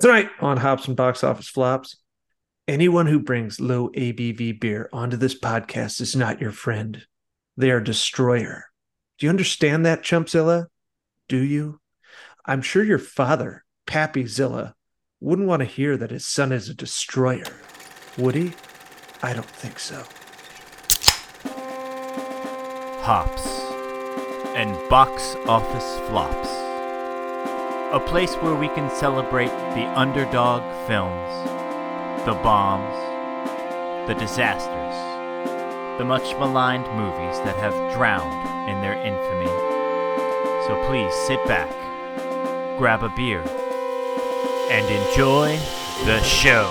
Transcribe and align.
Tonight 0.00 0.30
on 0.40 0.56
Hops 0.56 0.88
and 0.88 0.96
Box 0.96 1.22
Office 1.22 1.50
Flops, 1.50 1.96
anyone 2.66 3.06
who 3.06 3.18
brings 3.18 3.60
low 3.60 3.90
ABV 3.90 4.58
beer 4.58 4.88
onto 4.94 5.18
this 5.18 5.38
podcast 5.38 6.00
is 6.00 6.16
not 6.16 6.40
your 6.40 6.52
friend. 6.52 7.04
They 7.58 7.70
are 7.70 7.82
destroyer. 7.82 8.64
Do 9.18 9.26
you 9.26 9.30
understand 9.30 9.84
that, 9.84 10.02
Chumpzilla? 10.02 10.68
Do 11.28 11.36
you? 11.36 11.80
I'm 12.46 12.62
sure 12.62 12.82
your 12.82 12.98
father, 12.98 13.66
Pappy 13.86 14.26
Zilla, 14.26 14.74
wouldn't 15.20 15.48
want 15.48 15.60
to 15.60 15.66
hear 15.66 15.98
that 15.98 16.12
his 16.12 16.26
son 16.26 16.50
is 16.50 16.70
a 16.70 16.74
destroyer. 16.74 17.60
Would 18.16 18.34
he? 18.34 18.54
I 19.22 19.34
don't 19.34 19.44
think 19.44 19.78
so. 19.78 20.02
Hops 23.02 23.46
and 24.56 24.72
Box 24.88 25.36
Office 25.46 26.08
Flops. 26.08 26.48
A 27.92 28.00
place 28.06 28.34
where 28.36 28.54
we 28.54 28.68
can 28.68 28.88
celebrate 28.88 29.50
the 29.74 29.86
underdog 29.96 30.62
films, 30.88 31.30
the 32.26 32.34
bombs, 32.42 32.96
the 34.08 34.14
disasters, 34.14 34.96
the 35.96 36.04
much 36.04 36.34
maligned 36.40 36.86
movies 36.96 37.38
that 37.44 37.56
have 37.56 37.94
drowned 37.94 38.68
in 38.68 38.80
their 38.80 38.94
infamy. 38.94 39.46
So 40.66 40.74
please 40.88 41.14
sit 41.28 41.44
back, 41.46 41.70
grab 42.78 43.04
a 43.04 43.10
beer, 43.10 43.42
and 44.70 44.86
enjoy 44.90 45.56
the 46.04 46.20
show. 46.24 46.68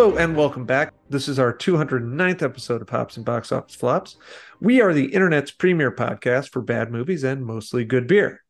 Hello 0.00 0.16
and 0.16 0.34
welcome 0.34 0.64
back. 0.64 0.94
This 1.10 1.28
is 1.28 1.38
our 1.38 1.52
209th 1.52 2.40
episode 2.40 2.80
of 2.80 2.88
Hops 2.88 3.18
and 3.18 3.26
Box 3.26 3.52
Office 3.52 3.74
Flops. 3.74 4.16
We 4.58 4.80
are 4.80 4.94
the 4.94 5.12
internet's 5.12 5.50
premier 5.50 5.92
podcast 5.92 6.48
for 6.52 6.62
bad 6.62 6.90
movies 6.90 7.22
and 7.22 7.44
mostly 7.44 7.84
good 7.84 8.06
beer. 8.06 8.42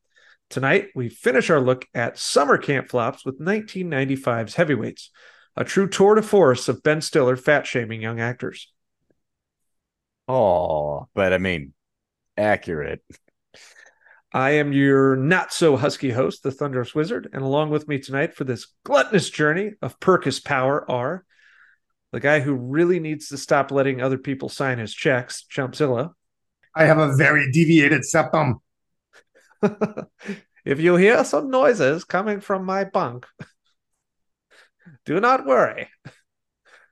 Tonight, 0.48 0.90
we 0.94 1.08
finish 1.08 1.50
our 1.50 1.60
look 1.60 1.88
at 1.92 2.20
summer 2.20 2.56
camp 2.56 2.88
flops 2.88 3.26
with 3.26 3.40
1995's 3.40 4.54
Heavyweights, 4.54 5.10
a 5.56 5.64
true 5.64 5.88
tour 5.88 6.14
de 6.14 6.22
force 6.22 6.68
of 6.68 6.84
Ben 6.84 7.00
Stiller 7.00 7.36
fat 7.36 7.66
shaming 7.66 8.00
young 8.00 8.20
actors. 8.20 8.72
Oh, 10.28 11.08
but 11.14 11.32
I 11.32 11.38
mean, 11.38 11.72
accurate. 12.36 13.02
I 14.32 14.50
am 14.50 14.72
your 14.72 15.16
not 15.16 15.52
so 15.52 15.76
husky 15.76 16.10
host, 16.10 16.44
the 16.44 16.52
Thunderous 16.52 16.94
Wizard, 16.94 17.28
and 17.32 17.42
along 17.42 17.70
with 17.70 17.88
me 17.88 17.98
tonight 17.98 18.36
for 18.36 18.44
this 18.44 18.68
gluttonous 18.84 19.30
journey 19.30 19.72
of 19.82 19.98
Perkis 19.98 20.44
Power 20.44 20.88
are 20.88 21.24
the 22.12 22.20
guy 22.20 22.40
who 22.40 22.54
really 22.54 23.00
needs 23.00 23.28
to 23.28 23.38
stop 23.38 23.70
letting 23.70 24.00
other 24.00 24.18
people 24.18 24.48
sign 24.48 24.78
his 24.78 24.94
checks, 24.94 25.44
Chumpzilla. 25.50 26.12
I 26.74 26.84
have 26.84 26.98
a 26.98 27.16
very 27.16 27.50
deviated 27.50 28.04
septum. 28.04 28.60
if 30.64 30.80
you 30.80 30.96
hear 30.96 31.24
some 31.24 31.50
noises 31.50 32.04
coming 32.04 32.40
from 32.40 32.64
my 32.64 32.84
bunk, 32.84 33.26
do 35.04 35.20
not 35.20 35.46
worry. 35.46 35.88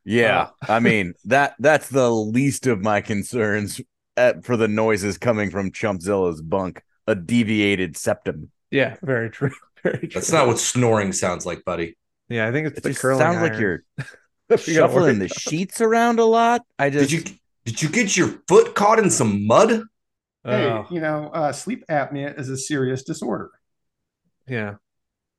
Yeah, 0.04 0.48
uh, 0.68 0.72
I 0.72 0.80
mean 0.80 1.14
that 1.24 1.54
that's 1.58 1.88
the 1.88 2.10
least 2.10 2.66
of 2.66 2.80
my 2.80 3.00
concerns 3.00 3.80
at, 4.16 4.44
for 4.44 4.56
the 4.56 4.68
noises 4.68 5.18
coming 5.18 5.50
from 5.50 5.70
Chumpzilla's 5.72 6.40
bunk. 6.42 6.82
A 7.06 7.14
deviated 7.14 7.96
septum. 7.96 8.50
Yeah, 8.70 8.96
very 9.02 9.30
true. 9.30 9.52
Very 9.82 10.08
true. 10.08 10.08
That's 10.12 10.32
not 10.32 10.46
what 10.46 10.58
snoring 10.58 11.12
sounds 11.12 11.46
like, 11.46 11.64
buddy. 11.64 11.96
Yeah, 12.28 12.46
I 12.46 12.52
think 12.52 12.66
it's 12.66 12.78
It 12.78 12.82
the 12.82 12.90
just 12.90 13.00
curling. 13.00 13.18
sounds 13.18 13.40
like 13.40 13.58
you're 13.58 13.82
You 13.96 14.04
gotta 14.04 14.27
shuffling 14.56 15.18
the 15.18 15.26
about- 15.26 15.38
sheets 15.40 15.80
around 15.80 16.18
a 16.18 16.24
lot. 16.24 16.62
I 16.78 16.90
just 16.90 17.10
Did 17.10 17.28
you 17.28 17.34
did 17.64 17.82
you 17.82 17.88
get 17.88 18.16
your 18.16 18.28
foot 18.48 18.74
caught 18.74 18.98
in 18.98 19.10
some 19.10 19.46
mud? 19.46 19.82
Hey, 20.44 20.64
Oh, 20.70 20.86
you 20.90 21.00
know, 21.00 21.28
uh, 21.34 21.52
sleep 21.52 21.84
apnea 21.90 22.38
is 22.38 22.48
a 22.48 22.56
serious 22.56 23.02
disorder. 23.02 23.50
yeah. 24.46 24.74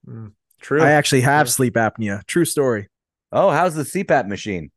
Mm, 0.07 0.33
true. 0.61 0.81
I 0.81 0.91
actually 0.91 1.21
have 1.21 1.47
Yeah. 1.47 1.51
sleep 1.51 1.73
apnea. 1.75 2.25
True 2.27 2.45
story. 2.45 2.87
oh, 3.31 3.49
how's 3.51 3.75
the 3.75 3.83
CPAP 3.83 4.27
machine? 4.27 4.71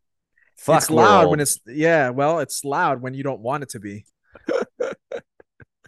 Fuck, 0.57 0.83
it's 0.83 0.91
loud 0.91 1.29
when 1.31 1.41
it's 1.41 1.59
yeah. 1.67 2.11
Well, 2.11 2.39
it's 2.39 2.65
loud 2.65 3.03
when 3.03 3.15
you 3.15 3.23
don't 3.23 3.41
want 3.41 3.63
it 3.65 3.71
to 3.71 3.81
be. 3.81 4.05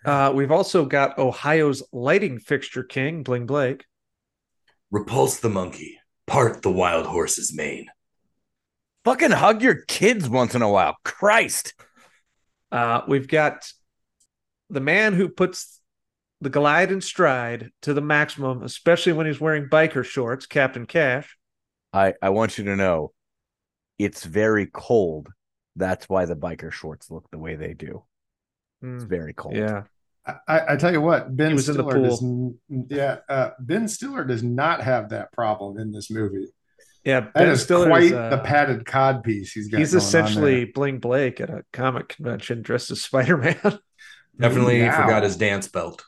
Uh, 0.05 0.31
we've 0.35 0.51
also 0.53 0.85
got 0.85 1.17
Ohio's 1.19 1.83
lighting 1.91 2.39
fixture 2.39 2.83
king, 2.85 3.23
Bling 3.23 3.47
Blake. 3.47 3.87
Repulse 4.91 5.41
the 5.41 5.49
monkey, 5.49 5.99
part 6.27 6.61
the 6.61 6.71
wild 6.71 7.07
horse's 7.07 7.55
mane. 7.57 7.87
Fucking 9.05 9.31
hug 9.31 9.63
your 9.63 9.77
kids 9.87 10.29
once 10.29 10.55
in 10.55 10.63
a 10.63 10.69
while. 10.69 10.97
Christ. 11.05 11.75
Uh, 12.73 13.03
we've 13.07 13.29
got 13.29 13.71
the 14.71 14.81
man 14.81 15.13
who 15.13 15.29
puts 15.29 15.81
the 16.41 16.51
glide 16.51 16.91
and 16.91 17.03
stride 17.03 17.71
to 17.83 17.95
the 17.95 18.01
maximum, 18.01 18.63
especially 18.63 19.13
when 19.13 19.27
he's 19.27 19.41
wearing 19.41 19.69
biker 19.69 20.05
shorts, 20.05 20.47
Captain 20.47 20.87
Cash. 20.87 21.37
I 21.93 22.15
I 22.21 22.31
want 22.31 22.59
you 22.59 22.65
to 22.65 22.77
know, 22.77 23.13
it's 23.99 24.25
very 24.25 24.67
cold. 24.67 25.29
That's 25.77 26.09
why 26.09 26.25
the 26.25 26.37
biker 26.37 26.73
shorts 26.73 27.11
look 27.11 27.31
the 27.31 27.39
way 27.39 27.57
they 27.57 27.75
do. 27.75 28.05
It's 28.83 29.05
Mm, 29.05 29.09
very 29.09 29.33
cold. 29.33 29.55
yeah. 29.57 29.85
I, 30.27 30.35
I, 30.49 30.73
I 30.73 30.77
tell 30.77 30.93
you 30.93 31.01
what, 31.01 31.35
Ben 31.35 31.51
He 31.51 31.55
was 31.55 31.69
in 31.69 31.77
the 31.77 31.83
Stiller 31.85 32.03
does. 32.03 32.25
Yeah, 32.91 33.19
uh, 33.29 33.51
Ben 33.61 33.89
Stiller 33.89 34.25
does 34.25 34.43
not 34.43 34.83
have 34.83 35.11
that 35.11 35.33
problem 35.33 35.79
in 35.79 35.93
this 35.93 36.11
movie. 36.11 36.49
Yeah. 37.05 37.21
That 37.21 37.35
Ben 37.35 37.49
is 37.51 37.63
Stiller 37.63 37.89
quite 37.89 38.05
is, 38.05 38.13
uh, 38.13 38.31
the 38.31 38.39
padded 38.39 38.87
cod 38.87 39.23
piece 39.23 39.53
he's 39.53 39.69
got. 39.69 39.79
He's 39.79 39.93
going 39.93 40.01
on 40.03 40.07
essentially 40.09 40.65
there. 40.65 40.73
Bling 40.75 40.99
Blake 40.99 41.41
at 41.41 41.51
a 41.51 41.65
comic 41.73 42.09
convention 42.09 42.63
dressed 42.63 42.91
as 42.91 43.03
Spider 43.03 43.37
Man. 43.37 43.59
Definitely 44.41 44.83
Wow. 44.83 45.03
forgot 45.03 45.23
his 45.23 45.37
dance 45.37 45.69
belt. 45.69 46.05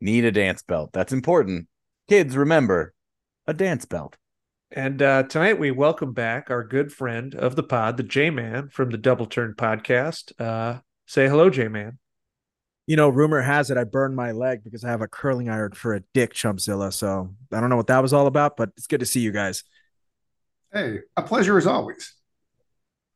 Need 0.00 0.24
a 0.24 0.32
dance 0.32 0.62
belt. 0.62 0.90
That's 0.92 1.12
important. 1.12 1.68
Kids, 2.08 2.36
remember 2.36 2.94
a 3.46 3.54
dance 3.54 3.84
belt. 3.84 4.16
and 4.72 5.00
uh, 5.02 5.22
tonight 5.24 5.58
we 5.58 5.70
welcome 5.70 6.12
back 6.12 6.50
our 6.50 6.64
good 6.64 6.92
friend 6.92 7.34
of 7.34 7.54
the 7.56 7.62
pod, 7.62 7.96
the 7.96 8.02
J 8.02 8.30
Man 8.30 8.68
from 8.70 8.90
the 8.90 8.98
Double 8.98 9.26
Turn 9.26 9.54
podcast. 9.56 10.32
Uh, 10.40 10.80
say 11.06 11.28
hello, 11.28 11.50
J 11.50 11.68
Man. 11.68 11.98
You 12.88 12.96
know, 12.96 13.08
rumor 13.08 13.40
has 13.42 13.70
it 13.70 13.76
I 13.78 13.84
burned 13.84 14.16
my 14.16 14.32
leg 14.32 14.64
because 14.64 14.84
I 14.84 14.88
have 14.90 15.02
a 15.02 15.06
curling 15.06 15.48
iron 15.48 15.72
for 15.72 15.94
a 15.94 16.00
dick, 16.14 16.34
Chumpzilla. 16.34 16.92
So 16.92 17.32
I 17.52 17.60
don't 17.60 17.70
know 17.70 17.76
what 17.76 17.86
that 17.86 18.02
was 18.02 18.12
all 18.12 18.26
about, 18.26 18.56
but 18.56 18.70
it's 18.76 18.88
good 18.88 19.00
to 19.00 19.06
see 19.06 19.20
you 19.20 19.30
guys. 19.30 19.62
Hey, 20.72 21.00
a 21.16 21.22
pleasure 21.22 21.58
as 21.58 21.66
always. 21.66 22.14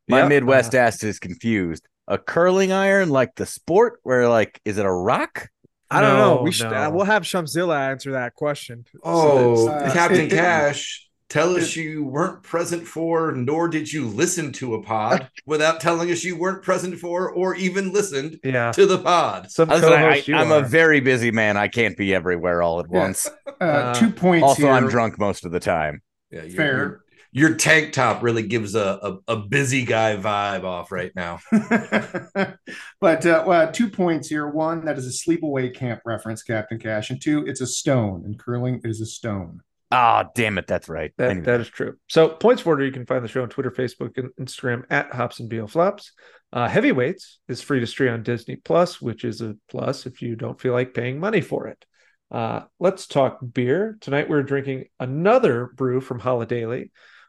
My 0.09 0.21
Yep. 0.21 0.28
Midwest 0.28 0.75
Uh, 0.75 0.78
ass 0.78 1.03
is 1.03 1.19
confused. 1.19 1.87
A 2.09 2.19
curling 2.19 2.71
iron, 2.72 3.09
like 3.11 3.34
the 3.37 3.47
sport, 3.47 3.99
where 4.03 4.28
like, 4.28 4.61
is 4.65 4.78
it 4.78 4.87
a 4.87 4.93
rock? 4.93 5.49
I 5.91 6.00
don't 6.00 6.17
know. 6.19 6.37
No, 6.37 6.43
We 6.43 6.53
should. 6.53 6.71
no. 6.71 6.77
Uh, 6.77 6.91
we'll 6.91 7.05
have 7.06 7.22
Chumpzilla 7.22 7.77
answer 7.91 8.12
that 8.12 8.34
question. 8.34 8.84
Oh, 9.03 9.69
uh, 9.69 9.93
Captain 9.93 10.22
it- 10.27 10.33
it- 10.33 10.37
Cash, 10.37 11.09
tell 11.28 11.56
us 11.56 11.75
you 11.77 12.05
weren't 12.05 12.43
present 12.43 12.87
for, 12.87 13.33
nor 13.33 13.69
did 13.69 13.93
you 13.93 14.06
listen 14.06 14.53
to 14.53 14.75
a 14.75 14.83
pod 14.83 15.28
without 15.47 15.81
telling 15.81 16.11
us 16.12 16.23
you 16.25 16.37
weren't 16.37 16.62
present 16.62 16.99
for 17.00 17.31
or 17.31 17.55
even 17.56 17.93
listened 17.93 18.38
Yeah. 18.44 18.71
to 18.73 18.87
the 18.87 18.99
pod. 18.99 19.50
Some 19.50 19.69
Listen, 19.69 19.93
I, 19.93 19.97
co-host 20.03 20.28
you 20.28 20.37
am 20.37 20.53
are. 20.53 20.59
a 20.59 20.62
very 20.62 21.00
busy 21.00 21.31
man. 21.33 21.56
I 21.56 21.67
can't 21.69 21.97
be 21.97 22.15
everywhere 22.15 22.62
all 22.62 22.78
at 22.81 22.87
Yeah. 22.91 22.99
once. 22.99 23.27
Uh, 23.61 23.65
Uh, 23.65 23.94
two 23.94 24.11
points 24.11 24.44
Also, 24.44 24.62
here. 24.62 24.71
I'm 24.73 24.88
drunk 24.88 25.19
most 25.19 25.44
of 25.44 25.50
the 25.53 25.61
time. 25.61 26.03
Yeah, 26.31 26.43
your, 26.43 26.56
Fair. 26.56 26.77
Your, 26.77 27.05
your 27.36 27.54
tank 27.54 27.92
top 27.92 28.22
really 28.22 28.47
gives 28.47 28.74
a, 28.74 28.98
a, 29.28 29.34
a 29.34 29.36
busy 29.36 29.84
guy 29.84 30.16
vibe 30.16 30.64
off 30.64 30.91
right 30.91 31.12
now. 31.14 31.38
but 32.98 33.26
uh, 33.26 33.44
well, 33.47 33.70
two 33.70 33.91
points 33.91 34.28
here. 34.28 34.48
One, 34.48 34.86
that 34.86 34.97
is 34.97 35.06
a 35.06 35.10
sleepaway 35.10 35.75
camp 35.75 36.00
reference, 36.06 36.42
Captain 36.42 36.78
Cash, 36.78 37.10
and 37.10 37.20
two, 37.20 37.44
it's 37.46 37.60
a 37.60 37.66
stone. 37.66 38.22
And 38.25 38.38
curling 38.38 38.80
is 38.84 39.02
a 39.02 39.06
stone. 39.06 39.60
Ah, 39.92 40.25
damn 40.34 40.56
it. 40.56 40.66
That's 40.66 40.88
right. 40.88 41.12
That, 41.19 41.32
Anyway. 41.32 41.44
that 41.44 41.60
is 41.60 41.69
true. 41.69 41.98
So, 42.08 42.30
points 42.30 42.62
for 42.62 42.70
order, 42.70 42.86
you 42.86 42.91
can 42.91 43.04
find 43.04 43.22
the 43.22 43.28
show 43.28 43.42
on 43.42 43.50
Twitter, 43.50 43.70
Facebook, 43.70 44.16
and 44.16 44.30
Instagram 44.41 44.84
at 44.88 45.12
Hops 45.12 45.38
and 45.38 45.50
BO 45.50 45.66
Flops. 45.66 46.12
Uh, 46.54 46.69
Heavyweights 46.69 47.41
is 47.48 47.60
free 47.60 47.80
to 47.80 47.86
stream 47.86 48.14
on 48.14 48.22
Disney 48.22 48.56
Plus, 48.56 49.02
which 49.02 49.25
is 49.26 49.42
a 49.42 49.56
plus 49.69 50.06
if 50.06 50.22
you 50.22 50.36
don't 50.36 50.58
feel 50.58 50.72
like 50.72 50.94
paying 50.94 51.20
money 51.20 51.43
for 51.43 51.66
it. 51.66 51.84
Uh, 52.31 52.62
let's 52.81 53.06
talk 53.06 53.40
beer. 53.52 53.99
Tonight 54.00 54.31
we're 54.31 54.43
drinking 54.43 54.87
another 54.99 55.66
brew 55.76 56.00
from 56.00 56.19
Holidaily. 56.19 56.88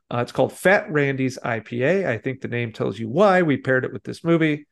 Uh, 0.09 0.19
it's 0.19 0.31
called 0.31 0.53
Fat 0.53 0.89
Randy's 0.91 1.37
IPA. 1.43 2.07
I 2.07 2.17
think 2.17 2.41
the 2.41 2.47
name 2.47 2.71
tells 2.71 2.97
you 2.97 3.09
why 3.09 3.41
we 3.41 3.57
paired 3.57 3.83
it 3.85 3.91
with 3.93 4.03
this 4.03 4.23
movie. 4.23 4.65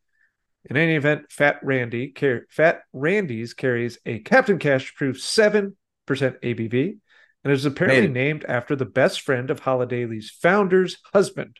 In 0.67 0.77
any 0.77 0.95
event, 0.95 1.31
Fat 1.31 1.59
Randy 1.61 2.09
car- 2.09 2.47
Fat 2.49 2.81
Randy's 2.93 3.53
carries 3.53 3.99
a 4.05 4.19
Captain 4.19 4.57
Cash 4.57 4.91
approved 4.91 5.19
seven 5.19 5.75
percent 6.05 6.41
ABV 6.41 6.97
and 7.43 7.53
is 7.53 7.65
apparently 7.65 8.05
it. 8.05 8.11
named 8.11 8.45
after 8.47 8.75
the 8.75 8.85
best 8.85 9.21
friend 9.21 9.51
of 9.51 9.61
Holidaily's 9.61 10.31
founder's 10.31 10.97
husband. 11.13 11.57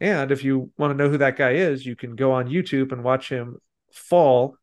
And 0.00 0.30
if 0.30 0.44
you 0.44 0.70
want 0.78 0.92
to 0.92 0.96
know 0.96 1.10
who 1.10 1.18
that 1.18 1.36
guy 1.36 1.54
is, 1.54 1.84
you 1.84 1.96
can 1.96 2.14
go 2.14 2.30
on 2.32 2.48
YouTube 2.48 2.92
and 2.92 3.02
watch 3.02 3.28
him 3.28 3.58
fall 3.92 4.56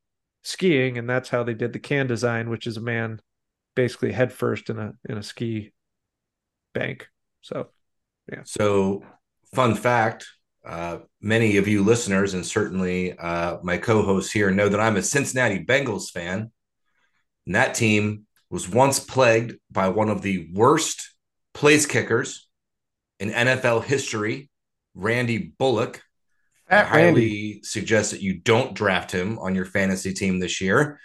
skiing, 0.43 0.97
and 0.97 1.09
that's 1.09 1.27
how 1.27 1.43
they 1.43 1.53
did 1.53 1.73
the 1.73 1.79
can 1.79 2.07
design, 2.07 2.49
which 2.49 2.67
is 2.67 2.77
a 2.77 2.81
man 2.81 3.19
basically 3.75 4.13
headfirst 4.13 4.69
in 4.69 4.79
a 4.79 4.93
in 5.09 5.17
a 5.17 5.23
ski 5.23 5.73
bank. 6.73 7.09
So 7.41 7.67
So, 8.45 9.03
fun 9.53 9.75
fact 9.75 10.25
uh, 10.65 10.99
many 11.21 11.57
of 11.57 11.67
you 11.67 11.83
listeners, 11.83 12.33
and 12.33 12.45
certainly 12.45 13.17
uh, 13.17 13.57
my 13.61 13.77
co 13.77 14.01
hosts 14.01 14.31
here, 14.31 14.51
know 14.51 14.67
that 14.67 14.79
I'm 14.79 14.95
a 14.95 15.03
Cincinnati 15.03 15.63
Bengals 15.63 16.09
fan. 16.09 16.51
And 17.45 17.55
that 17.55 17.75
team 17.75 18.25
was 18.49 18.67
once 18.67 18.99
plagued 18.99 19.53
by 19.69 19.89
one 19.89 20.09
of 20.09 20.23
the 20.23 20.49
worst 20.53 21.11
place 21.53 21.85
kickers 21.85 22.47
in 23.19 23.29
NFL 23.29 23.83
history, 23.83 24.49
Randy 24.95 25.53
Bullock. 25.59 26.01
I 26.67 26.77
Fat 26.77 26.87
highly 26.87 27.05
Randy. 27.05 27.61
suggest 27.63 28.11
that 28.11 28.23
you 28.23 28.39
don't 28.39 28.73
draft 28.73 29.11
him 29.11 29.37
on 29.37 29.53
your 29.53 29.65
fantasy 29.65 30.13
team 30.13 30.39
this 30.39 30.61
year, 30.61 30.99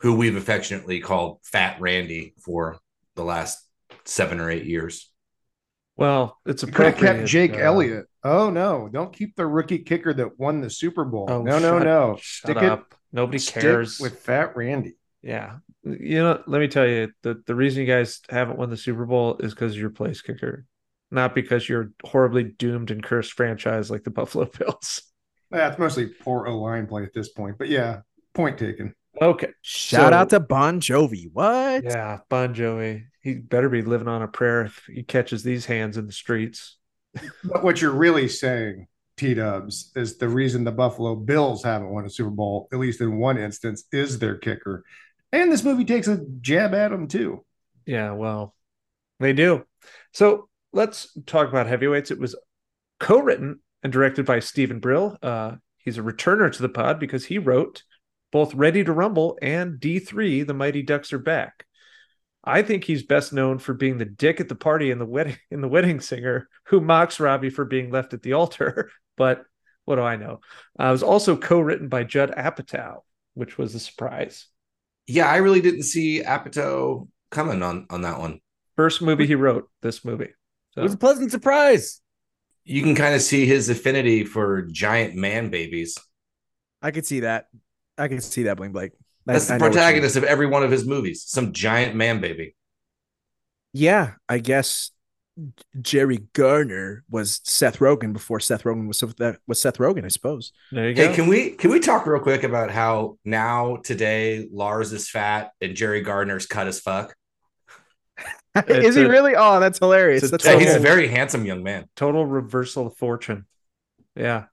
who 0.00 0.16
we've 0.16 0.36
affectionately 0.36 1.00
called 1.00 1.40
Fat 1.44 1.78
Randy 1.78 2.32
for 2.42 2.78
the 3.16 3.24
last 3.24 3.62
seven 4.06 4.40
or 4.40 4.50
eight 4.50 4.64
years. 4.64 5.07
Well, 5.98 6.38
it's 6.46 6.62
a 6.62 6.66
could 6.66 6.86
have 6.86 6.96
kept 6.96 7.26
Jake 7.26 7.54
uh, 7.54 7.58
Elliott. 7.58 8.06
Oh 8.22 8.50
no! 8.50 8.88
Don't 8.90 9.12
keep 9.12 9.34
the 9.34 9.46
rookie 9.46 9.80
kicker 9.80 10.14
that 10.14 10.38
won 10.38 10.60
the 10.60 10.70
Super 10.70 11.04
Bowl. 11.04 11.26
Oh, 11.28 11.42
no, 11.42 11.58
no, 11.58 11.78
shut- 11.78 11.82
no! 11.82 12.16
Shut 12.20 12.50
Stick 12.50 12.62
it. 12.62 12.80
Nobody 13.12 13.38
stick 13.38 13.62
cares. 13.62 13.98
with 13.98 14.18
Fat 14.20 14.56
Randy. 14.56 14.96
Yeah. 15.22 15.56
You 15.82 16.22
know, 16.22 16.42
let 16.46 16.60
me 16.60 16.68
tell 16.68 16.86
you, 16.86 17.10
the, 17.22 17.42
the 17.46 17.54
reason 17.54 17.80
you 17.80 17.88
guys 17.88 18.20
haven't 18.28 18.58
won 18.58 18.70
the 18.70 18.76
Super 18.76 19.06
Bowl 19.06 19.38
is 19.40 19.54
because 19.54 19.76
you're 19.76 19.90
place 19.90 20.20
kicker, 20.20 20.66
not 21.10 21.34
because 21.34 21.68
you're 21.68 21.90
horribly 22.04 22.44
doomed 22.44 22.90
and 22.90 23.02
cursed 23.02 23.32
franchise 23.32 23.90
like 23.90 24.04
the 24.04 24.10
Buffalo 24.10 24.44
Bills. 24.58 25.02
That's 25.50 25.78
mostly 25.78 26.06
poor 26.06 26.46
O 26.46 26.58
line 26.58 26.86
play 26.86 27.02
at 27.04 27.14
this 27.14 27.30
point. 27.30 27.56
But 27.58 27.68
yeah, 27.68 28.00
point 28.34 28.58
taken. 28.58 28.94
Okay. 29.20 29.48
Shout 29.62 30.12
So- 30.12 30.16
out 30.18 30.30
to 30.30 30.40
Bon 30.40 30.80
Jovi. 30.80 31.30
What? 31.32 31.84
Yeah, 31.84 32.18
Bon 32.28 32.54
Jovi. 32.54 33.04
He 33.22 33.34
better 33.34 33.68
be 33.68 33.82
living 33.82 34.08
on 34.08 34.22
a 34.22 34.28
prayer 34.28 34.62
if 34.66 34.84
he 34.86 35.02
catches 35.02 35.42
these 35.42 35.66
hands 35.66 35.96
in 35.96 36.06
the 36.06 36.12
streets. 36.12 36.76
But 37.44 37.64
what 37.64 37.80
you're 37.82 37.90
really 37.92 38.28
saying, 38.28 38.86
T 39.16 39.34
Dubs, 39.34 39.92
is 39.96 40.18
the 40.18 40.28
reason 40.28 40.64
the 40.64 40.72
Buffalo 40.72 41.16
Bills 41.16 41.64
haven't 41.64 41.90
won 41.90 42.04
a 42.04 42.10
Super 42.10 42.30
Bowl, 42.30 42.68
at 42.72 42.78
least 42.78 43.00
in 43.00 43.18
one 43.18 43.36
instance, 43.38 43.84
is 43.92 44.18
their 44.18 44.36
kicker. 44.36 44.84
And 45.32 45.50
this 45.50 45.64
movie 45.64 45.84
takes 45.84 46.06
a 46.08 46.24
jab 46.40 46.74
at 46.74 46.90
them 46.90 47.08
too. 47.08 47.44
Yeah, 47.86 48.12
well, 48.12 48.54
they 49.20 49.32
do. 49.32 49.64
So 50.12 50.48
let's 50.72 51.16
talk 51.26 51.48
about 51.48 51.66
heavyweights. 51.66 52.10
It 52.10 52.20
was 52.20 52.36
co-written 53.00 53.60
and 53.82 53.92
directed 53.92 54.26
by 54.26 54.38
Steven 54.40 54.78
Brill. 54.80 55.16
Uh, 55.22 55.56
he's 55.78 55.98
a 55.98 56.02
returner 56.02 56.52
to 56.52 56.62
the 56.62 56.68
pod 56.68 56.98
because 57.00 57.24
he 57.24 57.38
wrote 57.38 57.82
both 58.32 58.54
Ready 58.54 58.84
to 58.84 58.92
Rumble 58.92 59.38
and 59.40 59.80
D3, 59.80 60.46
The 60.46 60.54
Mighty 60.54 60.82
Ducks 60.82 61.12
Are 61.12 61.18
Back. 61.18 61.64
I 62.44 62.62
think 62.62 62.84
he's 62.84 63.02
best 63.02 63.32
known 63.32 63.58
for 63.58 63.74
being 63.74 63.98
the 63.98 64.04
dick 64.04 64.40
at 64.40 64.48
the 64.48 64.54
party 64.54 64.90
in 64.90 64.98
the 64.98 65.06
wedding 65.06 65.36
in 65.50 65.60
the 65.60 65.68
wedding 65.68 66.00
singer 66.00 66.48
who 66.64 66.80
mocks 66.80 67.20
Robbie 67.20 67.50
for 67.50 67.64
being 67.64 67.90
left 67.90 68.14
at 68.14 68.22
the 68.22 68.34
altar. 68.34 68.90
But 69.16 69.42
what 69.84 69.96
do 69.96 70.02
I 70.02 70.14
know? 70.14 70.38
Uh, 70.78 70.84
it 70.84 70.90
was 70.92 71.02
also 71.02 71.36
co-written 71.36 71.88
by 71.88 72.04
Judd 72.04 72.32
Apatow, 72.36 73.00
which 73.34 73.58
was 73.58 73.74
a 73.74 73.80
surprise. 73.80 74.46
Yeah, 75.08 75.26
I 75.26 75.38
really 75.38 75.60
didn't 75.60 75.82
see 75.82 76.22
Apatow 76.22 77.08
coming 77.32 77.64
on 77.64 77.88
on 77.90 78.02
that 78.02 78.20
one. 78.20 78.38
First 78.76 79.02
movie 79.02 79.26
he 79.26 79.34
wrote, 79.34 79.68
this 79.82 80.04
movie. 80.04 80.30
So. 80.70 80.82
It 80.82 80.84
was 80.84 80.94
a 80.94 80.98
pleasant 80.98 81.32
surprise. 81.32 82.00
You 82.62 82.80
can 82.82 82.94
kind 82.94 83.16
of 83.16 83.22
see 83.22 83.44
his 83.44 83.68
affinity 83.68 84.22
for 84.22 84.68
giant 84.70 85.16
man 85.16 85.50
babies. 85.50 85.98
I 86.80 86.92
could 86.92 87.06
see 87.06 87.20
that. 87.20 87.46
I 87.98 88.08
can 88.08 88.20
see 88.20 88.44
that, 88.44 88.56
Bling 88.56 88.72
Blake. 88.72 88.92
That's 89.26 89.50
I 89.50 89.58
the 89.58 89.58
know 89.58 89.66
what 89.66 89.74
you 89.74 89.80
mean. 89.80 89.84
protagonist 89.84 90.16
of 90.16 90.24
every 90.24 90.46
one 90.46 90.62
of 90.62 90.70
his 90.70 90.86
movies. 90.86 91.24
Some 91.26 91.52
giant 91.52 91.94
man 91.94 92.20
baby. 92.20 92.54
Yeah, 93.72 94.12
I 94.28 94.38
guess 94.38 94.90
Jerry 95.80 96.18
Garner 96.32 97.04
was 97.10 97.40
Seth 97.44 97.78
Rogen 97.78 98.12
before 98.12 98.40
Seth 98.40 98.64
Rogen 98.64 98.88
was 98.88 99.00
that 99.00 99.34
uh, 99.34 99.38
was 99.46 99.60
Seth 99.60 99.78
Rogen, 99.78 100.04
I 100.04 100.08
suppose. 100.08 100.52
There 100.72 100.88
you 100.88 100.94
go. 100.94 101.08
Hey, 101.08 101.14
can 101.14 101.26
we 101.28 101.50
can 101.50 101.70
we 101.70 101.78
talk 101.80 102.06
real 102.06 102.20
quick 102.22 102.42
about 102.42 102.70
how 102.70 103.18
now 103.24 103.76
today 103.76 104.48
Lars 104.50 104.92
is 104.92 105.10
fat 105.10 105.50
and 105.60 105.74
Jerry 105.76 106.00
Garner's 106.00 106.46
cut 106.46 106.66
as 106.66 106.80
fuck? 106.80 107.14
Is 108.66 108.96
he 108.96 109.04
really? 109.04 109.36
Oh, 109.36 109.60
that's 109.60 109.78
hilarious. 109.78 110.24
a 110.24 110.28
That's 110.28 110.44
Yeah, 110.44 110.58
he's 110.58 110.74
a 110.74 110.80
very 110.80 111.06
handsome 111.06 111.44
young 111.46 111.62
man. 111.62 111.88
total 111.94 112.26
reversal 112.26 112.88
of 112.88 112.96
fortune. 112.96 113.46
Yeah. 114.16 114.46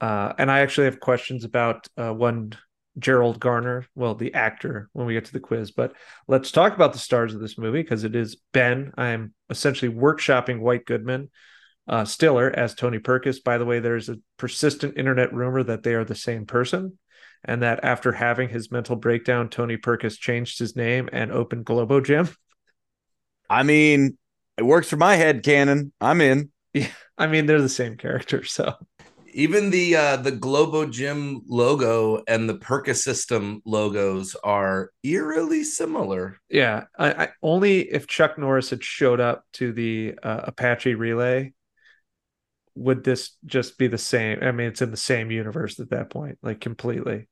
Uh, 0.00 0.32
and 0.38 0.50
I 0.50 0.60
actually 0.60 0.84
have 0.84 1.00
questions 1.00 1.44
about 1.44 1.86
uh, 1.96 2.12
one 2.12 2.52
Gerald 2.98 3.40
Garner, 3.40 3.86
well, 3.94 4.14
the 4.14 4.34
actor, 4.34 4.88
when 4.92 5.06
we 5.06 5.14
get 5.14 5.26
to 5.26 5.32
the 5.32 5.40
quiz. 5.40 5.70
But 5.70 5.94
let's 6.26 6.50
talk 6.50 6.74
about 6.74 6.92
the 6.92 6.98
stars 6.98 7.34
of 7.34 7.40
this 7.40 7.58
movie 7.58 7.82
because 7.82 8.04
it 8.04 8.16
is 8.16 8.36
Ben. 8.52 8.92
I'm 8.96 9.34
essentially 9.50 9.92
workshopping 9.92 10.60
White 10.60 10.84
Goodman, 10.84 11.30
uh, 11.86 12.04
Stiller 12.04 12.50
as 12.50 12.74
Tony 12.74 12.98
Perkis. 12.98 13.42
By 13.42 13.58
the 13.58 13.64
way, 13.64 13.80
there's 13.80 14.08
a 14.08 14.18
persistent 14.36 14.96
internet 14.96 15.32
rumor 15.32 15.62
that 15.62 15.82
they 15.82 15.94
are 15.94 16.04
the 16.04 16.14
same 16.14 16.46
person. 16.46 16.98
And 17.44 17.62
that 17.62 17.84
after 17.84 18.10
having 18.10 18.48
his 18.48 18.72
mental 18.72 18.96
breakdown, 18.96 19.48
Tony 19.48 19.76
Perkis 19.76 20.18
changed 20.18 20.58
his 20.58 20.74
name 20.74 21.08
and 21.12 21.30
opened 21.30 21.64
Globo 21.64 22.00
Gym. 22.00 22.28
I 23.50 23.62
mean, 23.62 24.18
it 24.56 24.64
works 24.64 24.88
for 24.88 24.96
my 24.96 25.14
head 25.14 25.44
canon. 25.44 25.92
I'm 26.00 26.20
in. 26.20 26.50
Yeah, 26.74 26.88
I 27.16 27.28
mean, 27.28 27.46
they're 27.46 27.62
the 27.62 27.68
same 27.68 27.96
character. 27.96 28.44
So 28.44 28.74
Even 29.38 29.70
the 29.70 29.94
uh, 29.94 30.16
the 30.16 30.32
Globo 30.32 30.84
Gym 30.84 31.42
logo 31.46 32.24
and 32.26 32.48
the 32.48 32.58
Perkis 32.58 32.96
System 32.96 33.62
logos 33.64 34.34
are 34.42 34.90
eerily 35.04 35.62
similar. 35.62 36.40
Yeah, 36.50 36.86
I, 36.98 37.12
I 37.12 37.28
only 37.40 37.82
if 37.82 38.08
Chuck 38.08 38.36
Norris 38.36 38.70
had 38.70 38.82
showed 38.82 39.20
up 39.20 39.44
to 39.52 39.72
the 39.72 40.18
uh, 40.24 40.40
Apache 40.42 40.96
relay 40.96 41.52
would 42.74 43.04
this 43.04 43.36
just 43.46 43.78
be 43.78 43.86
the 43.86 43.96
same. 43.96 44.38
I 44.42 44.50
mean, 44.50 44.66
it's 44.66 44.82
in 44.82 44.90
the 44.90 44.96
same 44.96 45.30
universe 45.30 45.78
at 45.78 45.90
that 45.90 46.10
point, 46.10 46.38
like 46.42 46.60
completely. 46.60 47.28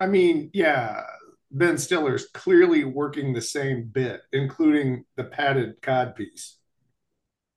I 0.00 0.06
mean, 0.06 0.48
yeah, 0.54 1.02
Ben 1.50 1.76
Stiller's 1.76 2.28
clearly 2.32 2.84
working 2.84 3.34
the 3.34 3.42
same 3.42 3.84
bit, 3.92 4.22
including 4.32 5.04
the 5.16 5.24
padded 5.24 5.82
codpiece. 5.82 6.54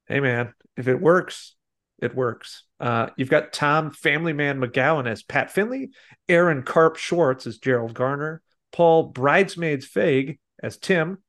Hey, 0.07 0.19
man, 0.19 0.53
if 0.75 0.89
it 0.89 0.99
works, 0.99 1.55
it 2.03 2.15
works. 2.15 2.63
Uh, 2.79 3.09
you've 3.15 3.29
got 3.29 3.53
Tom 3.53 3.91
Family 3.91 4.33
Man 4.33 4.59
McGowan 4.59 5.07
as 5.07 5.23
Pat 5.23 5.51
Finley, 5.51 5.91
Aaron 6.27 6.63
Karp 6.63 6.97
Schwartz 6.97 7.47
as 7.47 7.57
Gerald 7.57 7.93
Garner, 7.93 8.41
Paul 8.73 9.03
Bridesmaids 9.03 9.87
Feig 9.87 10.37
as 10.61 10.77
Tim, 10.77 11.19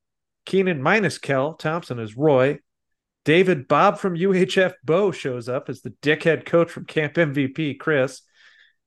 Kenan 0.47 0.83
minus 0.83 1.19
Kel 1.19 1.55
Thompson 1.55 1.99
as 1.99 2.17
Roy, 2.17 2.59
David 3.25 3.69
Bob 3.69 3.99
from 3.99 4.17
UHF 4.17 4.75
Bowe 4.83 5.13
shows 5.13 5.49
up 5.49 5.69
as 5.69 5.81
the 5.81 5.95
dickhead 6.03 6.45
coach 6.45 6.71
from 6.71 6.85
Camp 6.85 7.15
MVP 7.15 7.79
Chris, 7.79 8.23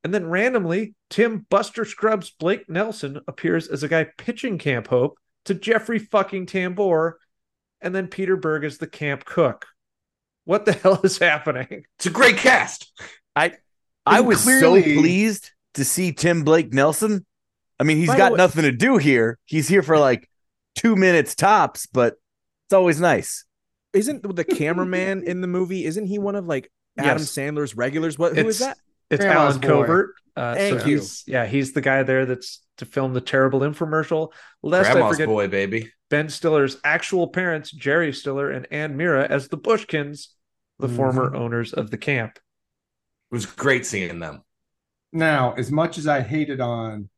and 0.04 0.14
then 0.14 0.28
randomly 0.28 0.94
Tim 1.10 1.46
Buster 1.50 1.86
Scrubs 1.86 2.32
Blake 2.32 2.70
Nelson 2.70 3.20
appears 3.28 3.68
as 3.68 3.82
a 3.82 3.88
guy 3.88 4.08
pitching 4.18 4.58
Camp 4.58 4.88
Hope 4.88 5.18
to 5.46 5.54
Jeffrey 5.54 6.00
fucking 6.00 6.46
Tambor, 6.46 7.14
and 7.82 7.96
then 7.96 8.08
Peter 8.08 8.36
Berg 8.36 8.64
is 8.64 8.78
the 8.78 8.88
camp 8.88 9.26
cook. 9.26 9.68
What 10.48 10.66
the 10.66 10.72
hell 10.84 11.00
is 11.04 11.18
happening? 11.18 11.84
It's 11.98 12.06
a 12.06 12.10
great 12.10 12.38
cast. 12.38 12.92
I 13.36 13.52
And 14.06 14.26
was 14.26 14.44
clearly- 14.44 14.82
so 14.96 15.02
pleased 15.02 15.52
to 15.74 15.84
see 15.86 16.12
Tim 16.14 16.44
Blake 16.44 16.74
Nelson. 16.74 17.26
I 17.80 17.84
mean, 17.84 17.98
he's 17.98 18.08
By 18.08 18.18
got 18.18 18.32
way- 18.32 18.38
nothing 18.38 18.64
to 18.64 18.72
do 18.72 18.98
here. 18.98 19.38
He's 19.46 19.68
here 19.68 19.84
for 19.84 20.00
like 20.00 20.30
two 20.76 20.96
minutes 20.96 21.36
tops, 21.36 21.86
but 21.86 22.14
it's 22.66 22.74
always 22.74 23.00
nice. 23.02 23.44
Isn't 23.94 24.24
the 24.36 24.44
cameraman 24.46 25.24
in 25.24 25.42
the 25.42 25.48
movie? 25.48 25.86
Isn't 25.86 26.08
he 26.08 26.18
one 26.18 26.36
of 26.36 26.46
like 26.46 26.72
Adam 26.98 27.18
Yes. 27.20 27.30
Sandler's 27.32 27.76
regulars? 27.76 28.18
What? 28.18 28.36
Who 28.38 28.48
is 28.48 28.62
It's- 28.62 28.76
that? 28.76 28.84
It's 29.10 29.24
Grandma's 29.24 29.56
Allen 29.56 29.62
boy. 29.62 29.68
Covert. 29.68 30.16
Uh, 30.36 30.56
Thank 30.56 30.80
so 30.82 30.86
you. 30.88 30.96
he's- 30.96 31.24
Yeah, 31.28 31.46
he's 31.46 31.74
the 31.74 31.82
guy 31.82 32.04
there 32.04 32.26
that's 32.26 32.62
to 32.78 32.86
film 32.86 33.14
the 33.14 33.22
terrible 33.22 33.60
infomercial. 33.62 34.32
Lest 34.64 34.90
I 34.90 34.94
Grandma's 34.94 35.16
forget 35.18 35.28
boy, 35.28 35.48
baby. 35.48 35.92
Ben 36.10 36.30
Stiller's 36.30 36.78
actual 36.84 37.28
parents, 37.28 37.70
Jerry 37.72 38.14
Stiller 38.14 38.50
and 38.50 38.66
Anne 38.72 38.96
Meara, 38.98 39.26
as 39.30 39.48
the 39.50 39.58
Bushkins, 39.58 40.28
the 40.80 40.88
Mhm. 40.88 40.96
former 40.96 41.36
owners 41.36 41.74
of 41.74 41.92
the 41.92 41.98
camp. 41.98 42.38
It 42.38 43.36
was 43.36 43.46
great 43.46 43.86
seeing 43.86 44.20
them. 44.20 44.44
Now, 45.12 45.54
as 45.54 45.72
much 45.72 45.98
as 45.98 46.08
I 46.08 46.22
hated 46.22 46.62
on 46.62 47.10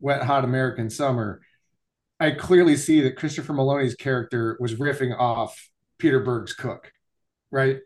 Wet 0.00 0.22
Hot 0.22 0.44
American 0.44 0.90
Summer, 0.90 1.42
I 2.20 2.32
clearly 2.32 2.76
see 2.76 3.02
that 3.02 3.16
Christopher 3.16 3.52
Meloni's 3.54 3.94
character 3.94 4.56
was 4.60 4.74
riffing 4.74 5.16
off 5.18 5.70
Peter 5.98 6.20
Berg's 6.20 6.54
cook, 6.54 6.92
right? 7.50 7.80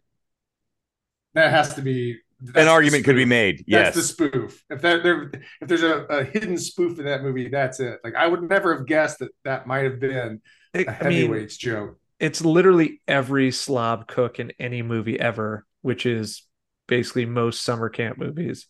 That 1.34 1.50
has 1.50 1.74
to 1.74 1.82
be 1.82 2.18
An 2.54 2.68
argument 2.68 3.04
could 3.04 3.16
be 3.16 3.22
spoof. 3.22 3.28
made. 3.28 3.64
That's 3.70 3.94
Yes. 3.94 3.94
the 3.94 4.02
spoof. 4.02 4.64
If 4.70 4.82
that 4.82 5.02
there, 5.02 5.30
if 5.60 5.68
there's 5.68 5.82
a, 5.82 6.04
a 6.04 6.24
hidden 6.24 6.56
spoof 6.58 6.98
in 6.98 7.04
that 7.04 7.22
movie, 7.22 7.48
that's 7.48 7.80
it. 7.80 8.00
Like 8.02 8.14
I 8.14 8.26
would 8.26 8.42
never 8.42 8.76
have 8.76 8.86
guessed 8.86 9.18
that 9.20 9.30
that 9.44 9.66
might 9.66 9.84
have 9.84 10.00
been 10.00 10.40
I 10.74 10.78
a 10.78 10.86
I 11.04 11.08
mean, 11.08 11.30
heavyweights 11.30 11.56
joke. 11.56 12.00
It's 12.20 12.44
literally 12.44 13.00
every 13.08 13.50
slob 13.50 14.06
cook 14.06 14.38
in 14.38 14.52
any 14.58 14.82
movie 14.82 15.18
ever, 15.18 15.66
which 15.82 16.06
is 16.06 16.42
basically 16.86 17.24
most 17.26 17.62
summer 17.62 17.88
camp 17.88 18.18
movies, 18.18 18.66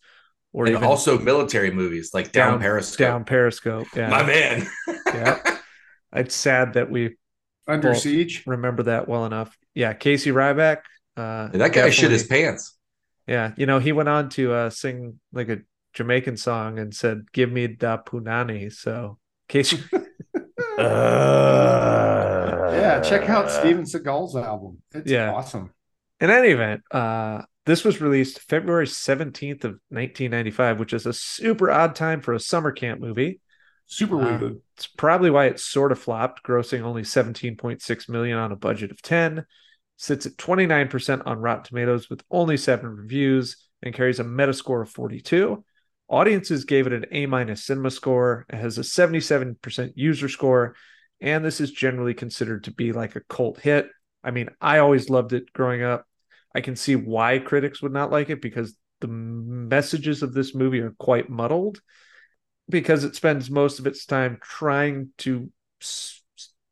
or 0.52 0.66
And 0.66 0.76
even 0.76 0.84
also 0.88 1.18
military 1.18 1.70
movies 1.70 2.10
like 2.14 2.32
Down, 2.32 2.52
Down- 2.52 2.60
Periscope. 2.60 2.98
down 3.06 3.24
Periscope. 3.24 3.86
Yeah, 3.94 4.08
My 4.10 4.22
man. 4.22 4.66
Yeah. 5.06 5.58
it's 6.14 6.34
sad 6.34 6.74
that 6.74 6.90
we 6.90 7.16
Under 7.66 7.94
siege. 7.94 8.44
remember 8.46 8.84
that 8.84 9.08
well 9.08 9.26
enough. 9.26 9.56
Yeah, 9.74 9.92
Casey 9.92 10.30
Ryback. 10.30 10.78
Uh, 11.16 11.48
that 11.48 11.72
guy 11.72 11.90
shit 11.90 12.10
his 12.10 12.24
pants. 12.26 12.76
Yeah, 13.26 13.52
you 13.56 13.66
know, 13.66 13.78
he 13.80 13.92
went 13.92 14.08
on 14.08 14.28
to 14.30 14.52
uh, 14.52 14.70
sing 14.70 15.20
like 15.32 15.48
a 15.48 15.58
Jamaican 15.94 16.36
song 16.36 16.78
and 16.78 16.94
said, 16.94 17.30
"Give 17.32 17.50
me 17.50 17.66
da 17.66 17.98
punani." 17.98 18.72
So, 18.72 19.18
Casey. 19.48 19.78
Uh, 20.78 20.82
Yeah, 23.02 23.08
check 23.18 23.28
out 23.28 23.50
Steven 23.50 23.84
Seagal's 23.84 24.36
album. 24.36 24.78
It's 24.92 25.10
Yeah. 25.10 25.32
awesome. 25.32 25.72
in 26.20 26.28
any 26.30 26.48
event, 26.48 26.82
uh, 26.90 27.42
this 27.64 27.82
was 27.82 28.00
released 28.00 28.40
February 28.40 28.86
seventeenth 28.86 29.64
of 29.64 29.78
nineteen 29.90 30.30
ninety 30.30 30.50
five, 30.50 30.78
which 30.78 30.92
is 30.92 31.06
a 31.06 31.12
super 31.12 31.70
odd 31.70 31.94
time 31.94 32.20
for 32.20 32.34
a 32.34 32.40
summer 32.40 32.72
camp 32.72 33.00
movie. 33.00 33.40
Super 33.86 34.16
Uh, 34.20 34.38
weird. 34.38 34.60
It's 34.76 34.86
probably 34.86 35.30
why 35.30 35.46
it 35.46 35.58
sort 35.58 35.92
of 35.92 35.98
flopped, 35.98 36.42
grossing 36.44 36.82
only 36.82 37.02
17.6 37.02 38.08
million 38.08 38.38
on 38.38 38.52
a 38.52 38.56
budget 38.56 38.90
of 38.90 39.02
10. 39.02 39.44
Sits 39.96 40.26
at 40.26 40.36
29% 40.36 41.22
on 41.26 41.38
Rotten 41.38 41.64
Tomatoes 41.64 42.08
with 42.08 42.22
only 42.30 42.56
seven 42.56 42.88
reviews 42.88 43.56
and 43.82 43.94
carries 43.94 44.20
a 44.20 44.24
Metascore 44.24 44.82
of 44.82 44.90
42. 44.90 45.64
Audiences 46.08 46.64
gave 46.64 46.86
it 46.86 46.92
an 46.92 47.06
A 47.12 47.26
minus 47.26 47.64
cinema 47.64 47.90
score. 47.90 48.46
It 48.48 48.56
has 48.56 48.78
a 48.78 48.82
77% 48.84 49.92
user 49.96 50.28
score, 50.28 50.76
and 51.20 51.44
this 51.44 51.60
is 51.60 51.70
generally 51.70 52.14
considered 52.14 52.64
to 52.64 52.72
be 52.72 52.92
like 52.92 53.16
a 53.16 53.20
cult 53.20 53.60
hit. 53.60 53.88
I 54.24 54.30
mean, 54.30 54.50
I 54.60 54.78
always 54.78 55.10
loved 55.10 55.32
it 55.32 55.52
growing 55.52 55.82
up. 55.82 56.06
I 56.54 56.60
can 56.60 56.76
see 56.76 56.96
why 56.96 57.38
critics 57.38 57.82
would 57.82 57.92
not 57.92 58.10
like 58.10 58.30
it 58.30 58.42
because 58.42 58.74
the 59.00 59.08
messages 59.08 60.22
of 60.22 60.34
this 60.34 60.54
movie 60.54 60.80
are 60.80 60.94
quite 60.98 61.30
muddled 61.30 61.80
because 62.68 63.04
it 63.04 63.16
spends 63.16 63.50
most 63.50 63.78
of 63.78 63.86
its 63.86 64.06
time 64.06 64.38
trying 64.42 65.10
to 65.18 65.50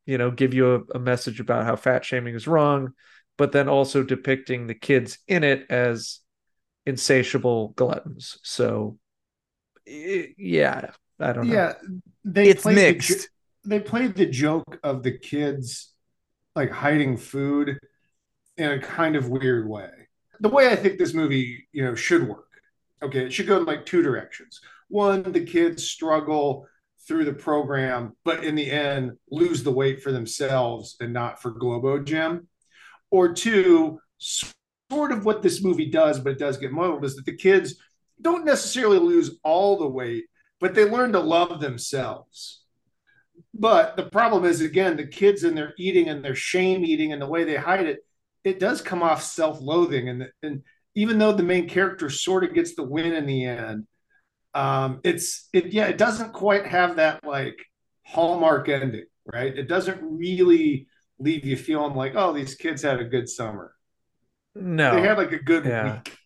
you 0.06 0.18
know 0.18 0.30
give 0.30 0.54
you 0.54 0.74
a, 0.74 0.96
a 0.96 0.98
message 0.98 1.40
about 1.40 1.64
how 1.64 1.76
fat 1.76 2.04
shaming 2.04 2.34
is 2.34 2.46
wrong 2.46 2.92
but 3.36 3.52
then 3.52 3.68
also 3.68 4.02
depicting 4.02 4.66
the 4.66 4.74
kids 4.74 5.18
in 5.28 5.44
it 5.44 5.66
as 5.70 6.20
insatiable 6.86 7.68
gluttons 7.76 8.38
so 8.42 8.98
yeah 9.86 10.90
i 11.20 11.32
don't 11.32 11.48
know 11.48 11.54
Yeah, 11.54 11.74
they 12.24 12.48
It's 12.48 12.66
played 12.66 12.86
the 12.86 12.94
mixed. 12.94 13.30
They 13.68 13.80
played 13.80 14.14
the 14.14 14.26
joke 14.26 14.78
of 14.82 15.02
the 15.02 15.12
kids 15.12 15.92
like 16.56 16.70
hiding 16.70 17.16
food 17.16 17.78
in 18.56 18.70
a 18.70 18.80
kind 18.80 19.14
of 19.14 19.28
weird 19.28 19.68
way. 19.68 19.90
The 20.40 20.48
way 20.48 20.68
I 20.68 20.76
think 20.76 20.98
this 20.98 21.14
movie, 21.14 21.68
you 21.72 21.84
know, 21.84 21.94
should 21.94 22.26
work. 22.26 22.46
Okay, 23.02 23.26
it 23.26 23.32
should 23.32 23.46
go 23.46 23.58
in 23.58 23.66
like 23.66 23.84
two 23.84 24.02
directions. 24.02 24.60
One, 24.88 25.22
the 25.22 25.44
kids 25.44 25.84
struggle 25.84 26.66
through 27.06 27.26
the 27.26 27.32
program, 27.32 28.16
but 28.24 28.42
in 28.42 28.54
the 28.54 28.70
end 28.70 29.12
lose 29.30 29.62
the 29.62 29.72
weight 29.72 30.02
for 30.02 30.12
themselves 30.12 30.96
and 31.00 31.12
not 31.12 31.40
for 31.40 31.50
Globo 31.50 31.98
Gym. 31.98 32.48
Or 33.10 33.32
two, 33.32 34.00
sort 34.18 35.12
of 35.12 35.24
what 35.24 35.42
this 35.42 35.62
movie 35.62 35.90
does, 35.90 36.18
but 36.18 36.32
it 36.32 36.38
does 36.38 36.56
get 36.56 36.72
muddled, 36.72 37.04
is 37.04 37.16
that 37.16 37.26
the 37.26 37.36
kids 37.36 37.74
don't 38.20 38.44
necessarily 38.44 38.98
lose 38.98 39.38
all 39.44 39.76
the 39.78 39.86
weight, 39.86 40.24
but 40.58 40.74
they 40.74 40.88
learn 40.88 41.12
to 41.12 41.20
love 41.20 41.60
themselves. 41.60 42.57
But 43.58 43.96
the 43.96 44.04
problem 44.04 44.44
is, 44.44 44.60
again, 44.60 44.96
the 44.96 45.06
kids 45.06 45.42
and 45.44 45.56
their 45.56 45.74
eating 45.78 46.08
and 46.08 46.24
their 46.24 46.34
shame 46.34 46.84
eating 46.84 47.12
and 47.12 47.20
the 47.20 47.26
way 47.26 47.44
they 47.44 47.56
hide 47.56 47.86
it, 47.86 48.00
it 48.44 48.60
does 48.60 48.80
come 48.80 49.02
off 49.02 49.22
self-loathing. 49.22 50.08
And 50.08 50.28
and 50.42 50.62
even 50.94 51.18
though 51.18 51.32
the 51.32 51.42
main 51.42 51.68
character 51.68 52.08
sort 52.10 52.44
of 52.44 52.54
gets 52.54 52.74
the 52.74 52.84
win 52.84 53.12
in 53.12 53.26
the 53.26 53.44
end, 53.46 53.86
um, 54.54 55.00
it's 55.04 55.48
it 55.52 55.66
yeah, 55.72 55.86
it 55.86 55.98
doesn't 55.98 56.32
quite 56.32 56.66
have 56.66 56.96
that 56.96 57.24
like 57.24 57.58
hallmark 58.04 58.68
ending, 58.68 59.06
right? 59.32 59.56
It 59.56 59.68
doesn't 59.68 60.00
really 60.02 60.88
leave 61.18 61.44
you 61.44 61.56
feeling 61.56 61.94
like, 61.94 62.14
oh, 62.16 62.32
these 62.32 62.54
kids 62.54 62.82
had 62.82 63.00
a 63.00 63.04
good 63.04 63.28
summer. 63.28 63.74
no 64.54 64.90
They 64.90 65.00
had 65.00 65.18
like 65.18 65.32
a 65.32 65.38
good 65.42 65.64
Yeah. 65.64 65.74
week. 65.80 66.16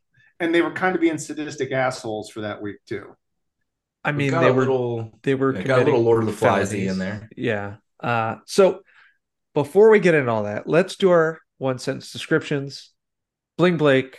And 0.40 0.54
they 0.54 0.62
were 0.62 0.72
kind 0.72 0.94
of 0.94 1.00
being 1.00 1.18
sadistic 1.18 1.72
assholes 1.72 2.30
for 2.30 2.42
that 2.42 2.60
week 2.62 2.78
too. 2.86 3.16
I 4.04 4.12
mean 4.12 4.30
they 4.32 4.50
were 4.50 4.60
little 4.60 5.18
they 5.22 5.34
were 5.34 5.54
yeah, 5.54 5.62
got 5.62 5.82
a 5.82 5.84
little 5.84 6.02
Lord 6.02 6.20
of 6.20 6.26
the 6.26 6.32
Flies 6.32 6.72
in 6.72 6.98
there. 6.98 7.28
yeah 7.36 7.76
uh 8.00 8.36
so 8.46 8.80
before 9.54 9.90
we 9.90 10.00
get 10.00 10.14
into 10.14 10.30
all 10.30 10.44
that 10.44 10.66
let's 10.66 10.96
do 10.96 11.10
our 11.10 11.40
one 11.58 11.78
sentence 11.78 12.12
descriptions 12.12 12.90
bling 13.56 13.76
blake 13.76 14.18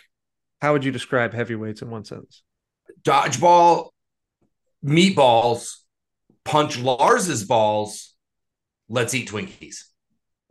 how 0.62 0.74
would 0.74 0.86
you 0.86 0.92
describe 0.92 1.34
heavyweights 1.34 1.82
in 1.82 1.90
one 1.90 2.06
sentence 2.06 2.44
Dodgeball, 3.04 3.90
meatballs, 4.86 5.78
punch 6.46 6.80
Lars's 6.80 7.44
balls. 7.44 8.14
Let's 8.88 9.14
eat 9.14 9.30
Twinkies. 9.30 9.84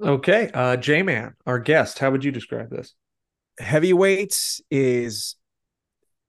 okay 0.03 0.51
uh 0.53 0.77
j-man 0.77 1.35
our 1.47 1.59
guest 1.59 1.99
how 1.99 2.11
would 2.11 2.25
you 2.25 2.33
describe 2.33 2.71
this 2.71 2.95
Heavyweights 3.59 4.61
is 4.71 5.37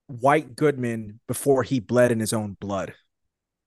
White 0.07 0.55
Goodman 0.55 1.19
before 1.27 1.63
he 1.63 1.79
bled 1.79 2.11
in 2.11 2.19
his 2.19 2.33
own 2.33 2.57
blood. 2.59 2.93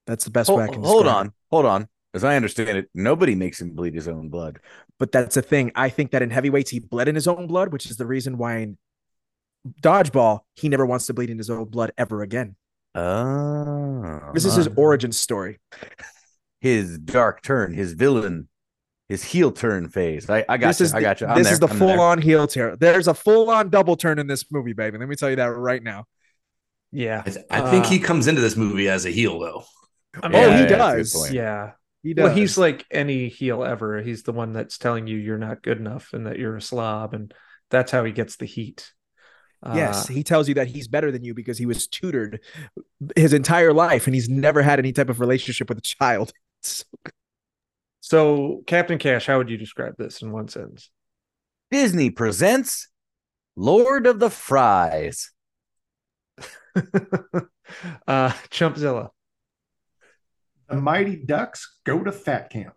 That's 0.06 0.24
the 0.24 0.30
best 0.30 0.48
way 0.50 0.64
I 0.64 0.68
can 0.68 0.82
hold 0.82 1.06
on, 1.06 1.26
it. 1.26 1.32
hold 1.50 1.66
on. 1.66 1.88
As 2.14 2.24
I 2.24 2.36
understand 2.36 2.78
it, 2.78 2.88
nobody 2.94 3.34
makes 3.34 3.60
him 3.60 3.70
bleed 3.74 3.94
his 3.94 4.08
own 4.08 4.28
blood. 4.28 4.60
But 4.98 5.12
that's 5.12 5.34
the 5.34 5.42
thing. 5.42 5.72
I 5.74 5.88
think 5.88 6.12
that 6.12 6.22
in 6.22 6.30
heavyweights 6.30 6.70
he 6.70 6.78
bled 6.78 7.08
in 7.08 7.14
his 7.14 7.26
own 7.28 7.46
blood, 7.46 7.72
which 7.72 7.86
is 7.90 7.96
the 7.96 8.06
reason 8.06 8.38
why 8.38 8.58
in 8.58 8.78
dodgeball 9.82 10.40
he 10.54 10.68
never 10.68 10.86
wants 10.86 11.06
to 11.06 11.14
bleed 11.14 11.30
in 11.30 11.38
his 11.38 11.50
own 11.50 11.64
blood 11.64 11.92
ever 11.98 12.22
again. 12.22 12.56
Oh, 12.94 14.30
This 14.32 14.44
is 14.44 14.54
his 14.54 14.68
origin 14.76 15.12
story. 15.12 15.58
his 16.60 16.98
dark 16.98 17.42
turn, 17.42 17.74
his 17.74 17.92
villain, 17.92 18.48
his 19.08 19.22
heel 19.24 19.52
turn 19.52 19.88
phase. 19.88 20.30
I, 20.30 20.44
I 20.48 20.56
got 20.56 20.68
this 20.68 20.80
you. 20.80 20.84
is 20.86 20.94
I 20.94 21.00
got 21.00 21.20
you. 21.20 21.26
I'm 21.26 21.36
this 21.36 21.44
there. 21.46 21.52
is 21.54 21.60
the 21.60 21.68
I'm 21.68 21.76
full 21.78 21.88
there. 21.88 22.00
on 22.00 22.22
heel 22.22 22.46
turn. 22.46 22.76
There's 22.80 23.08
a 23.08 23.14
full 23.14 23.50
on 23.50 23.68
double 23.68 23.96
turn 23.96 24.18
in 24.18 24.26
this 24.26 24.44
movie, 24.50 24.72
baby. 24.72 24.98
Let 24.98 25.08
me 25.08 25.16
tell 25.16 25.30
you 25.30 25.36
that 25.36 25.46
right 25.52 25.82
now. 25.82 26.06
Yeah 26.96 27.22
I, 27.26 27.30
th- 27.30 27.46
I 27.50 27.70
think 27.70 27.84
Uh, 27.84 27.88
he 27.90 27.98
comes 27.98 28.26
into 28.26 28.40
this 28.40 28.56
movie 28.56 28.88
as 28.88 29.04
a 29.04 29.10
heel, 29.10 29.38
though. 29.38 29.64
I 30.22 30.28
Oh, 30.28 30.30
he 30.30 30.62
Yeah, 30.62 30.64
that's 30.66 31.14
a 31.14 31.18
does. 31.18 31.32
yeah 31.32 31.72
He 32.02 32.14
does. 32.14 32.24
Well, 32.24 32.34
he's 32.34 32.56
like 32.56 32.84
any 32.90 33.28
heel 33.28 33.62
ever. 33.64 34.00
He's 34.00 34.22
the 34.22 34.32
one 34.32 34.52
that's 34.52 34.78
telling 34.78 35.06
you 35.06 35.16
you're 35.18 35.36
not 35.48 35.62
good 35.62 35.78
enough 35.78 36.12
and 36.14 36.26
that 36.26 36.38
you're 36.38 36.56
a 36.56 36.62
slob, 36.62 37.12
and 37.14 37.34
that's 37.70 37.90
how 37.92 38.04
he 38.04 38.12
gets 38.12 38.36
the 38.36 38.46
heat. 38.46 38.92
Yes, 39.74 40.08
Uh, 40.08 40.12
he 40.14 40.22
tells 40.22 40.46
you 40.48 40.54
that 40.54 40.68
he's 40.68 40.86
better 40.86 41.10
than 41.10 41.24
you 41.24 41.34
because 41.34 41.58
he 41.58 41.66
was 41.66 41.86
tutored 41.88 42.40
his 43.16 43.32
entire 43.32 43.72
life 43.72 44.06
and 44.06 44.14
he's 44.14 44.28
never 44.28 44.62
had 44.62 44.78
any 44.78 44.92
type 44.92 45.08
of 45.10 45.18
relationship 45.20 45.68
with 45.68 45.78
a 45.78 45.82
child. 45.82 46.32
So- 46.62 46.84
so, 48.00 48.62
Captain 48.66 48.98
Cash, 48.98 49.26
how 49.26 49.38
would 49.38 49.50
you 49.50 49.56
describe 49.56 49.94
this 49.98 50.22
in 50.22 50.30
one 50.30 50.46
sentence? 50.48 50.90
Disney 51.72 52.10
presents 52.10 52.88
Lord 53.56 54.06
of 54.06 54.20
the 54.20 54.30
Fries. 54.30 55.30
uh, 58.06 58.30
Chumpzilla. 58.50 59.10
The 60.68 60.76
Mighty 60.76 61.16
Ducks 61.16 61.78
go 61.84 62.02
to 62.02 62.12
fat 62.12 62.50
camp. 62.50 62.74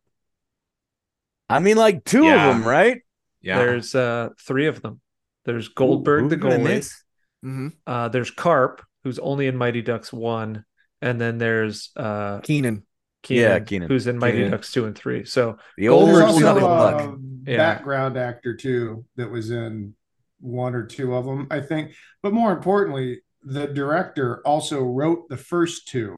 I 1.50 1.60
mean, 1.60 1.78
like 1.78 2.04
two 2.06 2.24
Yeah. 2.26 2.50
of 2.50 2.56
them, 2.58 2.68
right? 2.68 3.02
Yeah. 3.42 3.58
There's 3.58 3.96
uh, 3.96 4.30
three 4.40 4.68
of 4.68 4.82
them. 4.82 5.02
There's 5.46 5.70
Goldberg, 5.70 6.24
Who- 6.24 6.30
the 6.30 6.36
who's 6.36 6.44
been 6.44 6.62
in 6.62 6.68
goalie. 6.68 6.70
this? 6.70 7.04
Mhm. 7.44 7.74
Uh, 7.88 8.10
there's 8.10 8.30
Karp, 8.32 8.84
who's 9.04 9.18
only 9.20 9.48
in 9.48 9.56
Mighty 9.58 9.82
Ducks 9.82 10.14
one, 10.14 10.66
and 11.02 11.20
then 11.20 11.38
there's 11.38 11.90
uh, 11.96 12.40
Kenan. 12.42 12.84
Kenan, 13.24 13.44
Yeah, 13.44 13.60
Kenan. 13.60 13.88
who's 13.90 14.08
in 14.08 14.18
Mighty 14.20 14.38
Kenan. 14.38 14.52
Ducks 14.52 14.72
two 14.72 14.86
and 14.86 14.96
three. 14.96 15.26
So 15.26 15.58
The 15.78 15.88
Goldberg's 15.88 16.20
old 16.22 16.44
also 16.44 16.46
nothing 16.46 16.64
nothing 16.64 17.08
a 17.08 17.12
luck. 17.12 17.20
Yeah. 17.48 17.58
background 17.58 18.18
actor 18.18 18.56
too 18.56 19.06
that 19.16 19.32
was 19.32 19.50
in 19.52 19.96
one 20.42 20.76
or 20.76 20.86
two 20.86 21.16
of 21.16 21.26
them, 21.26 21.48
I 21.50 21.60
think. 21.62 21.94
But 22.22 22.34
more 22.34 22.52
importantly, 22.52 23.22
the 23.44 23.68
director 23.68 24.42
also 24.46 24.82
wrote 24.82 25.30
the 25.30 25.38
first 25.38 25.88
two 25.88 26.16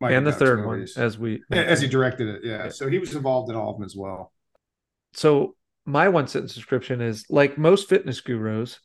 Mighty 0.00 0.14
and 0.14 0.26
the 0.26 0.30
Ducks 0.30 0.38
third 0.40 0.66
movies. 0.66 0.96
one, 0.96 1.04
as 1.06 1.18
we 1.18 1.42
as 1.50 1.80
he 1.80 1.88
directed 1.88 2.28
it. 2.28 2.40
Yeah. 2.44 2.64
Yeah. 2.64 2.68
so 2.70 2.88
he 2.88 2.98
was 2.98 3.14
involved 3.14 3.50
in 3.50 3.56
all 3.56 3.70
of 3.70 3.76
them 3.76 3.84
as 3.84 3.96
well. 3.96 4.32
So 5.14 5.56
my 5.84 6.08
one 6.08 6.28
sentence 6.28 6.54
description 6.54 7.00
is 7.00 7.26
like 7.28 7.58
most 7.58 7.88
fitness 7.88 8.20
gurus, 8.20 8.78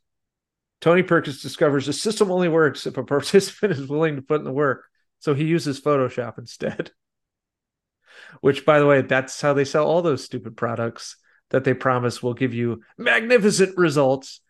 Tony 0.79 1.03
Perkis 1.03 1.41
discovers 1.41 1.85
the 1.85 1.93
system 1.93 2.31
only 2.31 2.49
works 2.49 2.85
if 2.85 2.97
a 2.97 3.03
participant 3.03 3.71
is 3.79 3.87
willing 3.87 4.15
to 4.15 4.21
put 4.21 4.39
in 4.39 4.45
the 4.45 4.51
work. 4.51 4.85
So 5.19 5.33
he 5.33 5.45
uses 5.45 5.81
Photoshop 5.81 6.37
instead. 6.37 6.91
Which, 8.41 8.65
by 8.65 8.79
the 8.79 8.85
way, 8.85 9.01
that's 9.01 9.39
how 9.41 9.53
they 9.53 9.65
sell 9.65 9.87
all 9.87 10.01
those 10.01 10.23
stupid 10.23 10.57
products 10.57 11.17
that 11.49 11.63
they 11.63 11.73
promise 11.73 12.21
will 12.21 12.33
give 12.33 12.53
you 12.53 12.81
magnificent 12.97 13.77
results. 13.77 14.41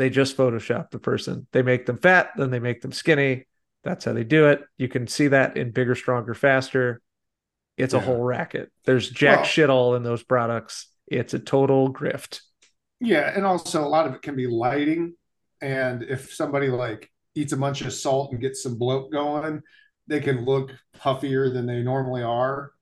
They 0.00 0.08
just 0.08 0.34
Photoshop 0.34 0.90
the 0.90 0.98
person. 0.98 1.46
They 1.52 1.60
make 1.60 1.84
them 1.84 1.98
fat, 1.98 2.30
then 2.34 2.50
they 2.50 2.58
make 2.58 2.80
them 2.80 2.90
skinny. 2.90 3.46
That's 3.84 4.06
how 4.06 4.14
they 4.14 4.24
do 4.24 4.46
it. 4.46 4.62
You 4.78 4.88
can 4.88 5.06
see 5.06 5.28
that 5.28 5.58
in 5.58 5.72
bigger, 5.72 5.94
stronger, 5.94 6.32
faster. 6.32 7.02
It's 7.76 7.92
a 7.92 8.00
whole 8.00 8.22
racket. 8.22 8.72
There's 8.86 9.10
jack 9.10 9.40
Well- 9.40 9.44
shit 9.44 9.68
all 9.68 9.96
in 9.96 10.02
those 10.02 10.22
products. 10.22 10.88
It's 11.06 11.34
a 11.34 11.38
total 11.38 11.92
grift. 11.92 12.40
Yeah, 12.98 13.30
and 13.30 13.44
also 13.44 13.84
a 13.84 13.88
lot 13.88 14.06
of 14.06 14.14
it 14.14 14.22
can 14.22 14.36
be 14.36 14.46
lighting. 14.46 15.16
And 15.60 16.02
if 16.02 16.32
somebody 16.32 16.68
like 16.68 17.10
eats 17.34 17.52
a 17.52 17.58
bunch 17.58 17.82
of 17.82 17.92
salt 17.92 18.32
and 18.32 18.40
gets 18.40 18.62
some 18.62 18.78
bloat 18.78 19.12
going, 19.12 19.60
they 20.06 20.20
can 20.20 20.46
look 20.46 20.72
puffier 20.96 21.52
than 21.52 21.66
they 21.66 21.82
normally 21.82 22.22
are. 22.22 22.72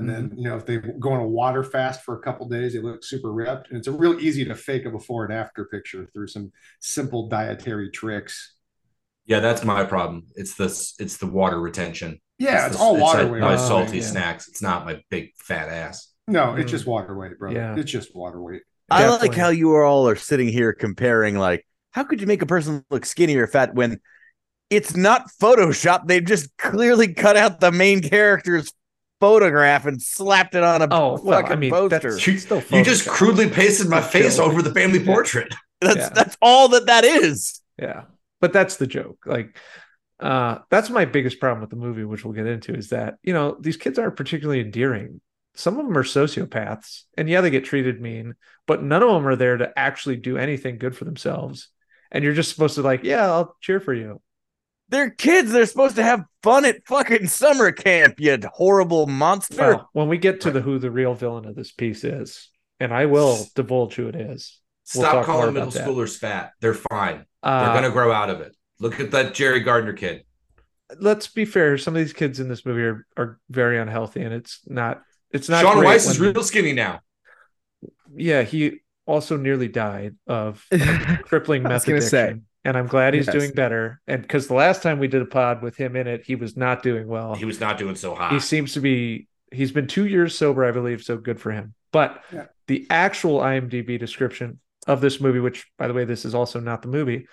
And 0.00 0.08
then, 0.08 0.32
you 0.36 0.44
know, 0.48 0.56
if 0.56 0.66
they 0.66 0.78
go 0.78 1.12
on 1.12 1.20
a 1.20 1.26
water 1.26 1.62
fast 1.62 2.02
for 2.02 2.16
a 2.16 2.20
couple 2.22 2.48
days, 2.48 2.72
they 2.72 2.80
look 2.80 3.04
super 3.04 3.32
ripped. 3.32 3.68
And 3.68 3.78
it's 3.78 3.86
a 3.86 3.92
real 3.92 4.18
easy 4.18 4.44
to 4.46 4.54
fake 4.54 4.86
a 4.86 4.90
before 4.90 5.24
and 5.24 5.32
after 5.32 5.66
picture 5.66 6.06
through 6.12 6.28
some 6.28 6.50
simple 6.80 7.28
dietary 7.28 7.90
tricks. 7.90 8.54
Yeah, 9.26 9.40
that's 9.40 9.62
my 9.64 9.84
problem. 9.84 10.24
It's 10.34 10.54
the 10.54 10.64
it's 10.98 11.18
the 11.18 11.26
water 11.26 11.60
retention. 11.60 12.20
Yeah, 12.38 12.66
it's, 12.66 12.76
the- 12.76 12.82
all 12.82 12.94
like 12.94 13.02
water 13.02 13.26
weight. 13.32 13.40
my 13.42 13.54
Oh, 13.54 13.68
salty 13.68 13.98
yeah. 13.98 14.04
snacks. 14.04 14.48
It's 14.48 14.62
not 14.62 14.84
my 14.86 15.02
big 15.10 15.30
fat 15.36 15.68
ass. 15.68 16.12
No, 16.26 16.54
it's 16.54 16.66
Mm. 16.68 16.70
just 16.72 16.86
water 16.86 17.16
weight, 17.16 17.38
bro. 17.38 17.50
Yeah. 17.52 17.76
It's 17.76 17.90
just 17.90 18.14
water 18.16 18.40
weight. 18.40 18.62
I 18.90 19.06
like 19.08 19.34
how 19.34 19.50
you 19.50 19.76
all 19.76 20.08
are 20.08 20.16
sitting 20.16 20.48
here 20.48 20.72
comparing, 20.72 21.36
like, 21.36 21.64
how 21.92 22.02
could 22.04 22.20
you 22.20 22.26
make 22.26 22.42
a 22.42 22.46
person 22.46 22.84
look 22.90 23.04
skinny 23.06 23.36
or 23.36 23.46
fat 23.46 23.74
when 23.74 24.00
it's 24.68 24.96
not 24.96 25.30
Photoshop? 25.40 26.06
They've 26.06 26.24
just 26.24 26.56
clearly 26.56 27.12
cut 27.14 27.36
out 27.36 27.60
the 27.60 27.70
main 27.70 28.00
character's 28.00 28.72
photograph 29.20 29.86
and 29.86 30.00
slapped 30.00 30.54
it 30.54 30.62
on 30.62 30.82
a 30.82 30.88
Oh, 30.90 31.20
well, 31.22 31.44
I 31.46 31.54
mean, 31.56 31.70
poster. 31.70 32.10
that's 32.12 32.26
You- 32.26 32.38
still 32.38 32.62
You 32.70 32.82
just 32.82 33.06
crudely 33.08 33.48
pasted 33.48 33.88
my 33.88 34.00
face 34.00 34.36
Chill. 34.36 34.46
over 34.46 34.62
the 34.62 34.72
family 34.74 34.98
Yeah. 34.98 35.06
portrait. 35.06 35.54
that's 35.80 35.96
yeah. 35.96 36.08
that's 36.10 36.36
all 36.42 36.68
that 36.70 36.86
that 36.86 37.04
is. 37.04 37.60
Yeah. 37.78 38.02
But 38.40 38.52
that's 38.52 38.76
the 38.76 38.86
joke. 38.86 39.18
Like 39.26 39.56
uh 40.18 40.58
that's 40.70 40.90
my 40.90 41.04
biggest 41.06 41.40
problem 41.40 41.60
with 41.60 41.70
the 41.70 41.76
movie, 41.76 42.04
which 42.04 42.24
we'll 42.24 42.34
get 42.34 42.46
into, 42.46 42.74
is 42.74 42.88
that, 42.90 43.16
you 43.22 43.32
know, 43.32 43.56
these 43.60 43.76
kids 43.76 43.98
aren't 43.98 44.16
particularly 44.16 44.60
endearing. 44.60 45.20
Some 45.54 45.78
of 45.78 45.86
them 45.86 45.96
are 45.98 46.04
sociopaths, 46.04 47.02
and 47.18 47.28
yeah, 47.28 47.40
they 47.40 47.50
get 47.50 47.64
treated 47.64 48.00
mean, 48.00 48.34
but 48.66 48.82
none 48.82 49.02
of 49.02 49.08
them 49.10 49.26
are 49.26 49.36
there 49.36 49.56
to 49.56 49.76
actually 49.78 50.16
do 50.16 50.36
anything 50.38 50.78
good 50.78 50.96
for 50.96 51.04
themselves. 51.04 51.68
And 52.12 52.22
you're 52.24 52.34
just 52.34 52.50
supposed 52.50 52.76
to 52.76 52.82
like, 52.82 53.02
yeah, 53.04 53.24
I'll 53.24 53.56
cheer 53.60 53.80
for 53.80 53.92
you. 53.94 54.20
They're 54.90 55.10
kids. 55.10 55.52
They're 55.52 55.66
supposed 55.66 55.96
to 55.96 56.02
have 56.02 56.24
fun 56.42 56.64
at 56.64 56.86
fucking 56.86 57.28
summer 57.28 57.72
camp. 57.72 58.14
You 58.18 58.38
horrible 58.52 59.06
monster. 59.06 59.56
Well, 59.76 59.88
when 59.92 60.08
we 60.08 60.18
get 60.18 60.42
to 60.42 60.50
the 60.50 60.60
who 60.60 60.78
the 60.78 60.90
real 60.90 61.14
villain 61.14 61.46
of 61.46 61.54
this 61.54 61.70
piece 61.72 62.04
is, 62.04 62.50
and 62.78 62.92
I 62.92 63.06
will 63.06 63.46
divulge 63.54 63.94
who 63.94 64.08
it 64.08 64.16
is. 64.16 64.58
We'll 64.94 65.04
Stop 65.04 65.24
calling 65.24 65.54
middle 65.54 65.68
about 65.68 65.74
that. 65.74 65.86
schoolers 65.86 66.18
fat. 66.18 66.52
They're 66.60 66.74
fine. 66.74 67.24
Uh, 67.42 67.64
They're 67.66 67.74
gonna 67.82 67.92
grow 67.92 68.12
out 68.12 68.28
of 68.30 68.40
it. 68.40 68.56
Look 68.80 68.98
at 68.98 69.12
that 69.12 69.34
Jerry 69.34 69.60
Garner 69.60 69.92
kid. 69.92 70.24
let's 70.98 71.28
be 71.28 71.44
fair. 71.44 71.78
Some 71.78 71.94
of 71.94 72.00
these 72.02 72.12
kids 72.12 72.40
in 72.40 72.48
this 72.48 72.66
movie 72.66 72.82
are, 72.82 73.06
are 73.16 73.38
very 73.48 73.78
unhealthy, 73.78 74.22
and 74.22 74.34
it's 74.34 74.60
not. 74.66 75.02
It's 75.30 75.48
not. 75.48 75.62
Shaun 75.62 75.84
Weiss 75.84 76.08
is 76.08 76.18
real 76.18 76.42
skinny 76.42 76.72
now. 76.72 77.00
yeah, 78.16 78.42
he 78.42 78.80
also 79.06 79.36
nearly 79.36 79.68
died 79.68 80.16
of 80.26 80.64
crippling 81.24 81.64
I 81.66 81.68
meth 81.68 81.86
was 81.86 82.04
addiction. 82.06 82.08
say. 82.40 82.40
And 82.64 82.76
I'm 82.76 82.86
glad 82.86 83.14
he's 83.14 83.26
Yes. 83.26 83.34
doing 83.34 83.52
better. 83.52 84.00
And 84.06 84.22
because 84.22 84.46
the 84.48 84.54
last 84.54 84.82
time 84.82 84.98
we 84.98 85.08
did 85.08 85.22
a 85.22 85.26
pod 85.26 85.62
with 85.62 85.76
him 85.76 85.96
in 85.96 86.06
it, 86.06 86.24
he 86.26 86.34
was 86.36 86.56
not 86.56 86.82
doing 86.82 87.06
well. 87.08 87.34
He 87.34 87.44
was 87.44 87.60
not 87.60 87.78
doing 87.78 87.96
so 87.96 88.14
hot. 88.14 88.32
He 88.32 88.40
seems 88.40 88.74
to 88.74 88.80
be. 88.80 89.26
He's 89.52 89.72
been 89.72 89.88
two 89.88 90.06
years 90.06 90.36
sober, 90.38 90.64
I 90.64 90.70
believe. 90.70 91.02
So 91.02 91.16
good 91.16 91.40
for 91.40 91.50
him. 91.50 91.74
But 91.92 92.22
Yeah. 92.32 92.46
the 92.68 92.86
actual 92.90 93.40
IMDb 93.40 93.98
description 93.98 94.60
of 94.86 95.00
this 95.00 95.20
movie, 95.20 95.40
which 95.40 95.66
by 95.78 95.88
the 95.88 95.94
way, 95.94 96.04
this 96.04 96.24
is 96.24 96.34
also 96.34 96.60
not 96.60 96.82
the 96.82 96.88
movie. 96.88 97.26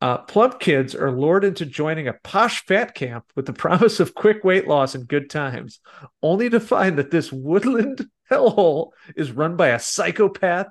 Uh, 0.00 0.18
plump 0.18 0.60
kids 0.60 0.94
are 0.94 1.10
lured 1.10 1.44
into 1.44 1.64
joining 1.64 2.08
a 2.08 2.12
posh 2.22 2.64
fat 2.66 2.94
camp 2.94 3.24
with 3.34 3.46
the 3.46 3.52
promise 3.64 4.00
of 4.00 4.14
quick 4.14 4.44
weight 4.44 4.68
loss 4.68 4.94
and 4.94 5.08
good 5.08 5.30
times, 5.30 5.80
only 6.22 6.50
to 6.50 6.60
find 6.60 6.98
that 6.98 7.10
this 7.10 7.32
woodland 7.32 8.06
hellhole 8.30 8.90
is 9.16 9.32
run 9.32 9.56
by 9.56 9.68
a 9.68 9.78
psychopath 9.78 10.66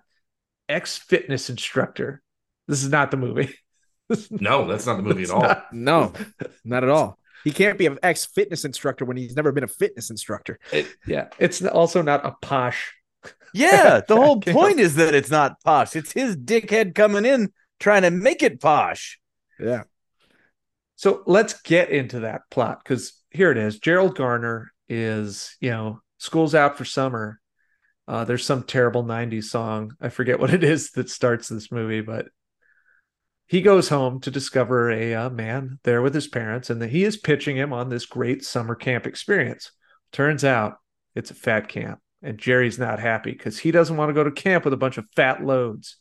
ex 0.70 0.98
fitness 0.98 1.50
instructor. 1.50 2.22
This 2.68 2.84
is 2.84 2.90
not 2.90 3.12
the 3.12 3.18
movie. 3.18 3.54
No, 4.32 4.68
that's 4.68 4.86
not 4.86 4.98
the 4.98 5.04
movie 5.04 5.24
at 5.24 5.30
all. 5.32 5.42
not- 5.42 5.66
No, 5.74 6.14
not 6.64 6.84
at 6.84 6.90
all. 6.90 7.18
He 7.44 7.52
can't 7.52 7.78
be 7.78 7.86
an 7.88 8.00
ex 8.02 8.26
fitness 8.26 8.64
instructor 8.66 9.04
when 9.06 9.18
he's 9.18 9.36
never 9.36 9.52
been 9.52 9.64
a 9.64 9.68
fitness 9.68 10.10
instructor. 10.10 10.60
It- 10.72 10.88
yeah, 11.06 11.28
it's 11.40 11.64
also 11.64 12.02
not 12.02 12.26
a 12.26 12.36
posh. 12.42 12.94
Yeah, 13.54 14.02
the 14.08 14.16
whole 14.16 14.40
point 14.42 14.80
is 14.80 14.96
that 14.96 15.14
it's 15.14 15.30
not 15.30 15.62
posh. 15.64 15.96
It's 15.96 16.12
his 16.12 16.36
dickhead 16.38 16.96
coming 16.96 17.26
in 17.26 17.52
trying 17.80 18.04
to 18.04 18.12
make 18.12 18.42
it 18.44 18.62
posh. 18.62 19.20
Yeah. 19.60 19.84
So 20.96 21.24
let's 21.26 21.62
get 21.62 21.90
into 21.90 22.22
that 22.22 22.44
plot 22.50 22.80
because 22.84 23.14
here 23.32 23.52
it 23.52 23.58
is. 23.58 23.80
Gerald 23.80 24.16
Garner 24.16 24.72
is, 24.88 25.58
you 25.60 25.70
know, 25.72 26.02
school's 26.18 26.56
out 26.56 26.78
for 26.78 26.86
summer. 26.86 27.40
Uh, 28.08 28.24
there's 28.26 28.46
some 28.46 28.64
terrible 28.64 29.04
90s 29.04 29.46
song. 29.46 29.96
I 30.00 30.10
forget 30.10 30.40
what 30.40 30.54
it 30.54 30.64
is 30.64 30.92
that 30.92 31.10
starts 31.10 31.48
this 31.50 31.72
movie, 31.72 32.02
but 32.02 32.28
he 33.48 33.62
goes 33.62 33.90
home 33.90 34.20
to 34.22 34.32
discover 34.32 34.90
a 34.90 35.14
uh, 35.14 35.30
man 35.30 35.80
there 35.84 36.02
with 36.02 36.14
his 36.14 36.28
parents 36.28 36.70
and 36.70 36.82
that 36.82 36.90
he 36.90 37.04
is 37.04 37.18
pitching 37.18 37.56
him 37.56 37.74
on 37.74 37.90
this 37.90 38.06
great 38.06 38.44
summer 38.44 38.76
camp 38.76 39.06
experience. 39.06 39.72
Turns 40.12 40.44
out 40.44 40.78
it's 41.16 41.32
a 41.32 41.36
fat 41.36 41.68
camp, 41.68 42.00
and 42.22 42.38
Jerry's 42.38 42.80
not 42.80 43.00
happy 43.00 43.32
because 43.32 43.60
he 43.60 43.72
doesn't 43.72 43.98
want 43.98 44.10
to 44.10 44.14
go 44.14 44.24
to 44.24 44.32
camp 44.32 44.64
with 44.66 44.74
a 44.74 44.78
bunch 44.78 44.98
of 44.98 45.06
fat 45.16 45.44
loads. 45.44 45.98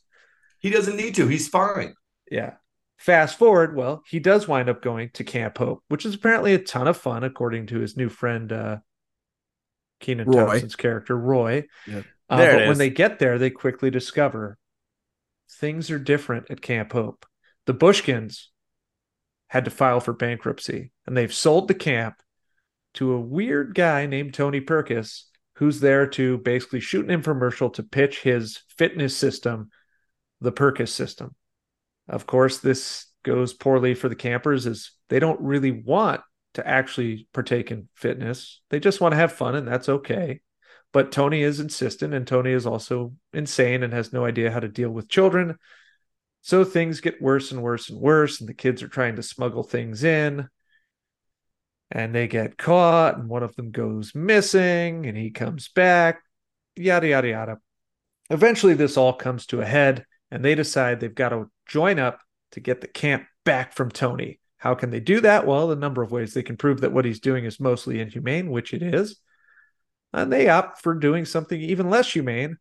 He 0.61 0.71
doesn't 0.71 0.97
need 0.97 1.15
to. 1.17 1.27
He's 1.27 1.49
fine. 1.49 1.95
Yeah. 2.31 2.55
Fast 2.99 3.37
forward, 3.37 3.75
well, 3.75 4.03
he 4.09 4.21
does 4.21 4.47
wind 4.47 4.69
up 4.69 4.81
going 4.81 5.11
to 5.15 5.25
Camp 5.25 5.59
Hope, 5.59 5.83
which 5.89 6.07
is 6.07 6.15
apparently 6.15 6.55
a 6.55 6.59
ton 6.59 6.87
of 6.87 6.97
fun, 6.97 7.25
according 7.25 7.67
to 7.67 7.81
his 7.81 7.97
new 7.97 8.09
friend 8.09 8.53
uh 8.53 8.77
Kenan 9.99 10.31
Thompson's 10.31 10.77
character, 10.77 11.17
Roy. 11.17 11.67
Yeah. 11.87 12.03
Uh, 12.29 12.37
There 12.37 12.51
it 12.51 12.59
but 12.59 12.63
when 12.63 12.73
is. 12.73 12.79
they 12.79 12.91
get 12.91 13.19
there, 13.19 13.39
they 13.39 13.51
quickly 13.51 13.91
discover 13.91 14.57
things 15.51 15.91
are 15.91 15.99
different 15.99 16.51
at 16.51 16.61
Camp 16.61 16.93
Hope. 16.93 17.27
The 17.67 17.75
Bushkins 17.75 18.47
had 19.49 19.65
to 19.67 19.71
file 19.71 20.01
for 20.01 20.13
bankruptcy, 20.13 20.93
and 21.07 21.17
they've 21.17 21.33
sold 21.33 21.69
the 21.69 21.75
camp 21.75 22.17
to 22.95 23.13
a 23.13 23.21
weird 23.21 23.75
guy 23.75 24.07
named 24.07 24.35
Tony 24.35 24.61
Perkis, 24.61 25.25
who's 25.57 25.81
there 25.81 26.07
to 26.09 26.39
basically 26.39 26.81
shoot 26.81 27.09
an 27.09 27.23
infomercial 27.23 27.73
to 27.75 27.83
pitch 27.83 28.23
his 28.23 28.63
fitness 28.77 29.17
system, 29.17 29.71
the 30.41 30.53
Perkis 30.53 30.89
system. 30.89 31.35
Of 32.09 32.27
course, 32.27 32.59
this 32.59 33.07
goes 33.23 33.53
poorly 33.53 33.95
for 33.95 34.09
the 34.09 34.17
campers 34.17 34.67
as 34.67 34.91
they 35.09 35.21
don't 35.21 35.41
really 35.41 35.71
want 35.71 36.21
to 36.55 36.67
actually 36.67 37.29
partake 37.33 37.71
in 37.71 37.89
fitness. 37.95 38.61
They 38.71 38.81
just 38.81 39.01
want 39.01 39.13
to 39.13 39.17
have 39.17 39.33
fun, 39.33 39.55
and 39.55 39.67
that's 39.69 39.89
okay. 39.89 40.41
But 40.93 41.13
Tony 41.13 41.43
is 41.43 41.61
insistent, 41.61 42.13
and 42.13 42.27
Tony 42.27 42.53
is 42.53 42.67
also 42.67 43.15
insane 43.33 43.83
and 43.83 43.93
has 43.93 44.13
no 44.13 44.25
idea 44.25 44.51
how 44.51 44.61
to 44.61 44.69
deal 44.69 44.91
with 44.91 45.09
children. 45.09 45.57
So 46.43 46.65
things 46.65 47.01
get 47.01 47.23
worse 47.23 47.53
and 47.53 47.63
worse 47.63 47.89
and 47.89 48.01
worse, 48.01 48.41
and 48.41 48.49
the 48.49 48.55
kids 48.55 48.83
are 48.83 48.89
trying 48.89 49.17
to 49.17 49.23
smuggle 49.23 49.63
things 49.63 50.03
in. 50.03 50.49
And 51.91 52.15
they 52.15 52.27
get 52.27 52.59
caught, 52.59 53.17
and 53.17 53.29
one 53.29 53.45
of 53.45 53.55
them 53.55 53.71
goes 53.71 54.15
missing, 54.15 55.07
and 55.07 55.17
he 55.17 55.31
comes 55.31 55.69
back, 55.69 56.21
yada, 56.75 57.09
yada, 57.09 57.29
yada. 57.29 57.59
Eventually, 58.29 58.75
this 58.75 58.97
all 58.97 59.13
comes 59.13 59.47
to 59.47 59.61
a 59.61 59.67
head, 59.67 60.05
and 60.31 60.45
they 60.45 60.57
decide 60.57 60.99
they've 60.99 61.15
got 61.15 61.29
to 61.29 61.51
join 61.69 61.99
up 61.99 62.21
to 62.53 62.61
get 62.61 62.81
the 62.81 62.89
camp 62.89 63.25
back 63.45 63.73
from 63.73 63.91
Tony. 63.91 64.41
How 64.57 64.75
can 64.75 64.91
they 64.91 65.01
do 65.01 65.21
that? 65.21 65.47
Well, 65.47 65.71
a 65.71 65.77
number 65.77 66.03
of 66.03 66.11
ways. 66.11 66.35
They 66.35 66.43
can 66.43 66.57
prove 66.57 66.81
that 66.81 66.93
what 66.93 67.05
he's 67.05 67.21
doing 67.21 67.45
is 67.45 67.61
mostly 67.61 68.01
inhumane, 68.01 68.51
which 68.51 68.75
it 68.75 68.83
is. 68.83 69.17
And 70.13 70.33
they 70.33 70.49
opt 70.49 70.83
for 70.83 70.95
doing 70.95 71.25
something 71.25 71.61
even 71.61 71.89
less 71.89 72.13
humane 72.13 72.57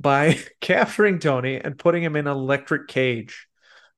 by 0.00 0.38
capturing 0.60 1.18
Tony 1.18 1.56
and 1.56 1.78
putting 1.78 2.02
him 2.02 2.16
in 2.16 2.26
an 2.26 2.32
electric 2.36 2.88
cage. 2.88 3.46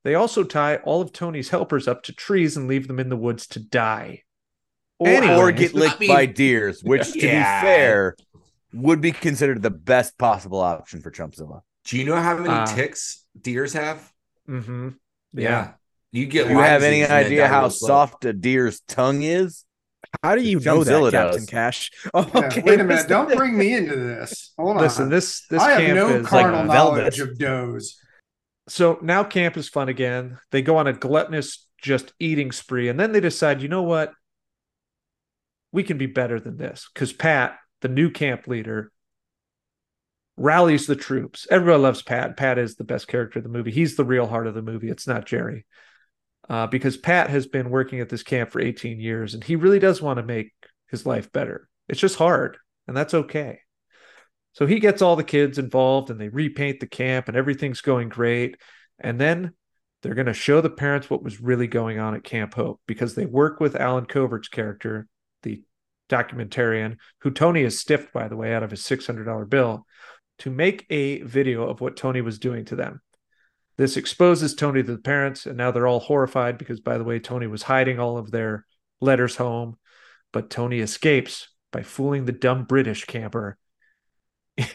They 0.03 0.15
also 0.15 0.45
tie 0.45 0.77
all 0.77 1.01
of 1.01 1.13
Tony's 1.13 1.49
helpers 1.49 1.89
up 1.89 2.03
to 2.05 2.13
trees 2.13 2.57
and 2.57 2.69
leave 2.69 2.89
them 2.89 3.01
in 3.01 3.09
the 3.09 3.17
woods 3.17 3.47
to 3.49 3.61
die. 3.61 4.23
Or, 4.99 5.09
Anyway, 5.09 5.35
or 5.37 5.51
get 5.53 5.75
I 5.75 5.79
licked 5.79 6.01
mean- 6.01 6.11
by 6.11 6.27
deers, 6.27 6.83
which, 6.85 7.13
to 7.13 7.19
Yeah. 7.27 7.61
be 7.61 7.67
fair, 7.67 8.17
would 8.75 9.01
be 9.01 9.13
considered 9.13 9.63
the 9.63 9.71
best 9.71 10.19
possible 10.19 10.61
option 10.61 11.01
for 11.01 11.11
Chumpzilla. 11.11 11.63
Do 11.87 11.99
you 11.99 12.05
know 12.05 12.17
how 12.21 12.37
many 12.37 12.49
Uh, 12.51 12.67
ticks 12.67 13.25
deers 13.41 13.73
have? 13.73 14.13
Mm-hmm. 14.49 14.91
Yeah. 15.33 15.73
You 16.13 16.27
get 16.27 16.45
Do 16.49 16.53
you 16.55 16.59
have 16.61 16.83
any 16.83 16.99
disease 17.01 17.11
and 17.11 17.19
then 17.19 17.27
idea 17.27 17.49
how 17.49 17.69
soft 17.69 18.25
a 18.25 18.33
deer's 18.33 18.81
tongue 18.81 19.23
is? 19.23 19.65
How 20.23 20.35
do 20.35 20.43
you 20.43 20.59
know 20.61 20.81
Chumpzilla 20.81 21.11
that, 21.11 21.13
Captain 21.13 21.41
does. 21.41 21.47
Cash? 21.47 21.91
Oh, 22.13 22.31
Yeah, 22.35 22.47
okay. 22.47 22.63
Wait 22.65 22.81
a 22.81 22.85
minute. 22.85 23.09
Don't 23.09 23.35
bring 23.37 23.57
me 23.57 23.75
into 23.75 23.97
this. 23.97 24.53
Hold 24.59 24.77
on. 24.77 24.83
Listen, 24.83 25.09
this 25.09 25.47
this 25.49 25.63
I 25.63 25.71
have 25.73 25.81
camp 25.81 25.97
no 25.97 26.09
is 26.09 26.27
carnal 26.27 26.61
uh, 26.61 26.65
knowledge 26.65 27.17
velvet. 27.17 27.33
of 27.33 27.39
does. 27.39 27.99
so 28.69 28.99
now 29.03 29.25
camp 29.25 29.57
is 29.57 29.69
fun 29.69 29.89
again. 29.89 30.39
They 30.51 30.63
go 30.63 30.77
on 30.77 30.87
a 30.87 30.93
gluttonous 30.93 31.67
just 31.81 32.13
eating 32.19 32.53
spree, 32.53 32.89
and 32.89 32.99
then 32.99 33.13
they 33.13 33.21
decide, 33.21 33.61
you 33.63 33.69
know 33.69 33.83
what? 33.83 34.13
We 35.73 35.83
can 35.83 35.99
be 35.99 36.07
better 36.07 36.39
than 36.41 36.57
this. 36.57 36.89
Because 36.95 37.13
Pat, 37.13 37.59
the 37.81 37.89
new 37.89 38.11
camp 38.11 38.47
leader, 38.47 38.93
rallies 40.37 40.87
the 40.87 40.97
troops. 40.97 41.47
Everybody 41.51 41.83
loves 41.83 42.03
Pat. 42.03 42.37
Pat 42.37 42.59
is 42.59 42.77
the 42.77 42.85
best 42.85 43.09
character 43.09 43.39
of 43.41 43.43
the 43.43 43.49
movie. 43.49 43.71
He's 43.71 43.97
the 43.97 44.05
real 44.05 44.27
heart 44.27 44.47
of 44.47 44.55
the 44.55 44.63
movie. 44.63 44.89
It's 44.91 45.07
not 45.07 45.27
Jerry. 45.27 45.67
Uh, 46.49 46.67
because 46.67 46.97
Pat 46.97 47.31
has 47.31 47.47
been 47.47 47.71
working 47.71 48.01
at 48.01 48.11
this 48.11 48.23
camp 48.23 48.51
for 48.51 48.61
18 48.61 49.01
years 49.01 49.33
and 49.33 49.43
he 49.43 49.57
really 49.57 49.79
does 49.79 50.03
want 50.03 50.19
to 50.19 50.23
make 50.23 50.53
his 50.91 51.07
life 51.07 51.33
better. 51.33 51.69
It's 51.89 52.01
just 52.01 52.17
hard, 52.17 52.59
and 52.87 52.97
that's 52.97 53.15
okay. 53.15 53.61
So 54.53 54.67
he 54.67 54.79
gets 54.79 55.03
all 55.03 55.17
the 55.17 55.25
kids 55.25 55.59
involved 55.59 56.11
and 56.11 56.21
they 56.21 56.29
repaint 56.29 56.81
the 56.81 56.87
camp 56.87 57.29
and 57.29 57.37
everything's 57.37 57.81
going 57.81 58.09
great. 58.09 58.57
And 59.01 59.21
then 59.21 59.53
they're 60.01 60.15
going 60.15 60.27
to 60.27 60.33
show 60.33 60.61
the 60.61 60.71
parents 60.71 61.11
what 61.11 61.25
was 61.25 61.41
really 61.41 61.67
going 61.67 61.99
on 61.99 62.15
at 62.15 62.25
Camp 62.25 62.55
Hope 62.55 62.81
because 62.87 63.15
they 63.15 63.27
work 63.27 63.59
with 63.59 63.75
Allen 63.75 64.07
Covert's 64.07 64.49
character, 64.49 65.09
the 65.43 65.63
documentarian, 66.09 66.99
who 67.23 67.33
Tony 67.33 67.65
has 67.65 67.79
stiffed, 67.79 68.13
by 68.13 68.29
the 68.29 68.37
way, 68.37 68.55
out 68.55 68.63
of 68.63 68.71
his 68.71 68.83
$600 68.83 69.49
bill, 69.49 69.87
to 70.39 70.51
make 70.51 70.87
a 70.89 71.23
video 71.23 71.69
of 71.69 71.81
what 71.81 71.97
Tony 71.97 72.21
was 72.21 72.39
doing 72.39 72.65
to 72.67 72.77
them. 72.77 73.01
This 73.77 73.97
exposes 73.97 74.55
Tony 74.55 74.83
to 74.83 74.93
the 74.93 74.99
parents, 74.99 75.47
and 75.47 75.57
now 75.57 75.71
they're 75.71 75.87
all 75.87 76.01
horrified 76.01 76.59
because, 76.59 76.81
by 76.81 76.97
the 76.99 77.05
way, 77.05 77.19
Tony 77.19 77.47
was 77.47 77.63
hiding 77.65 77.99
all 77.99 78.17
of 78.19 78.31
their 78.31 78.67
letters 79.01 79.37
home. 79.37 79.77
But 80.33 80.51
Tony 80.51 80.81
escapes 80.81 81.49
by 81.73 81.83
fooling 81.83 82.25
the 82.25 82.33
dumb 82.33 82.65
British 82.65 83.05
camper 83.05 83.57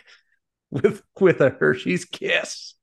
with 0.71 1.01
with 1.19 1.41
a 1.41 1.49
Hershey's 1.49 2.05
kiss. 2.05 2.75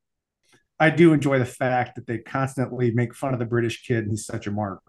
I 0.78 0.90
do 0.90 1.12
enjoy 1.14 1.38
the 1.38 1.46
fact 1.46 1.96
that 1.96 2.06
they 2.06 2.18
constantly 2.18 2.90
make 2.90 3.14
fun 3.14 3.32
of 3.32 3.38
the 3.38 3.46
British 3.46 3.86
kid 3.86 3.98
and 3.98 4.10
he's 4.10 4.26
such 4.26 4.46
a 4.46 4.50
mark. 4.50 4.82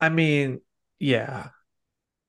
I 0.00 0.08
mean, 0.08 0.60
yeah. 0.98 1.48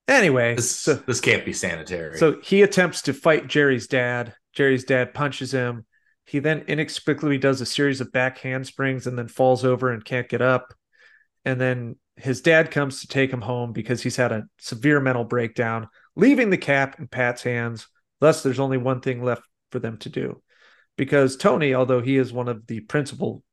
Anyway, 0.07 0.55
This, 0.55 0.69
so, 0.75 0.93
this 0.93 1.19
can't 1.21 1.43
be 1.43 1.53
sanitary. 1.53 2.19
so 2.19 2.39
he 2.43 2.61
attempts 2.61 3.03
to 3.03 3.13
fight 3.13 3.47
Jerry's 3.47 3.87
dad. 3.87 4.35
Jerry's 4.53 4.83
dad 4.83 5.15
punches 5.15 5.51
him. 5.51 5.85
He 6.25 6.39
then 6.39 6.63
inexplicably 6.67 7.37
does 7.37 7.61
a 7.61 7.65
series 7.65 8.01
of 8.01 8.11
back 8.11 8.39
handsprings 8.39 9.07
and 9.07 9.17
then 9.17 9.27
falls 9.27 9.63
over 9.63 9.91
and 9.91 10.03
can't 10.03 10.27
get 10.27 10.41
up. 10.41 10.73
And 11.45 11.61
then 11.61 11.97
his 12.17 12.41
dad 12.41 12.71
comes 12.71 13.01
to 13.01 13.07
take 13.07 13.31
him 13.31 13.41
home 13.41 13.73
because 13.73 14.01
he's 14.01 14.15
had 14.15 14.31
a 14.31 14.45
severe 14.57 14.99
mental 14.99 15.23
breakdown, 15.23 15.87
leaving 16.15 16.49
the 16.49 16.57
cap 16.57 16.99
in 16.99 17.07
Pat's 17.07 17.43
hands. 17.43 17.87
Thus, 18.19 18.41
there's 18.41 18.59
only 18.59 18.77
one 18.77 19.01
thing 19.01 19.23
left 19.23 19.43
for 19.71 19.79
them 19.79 19.97
to 19.99 20.09
do. 20.09 20.41
Because 20.97 21.35
Tony, 21.35 21.73
although 21.75 22.01
he 22.01 22.17
is 22.17 22.33
one 22.33 22.47
of 22.47 22.65
the 22.67 22.79
principal 22.79 23.43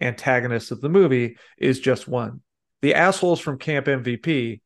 antagonists 0.00 0.70
of 0.70 0.80
the 0.80 0.88
movie, 0.88 1.36
is 1.56 1.80
just 1.80 2.06
one. 2.06 2.42
The 2.82 2.94
assholes 2.94 3.40
from 3.40 3.58
Camp 3.58 3.86
MVP 3.86 4.60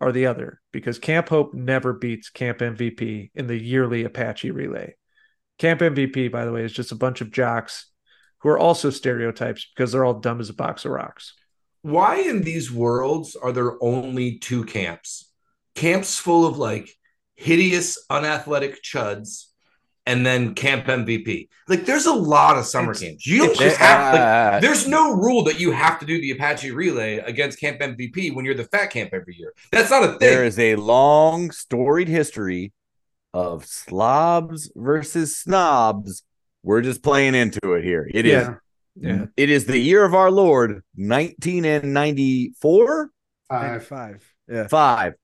are 0.00 0.12
the 0.12 0.26
other, 0.26 0.60
because 0.72 0.98
Camp 0.98 1.28
Hope 1.30 1.54
never 1.54 1.94
beats 1.94 2.28
Camp 2.28 2.58
MVP 2.58 3.30
in 3.34 3.46
the 3.46 3.56
yearly 3.56 4.04
Apache 4.04 4.50
relay. 4.50 4.94
Camp 5.58 5.80
MVP, 5.80 6.30
by 6.30 6.44
the 6.44 6.52
way, 6.52 6.64
is 6.64 6.72
just 6.72 6.92
a 6.92 6.96
bunch 6.96 7.20
of 7.20 7.30
jocks 7.30 7.86
who 8.38 8.48
are 8.48 8.58
also 8.58 8.90
stereotypes 8.90 9.66
because 9.74 9.92
they're 9.92 10.04
all 10.04 10.14
dumb 10.20 10.40
as 10.40 10.50
a 10.50 10.54
box 10.54 10.84
of 10.84 10.90
rocks. 10.92 11.34
Why 11.82 12.16
in 12.20 12.42
these 12.42 12.70
worlds 12.70 13.36
are 13.36 13.52
there 13.52 13.82
only 13.82 14.38
two 14.38 14.64
camps? 14.64 15.30
Camps 15.74 16.18
full 16.18 16.46
of 16.46 16.58
like 16.58 16.90
hideous, 17.34 17.98
unathletic 18.10 18.82
chuds, 18.82 19.46
and 20.04 20.26
then 20.26 20.54
Camp 20.54 20.86
MVP. 20.86 21.48
Like, 21.68 21.86
there's 21.86 22.06
a 22.06 22.12
lot 22.12 22.58
of 22.58 22.66
summer 22.66 22.90
It's- 22.90 23.02
camps. 23.08 23.26
You 23.26 23.46
don't 23.46 23.56
just 23.58 23.76
have 23.76 24.14
like. 24.14 24.20
Uh, 24.20 24.60
There's 24.60 24.86
no 24.88 25.12
rule 25.14 25.44
that 25.44 25.60
you 25.60 25.70
have 25.72 26.00
to 26.00 26.06
do 26.06 26.20
the 26.20 26.32
Apache 26.32 26.72
relay 26.72 27.18
against 27.18 27.60
Camp 27.60 27.80
MVP 27.80 28.34
when 28.34 28.44
you're 28.44 28.54
the 28.56 28.64
fat 28.64 28.86
camp 28.86 29.10
every 29.12 29.36
year. 29.36 29.52
That's 29.70 29.90
not 29.90 30.02
a 30.02 30.08
thing. 30.08 30.18
there 30.18 30.44
is 30.44 30.58
a 30.58 30.74
long 30.76 31.52
storied 31.52 32.08
history 32.08 32.72
of 33.34 33.64
slobs 33.66 34.70
versus 34.74 35.36
snobs. 35.36 36.22
We're 36.62 36.82
just 36.82 37.02
playing 37.02 37.34
into 37.34 37.72
it 37.74 37.84
here. 37.84 38.08
It 38.12 38.26
is. 38.26 38.32
Yeah. 38.46 38.54
Yeah. 38.94 39.24
It 39.36 39.48
is 39.50 39.64
the 39.66 39.78
year 39.78 40.04
of 40.04 40.14
our 40.14 40.30
Lord, 40.30 40.82
19 40.96 41.64
and 41.64 41.94
94? 41.94 43.10
Five. 43.48 43.86
Five. 43.86 44.34
Yeah. 44.48 44.68
Five. 44.68 45.14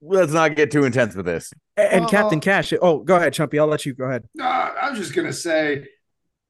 Let's 0.00 0.32
not 0.32 0.54
get 0.56 0.70
too 0.70 0.84
intense 0.84 1.14
with 1.14 1.26
this. 1.26 1.52
And 1.76 2.02
Well- 2.02 2.10
Captain 2.10 2.40
Cash. 2.40 2.72
Oh, 2.80 2.98
go 3.00 3.16
ahead, 3.16 3.32
Chumpy. 3.32 3.58
I'll 3.58 3.66
let 3.66 3.86
you 3.86 3.94
go 3.94 4.04
ahead. 4.04 4.24
Uh, 4.38 4.44
I 4.44 4.90
was 4.90 4.98
just 4.98 5.14
gonna 5.14 5.32
say, 5.32 5.86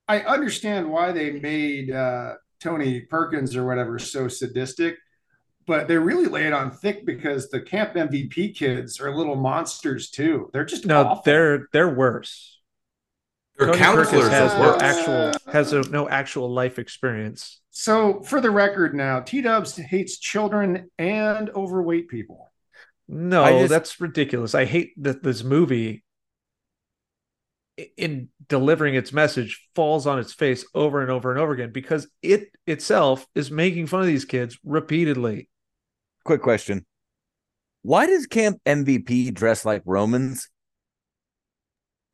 I 0.09 0.21
understand 0.21 0.91
why 0.91 1.13
they 1.13 1.33
made 1.33 1.91
uh, 1.91 2.35
Tony 2.61 3.01
Perkins 3.03 3.57
or 3.57 3.65
whatever 3.67 3.99
so 3.99 4.27
sadistic, 4.29 4.97
but 5.69 5.87
they 5.87 5.97
really 5.97 6.27
lay 6.27 6.47
it 6.49 6.53
on 6.53 6.73
thick 6.73 7.07
because 7.07 7.49
the 7.51 7.61
Camp 7.61 7.95
MVP 7.95 8.57
kids 8.57 9.01
are 9.01 9.15
little 9.15 9.37
monsters 9.37 10.11
too. 10.11 10.51
They're 10.53 10.65
just 10.65 10.85
No, 10.87 11.03
awful. 11.05 11.23
they're 11.25 11.69
they're 11.73 11.95
worse. 11.95 12.59
Their 13.59 13.69
Tony 13.69 13.79
Perkins 13.79 14.11
counselors 14.11 14.29
has 14.31 14.53
are 14.55 14.59
no 14.59 14.71
worse. 14.73 14.83
actual 14.83 15.53
has 15.53 15.73
a, 15.73 15.81
no 15.91 16.09
actual 16.09 16.53
life 16.53 16.79
experience. 16.81 17.61
So 17.71 18.23
for 18.23 18.41
the 18.41 18.51
record, 18.51 18.95
now 18.95 19.21
T 19.21 19.41
Dubs 19.43 19.77
hates 19.77 20.19
children 20.19 20.91
and 20.99 21.51
overweight 21.51 22.09
people. 22.09 22.51
No, 23.07 23.45
just- 23.61 23.71
that's 23.71 24.01
ridiculous. 24.01 24.55
I 24.55 24.65
hate 24.65 24.93
that 25.03 25.23
this 25.23 25.45
movie 25.45 26.03
in 27.97 28.29
delivering 28.49 28.97
its 28.97 29.13
message 29.13 29.69
falls 29.77 30.07
on 30.07 30.19
its 30.19 30.33
face 30.33 30.65
over 30.75 31.01
and 31.01 31.11
over 31.13 31.31
and 31.31 31.39
over 31.39 31.53
again 31.53 31.71
because 31.71 32.09
it 32.23 32.49
itself 32.67 33.25
is 33.37 33.51
making 33.53 33.87
fun 33.87 34.01
of 34.01 34.07
these 34.09 34.25
kids 34.25 34.59
repeatedly. 34.65 35.49
Quick 36.25 36.43
question. 36.43 36.85
Why 37.83 38.07
does 38.07 38.27
Camp 38.27 38.61
MVP 38.67 39.33
dress 39.33 39.65
like 39.65 39.83
Romans? 39.85 40.49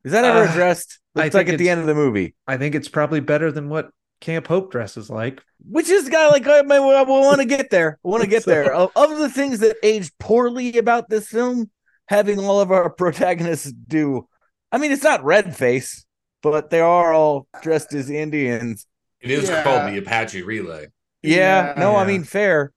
Is 0.03 0.11
that 0.11 0.23
ever 0.23 0.47
Uh, 0.47 0.51
addressed? 0.51 0.99
I 1.15 1.23
Looks 1.23 1.33
like 1.35 1.49
at 1.49 1.57
the 1.57 1.69
end 1.69 1.79
of 1.81 1.87
the 1.87 1.95
movie. 1.95 2.35
I 2.47 2.57
think 2.57 2.75
it's 2.75 2.87
probably 2.89 3.19
better 3.19 3.51
than 3.51 3.69
what 3.69 3.89
Camp 4.21 4.47
Hope 4.47 4.71
dresses 4.71 5.09
like. 5.09 5.41
Which 5.67 5.89
is 5.89 6.03
kind 6.09 6.27
of 6.27 6.31
like 6.31 6.47
I, 6.47 6.59
I 6.59 7.03
want 7.03 7.39
to 7.39 7.45
get 7.45 7.69
there. 7.69 7.99
I 8.05 8.07
want 8.07 8.23
to 8.23 8.29
get 8.29 8.43
So- 8.45 8.51
there. 8.51 8.73
Of, 8.73 8.91
of 8.95 9.17
the 9.17 9.29
things 9.29 9.59
that 9.59 9.77
aged 9.83 10.13
poorly 10.19 10.77
about 10.77 11.09
this 11.09 11.27
film, 11.27 11.69
having 12.07 12.39
all 12.39 12.59
of 12.61 12.71
our 12.71 12.89
protagonists 12.97 13.71
do. 13.71 14.27
I 14.71 14.77
mean, 14.77 14.91
it's 14.91 15.03
not 15.03 15.23
red 15.23 15.55
face, 15.55 16.05
but 16.43 16.69
they 16.69 16.81
are 16.81 17.13
all 17.13 17.47
dressed 17.61 17.93
as 17.93 18.09
Indians. 18.09 18.85
It 19.21 19.31
is 19.31 19.49
Yeah. 19.49 19.63
called 19.63 19.91
the 19.91 19.97
Apache 19.97 20.43
relay 20.43 20.87
Yeah, 21.23 21.67
Yeah. 21.67 21.73
no, 21.79 21.95
I 21.95 22.05
mean 22.05 22.23
fair. 22.23 22.71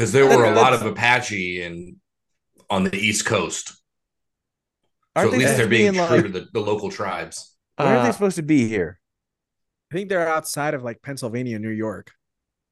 Because 0.00 0.12
there 0.12 0.24
were 0.24 0.46
a 0.46 0.54
lot 0.54 0.72
of 0.72 0.80
Apache 0.80 1.62
in 1.62 1.96
on 2.70 2.84
the 2.84 2.96
East 2.96 3.26
Coast. 3.26 3.68
So 5.14 5.24
at 5.26 5.30
least 5.32 5.58
they're 5.58 5.66
to 5.66 5.68
being 5.68 5.92
true 5.92 6.02
like, 6.02 6.22
to 6.22 6.28
the, 6.30 6.46
the 6.54 6.60
local 6.60 6.90
tribes. 6.90 7.54
where 7.76 7.88
are 7.88 8.02
they 8.02 8.08
Uh, 8.08 8.12
supposed 8.12 8.36
to 8.36 8.42
be 8.42 8.66
here? 8.66 8.98
I 9.92 9.96
think 9.96 10.08
they're 10.08 10.26
outside 10.26 10.72
of 10.72 10.82
like 10.82 11.02
Pennsylvania, 11.02 11.58
New 11.58 11.68
York. 11.68 12.12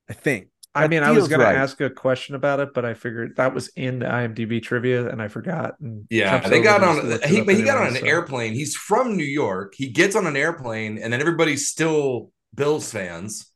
I 0.08 0.14
think. 0.14 0.48
I 0.74 0.82
That 0.82 0.90
mean, 0.90 1.02
I 1.02 1.10
was 1.10 1.28
going 1.28 1.42
right. 1.42 1.52
to 1.52 1.58
ask 1.58 1.78
a 1.82 1.90
question 1.90 2.34
about 2.34 2.60
it, 2.60 2.72
but 2.72 2.86
I 2.86 2.94
figured 2.94 3.36
that 3.36 3.52
was 3.52 3.68
in 3.76 3.98
the 3.98 4.06
IMDb 4.06 4.62
trivia, 4.62 5.10
and 5.10 5.20
I 5.20 5.28
forgot. 5.28 5.74
And 5.82 6.06
Yeah, 6.08 6.48
they 6.48 6.62
got 6.62 6.82
on. 6.82 7.10
just 7.10 7.24
He, 7.26 7.42
but 7.42 7.56
he 7.56 7.62
got 7.62 7.76
on 7.76 7.88
an 7.88 7.96
so- 7.96 8.06
airplane. 8.06 8.54
He's 8.54 8.74
from 8.74 9.18
New 9.18 9.24
York. 9.24 9.74
He 9.76 9.90
gets 9.90 10.16
on 10.16 10.26
an 10.26 10.36
airplane, 10.36 10.96
and 10.96 11.12
then 11.12 11.20
everybody's 11.20 11.68
still 11.68 12.32
Bills 12.54 12.90
fans. 12.90 13.52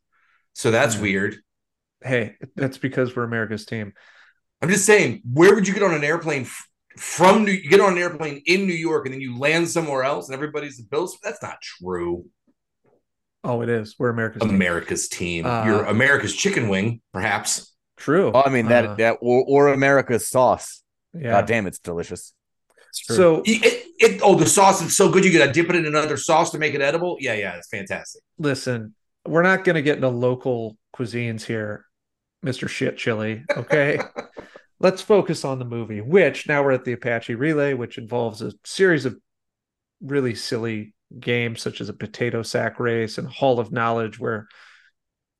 So 0.53 0.69
that's 0.69 0.95
Yeah. 0.95 1.01
weird. 1.01 1.37
Hey, 2.03 2.35
that's 2.55 2.77
because 2.77 3.15
we're 3.15 3.23
America's 3.23 3.65
team. 3.65 3.93
I'm 4.61 4.69
just 4.69 4.85
saying, 4.85 5.21
where 5.31 5.53
would 5.55 5.67
you 5.67 5.73
get 5.73 5.83
on 5.83 5.93
an 5.93 6.03
airplane 6.03 6.43
f- 6.43 6.67
from? 6.97 7.43
New, 7.45 7.51
you 7.51 7.69
get 7.69 7.81
on 7.81 7.93
an 7.93 7.97
airplane 7.97 8.41
in 8.45 8.65
New 8.67 8.73
York, 8.73 9.05
and 9.05 9.13
then 9.13 9.21
you 9.21 9.37
land 9.37 9.69
somewhere 9.69 10.03
else, 10.03 10.27
and 10.27 10.33
everybody's 10.35 10.77
the 10.77 10.83
Bills. 10.83 11.17
That's 11.23 11.41
not 11.41 11.57
true. 11.61 12.25
Oh, 13.43 13.61
it 13.61 13.69
is. 13.69 13.95
We're 13.99 14.09
America's. 14.09 14.41
America's 14.43 15.09
team. 15.09 15.45
Uh, 15.45 15.65
You're 15.65 15.83
America's 15.83 16.33
chicken 16.33 16.69
wing, 16.69 17.01
perhaps. 17.11 17.75
True. 17.97 18.31
Oh, 18.33 18.41
I 18.45 18.49
mean 18.49 18.67
that 18.67 18.85
Uh, 18.85 18.95
that 18.95 19.17
or, 19.21 19.43
or 19.47 19.67
America's 19.69 20.27
sauce. 20.27 20.81
yeah. 21.13 21.31
God 21.31 21.45
damn, 21.45 21.67
it's 21.67 21.79
delicious. 21.79 22.33
It's 22.89 23.05
So 23.07 23.41
It, 23.45 23.63
it, 23.65 23.85
it- 23.99 24.21
oh, 24.23 24.35
the 24.35 24.45
sauce 24.45 24.81
is 24.81 24.95
so 24.95 25.09
good. 25.11 25.25
You 25.25 25.37
got 25.37 25.47
to 25.47 25.51
dip 25.51 25.69
it 25.69 25.75
in 25.75 25.85
another 25.85 26.15
sauce 26.17 26.51
to 26.51 26.57
make 26.57 26.73
it 26.73 26.81
edible. 26.81 27.17
Yeah, 27.19 27.33
yeah, 27.33 27.55
it's 27.57 27.67
fantastic. 27.67 28.21
listen, 28.37 28.95
we're 29.27 29.41
not 29.43 29.63
going 29.63 29.75
to 29.75 29.81
get 29.81 29.95
into 29.95 30.09
local 30.09 30.77
cuisines 30.95 31.43
here, 31.43 31.85
Mr. 32.43 32.67
Shit 32.67 32.97
Chili. 32.97 33.43
Okay. 33.55 33.99
Let's 34.79 35.01
focus 35.01 35.45
on 35.45 35.59
the 35.59 35.65
movie, 35.65 36.01
which 36.01 36.47
now 36.47 36.63
we're 36.63 36.71
at 36.73 36.83
the 36.83 36.91
Apache 36.93 37.35
Relay, 37.35 37.73
which 37.73 37.97
involves 37.97 38.41
a 38.41 38.51
series 38.65 39.05
of 39.05 39.15
really 40.01 40.35
silly 40.35 40.93
games 41.19 41.61
such 41.61 41.79
as 41.79 41.87
a 41.87 41.93
potato 41.93 42.41
sack 42.43 42.79
race 42.79 43.17
and 43.17 43.27
Hall 43.27 43.59
of 43.59 43.71
Knowledge, 43.71 44.19
where 44.19 44.47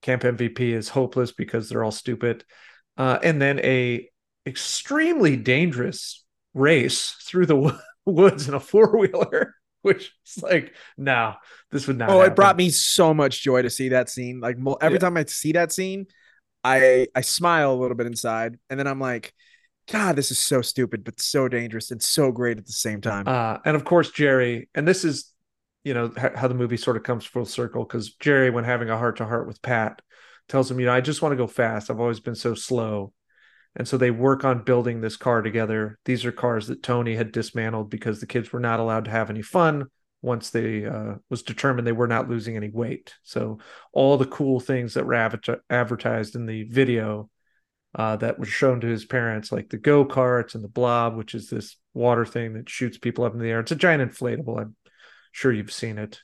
Camp 0.01 0.21
MVP 0.23 0.59
is 0.61 0.87
hopeless 0.89 1.31
because 1.33 1.67
they're 1.67 1.83
all 1.83 1.91
stupid. 1.91 2.45
Uh, 2.95 3.19
and 3.21 3.41
then 3.41 3.59
a 3.59 4.07
extremely 4.45 5.35
dangerous 5.35 6.23
race 6.53 7.15
through 7.23 7.47
the 7.47 7.55
wo- 7.55 7.77
woods 8.05 8.47
in 8.47 8.53
a 8.53 8.59
four 8.59 8.97
wheeler, 8.97 9.55
which 9.81 10.13
is 10.25 10.41
like, 10.43 10.73
no, 10.97 11.33
this 11.71 11.87
would 11.87 11.97
not. 11.97 12.09
Oh, 12.09 12.21
it 12.21 12.35
brought 12.35 12.55
me 12.55 12.69
so 12.69 13.13
much 13.13 13.41
joy 13.41 13.61
to 13.63 13.69
see 13.69 13.89
that 13.89 14.09
scene. 14.09 14.39
Like 14.39 14.57
every 14.81 14.95
Yeah. 14.95 14.99
time 14.99 15.17
I 15.17 15.25
see 15.25 15.51
that 15.53 15.71
scene, 15.73 16.05
I 16.63 17.07
I 17.15 17.21
smile 17.21 17.73
a 17.73 17.75
little 17.75 17.97
bit 17.97 18.07
inside, 18.07 18.57
and 18.69 18.79
then 18.79 18.87
I'm 18.87 18.99
like, 18.99 19.33
God, 19.91 20.15
this 20.15 20.31
is 20.31 20.39
so 20.39 20.61
stupid, 20.61 21.03
but 21.03 21.19
so 21.19 21.47
dangerous 21.47 21.91
and 21.91 22.01
so 22.01 22.31
great 22.31 22.57
at 22.57 22.65
the 22.65 22.71
same 22.71 23.01
time. 23.01 23.27
Uh, 23.27 23.57
and 23.65 23.75
of 23.75 23.83
course, 23.83 24.11
Jerry, 24.11 24.69
and 24.73 24.87
this 24.87 25.03
is, 25.03 25.31
you 25.83 25.93
know, 25.93 26.11
how 26.17 26.47
the 26.47 26.53
movie 26.53 26.77
sort 26.77 26.97
of 26.97 27.03
comes 27.03 27.25
full 27.25 27.45
circle 27.45 27.83
because 27.83 28.13
Jerry, 28.15 28.49
when 28.49 28.63
having 28.63 28.89
a 28.89 28.97
heart 28.97 29.17
to 29.17 29.25
heart 29.25 29.47
with 29.47 29.61
Pat, 29.61 30.01
tells 30.47 30.71
him, 30.71 30.79
you 30.79 30.85
know, 30.85 30.93
I 30.93 31.01
just 31.01 31.21
want 31.21 31.33
to 31.33 31.37
go 31.37 31.47
fast. 31.47 31.89
I've 31.89 31.99
always 31.99 32.19
been 32.19 32.35
so 32.35 32.53
slow. 32.53 33.13
And 33.75 33.87
so 33.87 33.97
they 33.97 34.11
work 34.11 34.45
on 34.45 34.63
building 34.63 35.01
this 35.01 35.17
car 35.17 35.41
together. 35.41 35.97
These 36.05 36.25
are 36.25 36.31
cars 36.31 36.67
that 36.67 36.83
Tony 36.83 37.15
had 37.15 37.31
dismantled 37.31 37.89
because 37.89 38.19
the 38.19 38.27
kids 38.27 38.53
were 38.53 38.59
not 38.59 38.79
allowed 38.79 39.05
to 39.05 39.11
have 39.11 39.31
any 39.31 39.41
fun 39.41 39.87
once 40.23 40.49
they 40.49 40.85
uh, 40.85 41.15
was 41.29 41.43
determined 41.43 41.85
they 41.85 41.91
were 41.91 42.07
not 42.07 42.29
losing 42.29 42.55
any 42.55 42.69
weight. 42.69 43.13
So 43.23 43.59
all 43.91 44.17
the 44.17 44.25
cool 44.25 44.59
things 44.59 44.93
that 44.93 45.05
were 45.05 45.13
adver- 45.13 45.61
advertised 45.69 46.35
in 46.35 46.45
the 46.45 46.63
video 46.63 47.29
uh, 47.93 48.15
that 48.15 48.39
was 48.39 48.47
shown 48.47 48.79
to 48.81 48.87
his 48.87 49.05
parents, 49.05 49.51
like 49.51 49.69
the 49.69 49.77
go 49.77 50.05
karts 50.05 50.55
and 50.55 50.63
the 50.63 50.69
blob, 50.69 51.17
which 51.17 51.35
is 51.35 51.49
this 51.49 51.75
water 51.93 52.25
thing 52.25 52.53
that 52.53 52.69
shoots 52.69 52.97
people 52.97 53.25
up 53.25 53.33
in 53.33 53.39
the 53.39 53.49
air. 53.49 53.59
It's 53.59 53.73
a 53.73 53.75
giant 53.75 54.11
inflatable. 54.11 54.59
I'm 54.59 54.75
sure 55.33 55.51
you've 55.51 55.71
seen 55.71 55.97
it. 55.97 56.21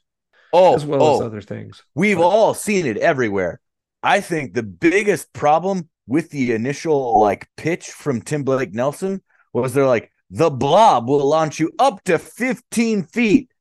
Oh, 0.53 0.75
as 0.75 0.85
well 0.85 1.03
oh, 1.03 1.15
as 1.15 1.21
other 1.21 1.41
things. 1.41 1.83
We've 1.93 2.19
all 2.19 2.53
seen 2.53 2.85
it 2.85 2.97
everywhere. 2.97 3.59
I 4.01 4.21
think 4.21 4.53
the 4.53 4.63
biggest 4.63 5.33
problem 5.33 5.89
with 6.07 6.29
the 6.29 6.53
initial 6.53 7.19
like 7.19 7.49
pitch 7.57 7.87
from 7.87 8.21
Tim 8.21 8.43
Blake 8.43 8.73
Nelson 8.73 9.21
was 9.53 9.73
they're 9.73 9.85
like, 9.85 10.11
the 10.31 10.49
blob 10.49 11.09
will 11.09 11.27
launch 11.27 11.59
you 11.59 11.71
up 11.77 12.03
to 12.05 12.17
15 12.17 13.03
feet. 13.03 13.51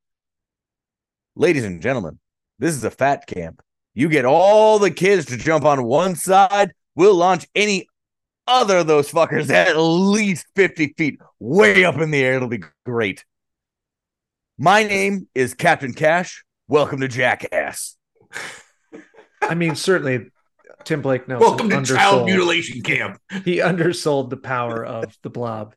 Ladies 1.41 1.65
and 1.65 1.81
gentlemen, 1.81 2.19
this 2.59 2.75
is 2.75 2.83
a 2.83 2.91
fat 2.91 3.29
camp. 3.29 3.63
You 3.95 4.09
get 4.09 4.25
all 4.25 4.81
the 4.81 4.91
kids 4.91 5.27
to 5.27 5.37
jump 5.37 5.65
on 5.65 5.85
one 5.85 6.17
side, 6.17 6.73
we'll 6.97 7.15
launch 7.15 7.47
any 7.55 7.87
other 8.49 8.79
of 8.79 8.89
those 8.89 9.09
fuckers 9.09 9.49
at 9.51 9.77
least 9.77 10.47
50 10.57 10.95
feet 10.99 11.21
way 11.39 11.85
up 11.85 11.97
in 11.99 12.11
the 12.11 12.25
air. 12.25 12.35
It'll 12.35 12.49
be 12.49 12.65
great. 12.85 13.25
My 14.59 14.83
name 14.83 15.29
is 15.33 15.55
Captain 15.55 15.93
Cash. 15.95 16.45
Welcome 16.67 17.01
to 17.03 17.09
Jackass. 17.09 17.97
I 19.41 19.55
mean, 19.55 19.77
certainly 19.77 20.31
Tim 20.83 21.03
Blake 21.03 21.29
Nelson 21.29 21.47
Welcome 21.47 21.69
to 21.71 21.77
undersold- 21.77 21.97
child 21.97 22.27
mutilation 22.27 22.83
camp. 22.83 23.21
he 23.45 23.61
undersold 23.61 24.31
the 24.31 24.37
power 24.37 24.85
of 24.85 25.17
the 25.23 25.31
blob. 25.31 25.77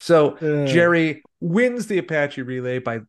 So 0.00 0.32
Uh. 0.36 0.66
Jerry 0.66 1.22
wins 1.40 1.86
the 1.86 1.96
Apache 1.96 2.42
relay 2.42 2.78
by 2.78 3.00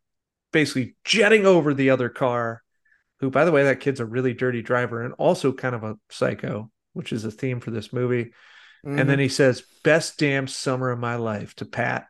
basically 0.52 0.96
jetting 1.04 1.46
over 1.46 1.74
the 1.74 1.90
other 1.90 2.10
car, 2.10 2.62
who, 3.20 3.30
by 3.30 3.46
the 3.46 3.52
way, 3.52 3.64
that 3.64 3.80
kid's 3.80 4.00
a 4.00 4.06
really 4.06 4.34
dirty 4.34 4.62
driver 4.62 5.04
and 5.04 5.14
also 5.16 5.52
kind 5.52 5.76
of 5.76 5.84
a 5.84 5.98
psycho, 6.10 6.70
which 6.94 7.12
is 7.12 7.26
a 7.26 7.32
theme 7.32 7.60
for 7.60 7.72
this 7.72 7.92
movie. 7.92 8.32
Mm-hmm. 8.86 9.00
And 9.00 9.10
then 9.10 9.20
he 9.20 9.30
says, 9.30 9.64
Best 9.84 10.18
damn 10.18 10.48
summer 10.48 10.92
of 10.92 11.00
my 11.00 11.16
life 11.16 11.56
to 11.56 11.66
Pat. 11.66 12.08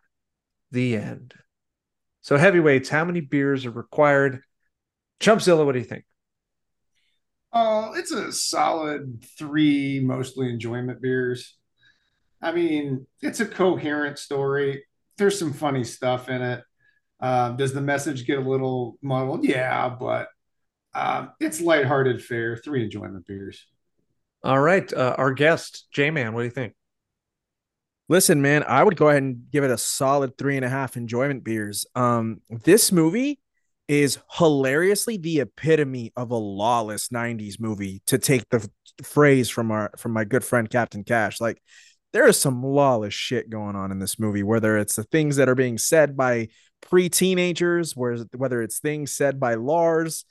The 0.71 0.97
end. 0.97 1.33
So, 2.21 2.35
heavyweights, 2.35 2.89
how 2.89 3.05
many 3.05 3.21
beers 3.21 3.65
are 3.65 3.71
required? 3.71 4.41
Chumpzilla, 5.21 5.65
what 5.65 5.73
do 5.73 5.79
you 5.79 5.85
think? 5.85 6.03
Oh, 7.53 7.93
it's 7.93 8.11
a 8.11 8.31
solid 8.33 9.25
three, 9.37 10.01
mostly 10.03 10.49
enjoyment 10.49 11.01
beers. 11.01 11.55
I 12.41 12.51
mean, 12.51 13.07
it's 13.21 13.39
a 13.39 13.45
coherent 13.45 14.19
story. 14.19 14.83
There's 15.17 15.39
some 15.39 15.53
funny 15.53 15.83
stuff 15.83 16.29
in 16.29 16.41
it. 16.41 16.63
Um, 17.19 17.57
does 17.57 17.73
the 17.73 17.81
message 17.81 18.25
get 18.25 18.37
a 18.37 18.41
little 18.41 18.97
muddled? 19.01 19.43
Yeah, 19.45 19.89
but 19.89 20.29
um, 20.93 21.31
it's 21.39 21.61
lighthearted 21.61 22.23
fare. 22.23 22.57
Three 22.57 22.83
enjoyment 22.83 23.25
beers. 23.25 23.65
All 24.43 24.59
right. 24.59 24.91
Uh, 24.91 25.15
our 25.17 25.33
guest, 25.33 25.87
J 25.91 26.11
Man, 26.11 26.33
what 26.33 26.41
do 26.41 26.45
you 26.45 26.51
think? 26.51 26.73
Listen, 28.09 28.41
man, 28.41 28.63
I 28.63 28.83
would 28.83 28.95
go 28.95 29.09
ahead 29.09 29.23
and 29.23 29.51
give 29.51 29.63
it 29.63 29.71
a 29.71 29.77
solid 29.77 30.37
three 30.37 30.55
and 30.55 30.63
a 30.63 30.69
half 30.69 30.95
enjoyment 30.95 31.43
beers. 31.43 31.85
Um, 31.93 32.41
this 32.49 32.91
movie 32.91 33.39
is 33.87 34.19
hilariously 34.31 35.17
the 35.17 35.41
epitome 35.41 36.13
of 36.15 36.31
a 36.31 36.35
lawless 36.35 37.09
90s 37.09 37.59
movie 37.59 38.01
to 38.07 38.17
take 38.17 38.47
the 38.49 38.57
f- 38.57 39.05
phrase 39.05 39.49
from 39.49 39.71
our 39.71 39.91
from 39.97 40.13
my 40.13 40.23
good 40.23 40.43
friend 40.43 40.69
Captain 40.69 41.03
Cash. 41.03 41.41
Like 41.41 41.61
there 42.13 42.27
is 42.27 42.39
some 42.39 42.63
lawless 42.63 43.13
shit 43.13 43.49
going 43.49 43.75
on 43.75 43.91
in 43.91 43.99
this 43.99 44.19
movie, 44.19 44.43
whether 44.43 44.77
it's 44.77 44.95
the 44.95 45.03
things 45.03 45.35
that 45.37 45.49
are 45.49 45.55
being 45.55 45.77
said 45.77 46.15
by 46.15 46.47
pre-teenagers, 46.81 47.95
where 47.95 48.17
whether 48.35 48.61
it's 48.61 48.79
things 48.79 49.11
said 49.11 49.39
by 49.39 49.55
Lars. 49.55 50.25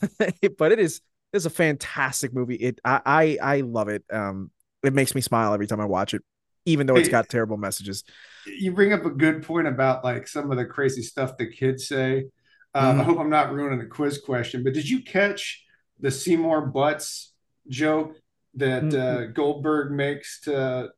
but 0.58 0.72
it 0.72 0.78
is 0.78 1.00
it's 1.32 1.46
a 1.46 1.50
fantastic 1.50 2.32
movie. 2.34 2.56
It 2.56 2.80
I 2.84 3.00
I, 3.04 3.38
I 3.42 3.60
love 3.62 3.88
it. 3.88 4.04
Um 4.12 4.50
it 4.82 4.92
makes 4.94 5.14
me 5.14 5.20
smile 5.20 5.54
every 5.54 5.66
time 5.66 5.80
I 5.80 5.86
watch 5.86 6.14
it 6.14 6.22
even 6.66 6.86
though 6.86 6.96
it's 6.96 7.08
got 7.08 7.28
terrible 7.28 7.56
messages. 7.56 8.04
You 8.46 8.72
bring 8.72 8.92
up 8.92 9.04
a 9.04 9.10
good 9.10 9.42
point 9.42 9.66
about 9.66 10.04
like 10.04 10.28
some 10.28 10.50
of 10.50 10.56
the 10.58 10.64
crazy 10.66 11.02
stuff 11.02 11.36
the 11.36 11.46
kids 11.46 11.88
say. 11.88 12.26
Um, 12.74 13.00
I 13.00 13.02
Mhm. 13.02 13.04
hope 13.04 13.18
I'm 13.18 13.30
not 13.30 13.52
ruining 13.52 13.78
the 13.78 13.86
quiz 13.86 14.18
question, 14.18 14.62
but 14.64 14.74
did 14.74 14.88
you 14.88 15.02
catch 15.02 15.64
the 16.00 16.10
Seymour 16.10 16.66
Butts 16.66 17.32
joke 17.68 18.16
that 18.54 18.92
uh, 18.94 19.26
Goldberg 19.32 19.92
makes 19.92 20.40
to 20.42 20.90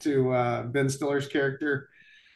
to 0.00 0.32
uh, 0.32 0.62
Ben 0.64 0.88
Stiller's 0.88 1.26
character? 1.28 1.88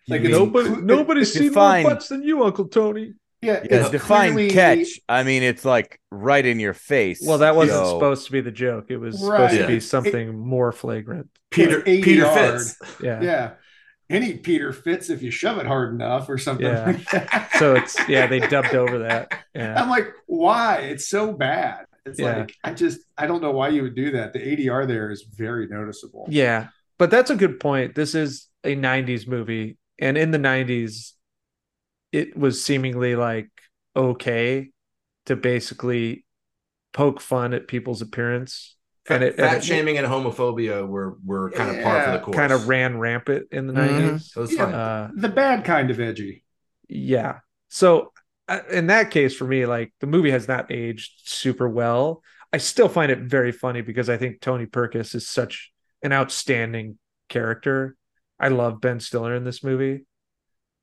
Like 0.09 0.21
it's 0.23 0.31
Nobody, 0.31 0.69
cl- 0.69 0.81
nobody's 0.83 1.31
it- 1.31 1.33
seen 1.35 1.43
more 1.45 1.51
define- 1.51 1.85
butts 1.85 2.09
than 2.09 2.23
you, 2.23 2.45
Uncle 2.45 2.69
Tony. 2.69 3.15
Yeah, 3.43 3.61
Yeah, 3.65 3.81
it's 3.81 3.91
define 3.91 4.33
clearly- 4.33 4.51
catch. 4.51 4.89
I 5.09 5.23
mean, 5.23 5.43
it's 5.43 5.65
like 5.65 6.01
right 6.11 6.45
in 6.45 6.59
your 6.59 6.73
face. 6.75 7.21
Well, 7.25 7.39
that 7.39 7.55
wasn't 7.57 7.79
So- 7.79 7.93
supposed 7.95 8.27
to 8.27 8.33
be 8.33 8.41
the 8.41 8.51
joke. 8.51 8.87
It 8.89 8.97
was 8.99 9.21
Right. 9.23 9.37
supposed 9.51 9.61
to 9.61 9.67
be 9.67 9.75
Yeah. 9.75 9.79
something 9.81 10.39
more 10.39 10.73
flagrant. 10.73 11.29
Peter 11.51 11.83
Eighty 11.87 12.03
Peter 12.03 12.23
yard. 12.23 12.61
Fitz. 12.61 12.77
Yeah. 13.03 13.21
Yeah, 13.23 13.51
any 14.11 14.35
Peter 14.35 14.73
fits 14.73 15.11
if 15.11 15.23
you 15.23 15.31
shove 15.31 15.59
it 15.59 15.67
hard 15.67 15.93
enough 15.95 16.29
or 16.29 16.39
something 16.39 16.67
Yeah. 16.67 16.87
like 16.87 17.11
that. 17.11 17.51
So 17.59 17.75
it's 17.75 17.97
yeah, 18.09 18.27
they 18.27 18.41
dubbed 18.41 18.75
over 18.75 19.01
that. 19.01 19.33
Yeah. 19.55 19.81
I'm 19.81 19.89
like, 19.91 20.09
why? 20.27 20.79
It's 20.79 21.09
so 21.09 21.33
bad. 21.33 21.85
It's 22.05 22.19
Yeah. 22.21 22.39
like 22.39 22.55
I 22.65 22.73
just 22.73 23.01
I 23.19 23.27
don't 23.27 23.43
know 23.43 23.53
why 23.53 23.69
you 23.69 23.83
would 23.83 23.95
do 23.97 24.13
that. 24.13 24.33
The 24.33 24.41
ADR 24.41 24.87
there 24.87 25.11
is 25.11 25.23
very 25.37 25.67
noticeable. 25.69 26.27
Yeah. 26.31 26.69
But 26.99 27.11
that's 27.11 27.31
a 27.31 27.37
good 27.37 27.61
point. 27.61 27.95
This 27.95 28.15
is 28.15 28.49
a 28.65 28.75
90s 28.75 29.27
movie. 29.29 29.77
And 29.99 30.19
in 30.19 30.31
the 30.31 30.39
90s, 30.39 31.15
it 32.13 32.37
was 32.37 32.65
seemingly 32.65 33.17
like 33.17 33.51
okay 33.97 34.71
to 35.27 35.37
basically 35.37 36.25
poke 36.93 37.21
fun 37.21 37.55
at 37.55 37.69
people's 37.69 38.03
appearance. 38.03 38.77
And 39.09 39.23
it, 39.23 39.37
Fat 39.37 39.53
and 39.53 39.55
it 39.59 39.65
shaming 39.65 39.99
and 39.99 40.07
homophobia 40.07 40.87
were 40.87 41.17
were 41.25 41.51
kind 41.51 41.71
of 41.71 41.81
par 41.81 42.01
for 42.01 42.11
the 42.11 42.19
Yeah, 42.19 42.23
course. 42.25 42.37
kind 42.39 42.53
of 42.53 42.69
ran 42.69 42.99
rampant 42.99 43.49
in 43.53 43.67
the 43.67 43.73
Mhm. 43.73 44.15
90s. 44.15 44.31
So 44.33 44.43
it's 44.43 44.53
Yeah. 44.53 44.65
fine. 44.65 44.75
Uh, 44.75 45.11
The 45.17 45.29
bad 45.29 45.65
kind 45.65 45.91
of 45.91 46.01
edgy. 46.01 46.45
yeah. 46.89 47.39
So 47.69 48.13
uh, 48.49 48.61
in 48.71 48.89
that 48.89 49.11
case, 49.11 49.35
for 49.35 49.45
me, 49.47 49.67
like 49.67 49.93
the 50.01 50.07
movie 50.07 50.31
has 50.31 50.49
not 50.49 50.71
aged 50.71 51.29
super 51.29 51.69
well. 51.69 52.23
I 52.53 52.59
still 52.59 52.89
find 52.89 53.11
it 53.11 53.19
very 53.21 53.53
funny 53.53 53.81
because 53.83 54.09
I 54.09 54.17
think 54.17 54.41
Tony 54.41 54.67
Perkis 54.67 55.15
is 55.15 55.29
such 55.29 55.73
an 56.03 56.13
outstanding 56.13 56.99
character. 57.29 57.97
I 58.39 58.49
love 58.49 58.81
Ben 58.81 59.01
Stiller 59.01 59.35
in 59.35 59.45
this 59.45 59.65
movie. 59.65 60.05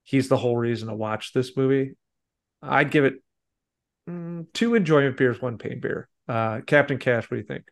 He's 0.03 0.27
the 0.27 0.37
whole 0.37 0.57
reason 0.57 0.87
to 0.89 0.95
watch 0.95 1.33
this 1.33 1.55
movie. 1.55 1.95
I'd 2.61 2.91
give 2.91 3.05
it 3.05 3.15
mm, 4.09 4.45
two 4.53 4.75
enjoyment 4.75 5.17
beers, 5.17 5.41
one 5.41 5.57
pain 5.57 5.79
beer. 5.79 6.09
Uh, 6.27 6.61
Captain 6.65 6.97
Cash, 6.97 7.29
what 7.29 7.35
do 7.35 7.41
you 7.41 7.47
think? 7.47 7.65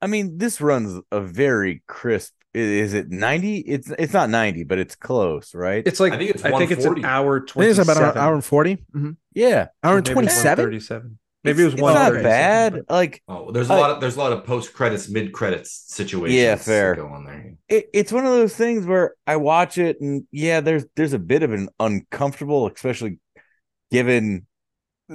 I 0.00 0.06
mean, 0.06 0.38
this 0.38 0.60
runs 0.60 1.00
a 1.10 1.20
very 1.20 1.82
crisp. 1.88 2.34
Is 2.54 2.94
it 2.94 3.10
ninety? 3.10 3.58
It's 3.58 3.90
it's 3.98 4.12
not 4.12 4.30
ninety, 4.30 4.64
but 4.64 4.78
it's 4.78 4.96
close, 4.96 5.54
right? 5.54 5.82
It's 5.86 6.00
like 6.00 6.12
I 6.12 6.18
think 6.18 6.30
it's 6.30 6.44
I 6.44 6.56
think 6.56 6.70
it's 6.70 6.84
an 6.84 7.04
hour 7.04 7.40
twenty. 7.40 7.70
it's 7.70 7.78
about 7.78 7.96
an 7.98 8.16
hour 8.20 8.34
and 8.34 8.44
40. 8.44 8.84
Mhm. 8.96 9.16
yeah, 9.34 9.68
Hour 9.82 9.98
and 9.98 10.06
27. 10.06 10.70
137. 10.70 11.18
Maybe 11.48 11.62
it 11.62 11.66
was 11.66 11.74
it's 11.74 11.82
one 11.82 11.94
not 11.94 12.12
bad. 12.22 12.80
Like 12.88 13.22
Oh, 13.28 13.50
there's 13.50 13.70
a 13.70 13.74
I- 13.74 13.78
lot 13.80 13.90
of 13.90 14.00
there's 14.00 14.16
a 14.16 14.18
lot 14.18 14.32
of 14.32 14.44
post 14.44 14.72
credits, 14.72 15.08
mid 15.08 15.32
credits 15.32 15.84
situations. 15.88 16.38
Yeah, 16.38 16.56
fair. 16.56 16.94
Go 16.94 17.06
on 17.08 17.24
there. 17.24 17.54
it, 17.68 17.88
it's 17.92 18.12
one 18.12 18.24
of 18.26 18.32
those 18.32 18.54
things 18.54 18.86
where 18.86 19.14
I 19.26 19.36
watch 19.36 19.78
it 19.78 20.00
and 20.00 20.26
yeah, 20.30 20.60
there's 20.60 20.84
there's 20.96 21.12
a 21.12 21.18
bit 21.18 21.42
of 21.42 21.52
an 21.52 21.68
uncomfortable, 21.80 22.66
especially 22.68 23.18
given 23.90 24.46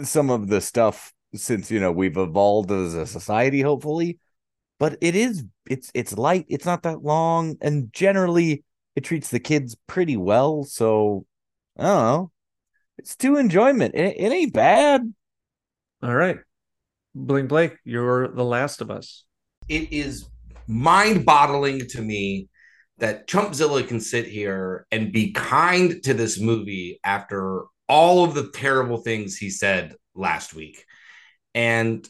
some 0.03 0.29
of 0.29 0.47
the 0.47 0.59
stuff 0.61 1.13
since 1.35 1.69
you 1.71 1.79
know 1.79 1.91
we've 1.91 2.17
evolved 2.17 2.71
as 2.71 2.93
a 2.95 3.05
society, 3.05 3.61
hopefully. 3.61 4.19
But 4.79 4.97
it 5.01 5.15
is 5.15 5.43
it's 5.69 5.91
it's 5.93 6.17
light, 6.17 6.45
it's 6.49 6.65
not 6.65 6.83
that 6.83 7.03
long, 7.03 7.57
and 7.61 7.91
generally 7.93 8.63
it 8.95 9.01
treats 9.03 9.29
the 9.29 9.39
kids 9.39 9.75
pretty 9.87 10.17
well. 10.17 10.63
So 10.63 11.25
I 11.77 11.83
don't 11.83 12.03
know. 12.03 12.31
It's 12.99 13.15
to 13.17 13.37
enjoyment. 13.37 13.95
It, 13.95 14.15
it 14.17 14.31
ain't 14.31 14.53
bad. 14.53 15.13
All 16.03 16.13
right. 16.13 16.37
Bling 17.15 17.47
Blake, 17.47 17.77
you're 17.85 18.27
the 18.27 18.43
last 18.43 18.81
of 18.81 18.91
us. 18.91 19.23
it 19.69 19.93
is 19.93 20.27
mind-boggling 20.67 21.87
to 21.87 22.01
me 22.01 22.49
that 22.97 23.27
Trumpzilla 23.27 23.87
can 23.87 23.99
sit 24.01 24.25
here 24.25 24.85
and 24.91 25.13
be 25.13 25.31
kind 25.31 26.03
to 26.03 26.13
this 26.13 26.39
movie 26.39 26.99
after 27.03 27.63
all 27.87 28.25
of 28.25 28.33
the 28.33 28.49
terrible 28.51 28.97
things 28.97 29.37
he 29.37 29.49
said 29.49 29.95
last 30.15 30.53
week. 30.53 30.83
And 31.55 32.07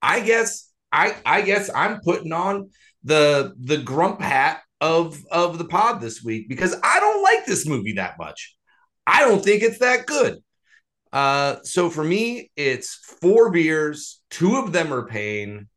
I 0.00 0.20
guess 0.20 0.70
I 0.90 1.16
I 1.26 1.42
guess 1.42 1.70
I'm 1.74 2.00
putting 2.00 2.32
on 2.32 2.70
the 3.04 3.52
the 3.58 3.78
grump 3.78 4.20
hat 4.20 4.62
of 4.80 5.18
of 5.30 5.58
the 5.58 5.64
pod 5.64 6.00
this 6.00 6.22
week 6.22 6.48
because 6.48 6.74
I 6.82 7.00
don't 7.00 7.22
like 7.22 7.44
this 7.46 7.66
movie 7.66 7.94
that 7.94 8.18
much. 8.18 8.56
I 9.06 9.20
don't 9.20 9.44
think 9.44 9.62
it's 9.62 9.78
that 9.80 10.06
good. 10.06 10.38
Uh, 11.12 11.56
so 11.64 11.90
for 11.90 12.04
me, 12.04 12.50
it's 12.56 12.94
four 13.20 13.50
beers. 13.50 14.20
Two 14.30 14.56
of 14.56 14.72
them 14.72 14.92
are 14.92 15.06
pain. 15.06 15.68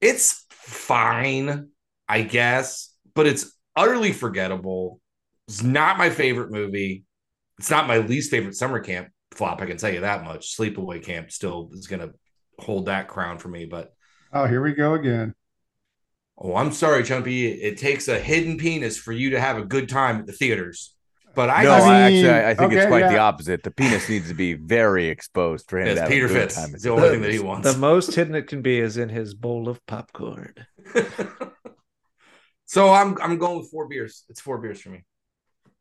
It's 0.00 0.44
fine, 0.50 1.68
I 2.08 2.22
guess, 2.22 2.94
but 3.14 3.26
it's 3.26 3.56
utterly 3.74 4.12
forgettable. 4.12 5.00
It's 5.48 5.62
not 5.62 5.98
my 5.98 6.10
favorite 6.10 6.50
movie. 6.50 7.04
It's 7.58 7.70
not 7.70 7.86
my 7.86 7.98
least 7.98 8.30
favorite 8.30 8.54
summer 8.54 8.80
camp 8.80 9.08
flop. 9.32 9.60
I 9.62 9.66
can 9.66 9.76
tell 9.76 9.92
you 9.92 10.00
that 10.00 10.24
much. 10.24 10.56
Sleepaway 10.56 11.02
Camp 11.02 11.30
still 11.30 11.70
is 11.72 11.86
going 11.86 12.00
to 12.00 12.12
hold 12.58 12.86
that 12.86 13.08
crown 13.08 13.38
for 13.38 13.48
me. 13.48 13.64
But 13.66 13.92
Oh, 14.32 14.46
here 14.46 14.62
we 14.62 14.72
go 14.72 14.94
again. 14.94 15.34
oh, 16.38 16.56
I'm 16.56 16.72
sorry, 16.72 17.02
Chumpy. 17.02 17.56
It 17.62 17.78
takes 17.78 18.08
a 18.08 18.18
hidden 18.18 18.58
penis 18.58 18.98
for 18.98 19.12
you 19.12 19.30
to 19.30 19.40
have 19.40 19.56
a 19.58 19.64
good 19.64 19.88
time 19.88 20.18
at 20.18 20.26
the 20.26 20.32
theaters. 20.32 20.93
But 21.34 21.50
I 21.50 21.64
no, 21.64 21.70
just- 21.70 21.86
I 21.86 22.10
mean, 22.10 22.24
actually, 22.24 22.30
I, 22.30 22.50
I 22.50 22.54
think 22.54 22.72
it's 22.72 22.80
okay, 22.82 22.88
quite 22.88 23.08
the 23.10 23.18
opposite. 23.18 23.62
The 23.62 23.70
penis 23.70 24.08
needs 24.08 24.28
to 24.28 24.34
be 24.34 24.54
very 24.54 25.08
exposed 25.08 25.68
for 25.68 25.78
him 25.78 25.86
to 25.86 25.90
Yes, 25.92 26.00
have 26.00 26.08
Peter 26.08 26.26
a 26.26 26.28
Fitz. 26.28 26.54
time. 26.54 26.74
It's 26.74 26.82
the 26.84 26.90
only 26.90 27.08
thing 27.10 27.22
that 27.22 27.32
he 27.32 27.38
wants. 27.40 27.72
The 27.72 27.78
most 27.78 28.14
hidden 28.14 28.34
it 28.34 28.46
can 28.46 28.62
be 28.62 28.78
is 28.78 28.96
in 28.96 29.08
his 29.08 29.34
bowl 29.34 29.68
of 29.68 29.84
popcorn. 29.86 30.54
so 32.66 32.92
I'm 32.92 33.20
I'm 33.20 33.38
going 33.38 33.58
with 33.58 33.70
four 33.70 33.88
beers. 33.88 34.24
It's 34.28 34.40
four 34.40 34.58
beers 34.58 34.80
for 34.80 34.90
me. 34.90 35.04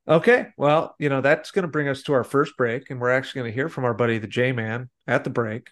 Okay, 0.07 0.47
well, 0.57 0.95
you 0.99 1.07
know 1.09 1.21
that's 1.21 1.51
going 1.51 1.63
to 1.63 1.69
bring 1.71 1.87
us 1.87 2.03
to 2.03 2.13
our 2.13 2.23
first 2.25 2.57
break, 2.57 2.89
and 2.89 2.99
we're 2.99 3.11
actually 3.11 3.41
going 3.41 3.51
to 3.51 3.55
hear 3.55 3.69
from 3.69 3.85
our 3.85 3.93
buddy 3.93 4.17
the 4.17 4.27
J 4.27 4.51
Man 4.51 4.89
at 5.07 5.23
the 5.23 5.29
break. 5.29 5.69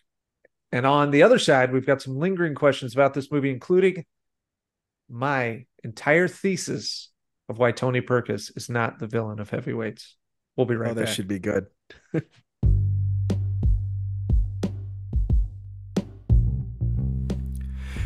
And 0.72 0.86
on 0.86 1.12
the 1.12 1.24
other 1.24 1.38
side, 1.38 1.74
we've 1.74 1.86
got 1.86 2.02
some 2.02 2.18
lingering 2.18 2.56
questions 2.56 2.94
about 2.94 3.14
this 3.14 3.30
movie, 3.30 3.52
including 3.52 4.06
my 5.10 5.66
entire 5.84 6.30
thesis 6.30 7.10
of 7.52 7.60
why 7.60 7.72
Tony 7.72 8.02
Perkis 8.02 8.56
is 8.58 8.70
not 8.70 8.98
the 8.98 9.08
villain 9.08 9.40
of 9.40 9.50
Heavyweights. 9.50 10.16
We'll 10.56 10.66
be 10.66 10.76
oh, 10.76 10.80
right 10.80 10.96
back. 10.96 10.98
oh, 10.98 11.06
that 11.06 11.14
should 11.14 11.28
be 11.28 11.40
good. 11.40 11.68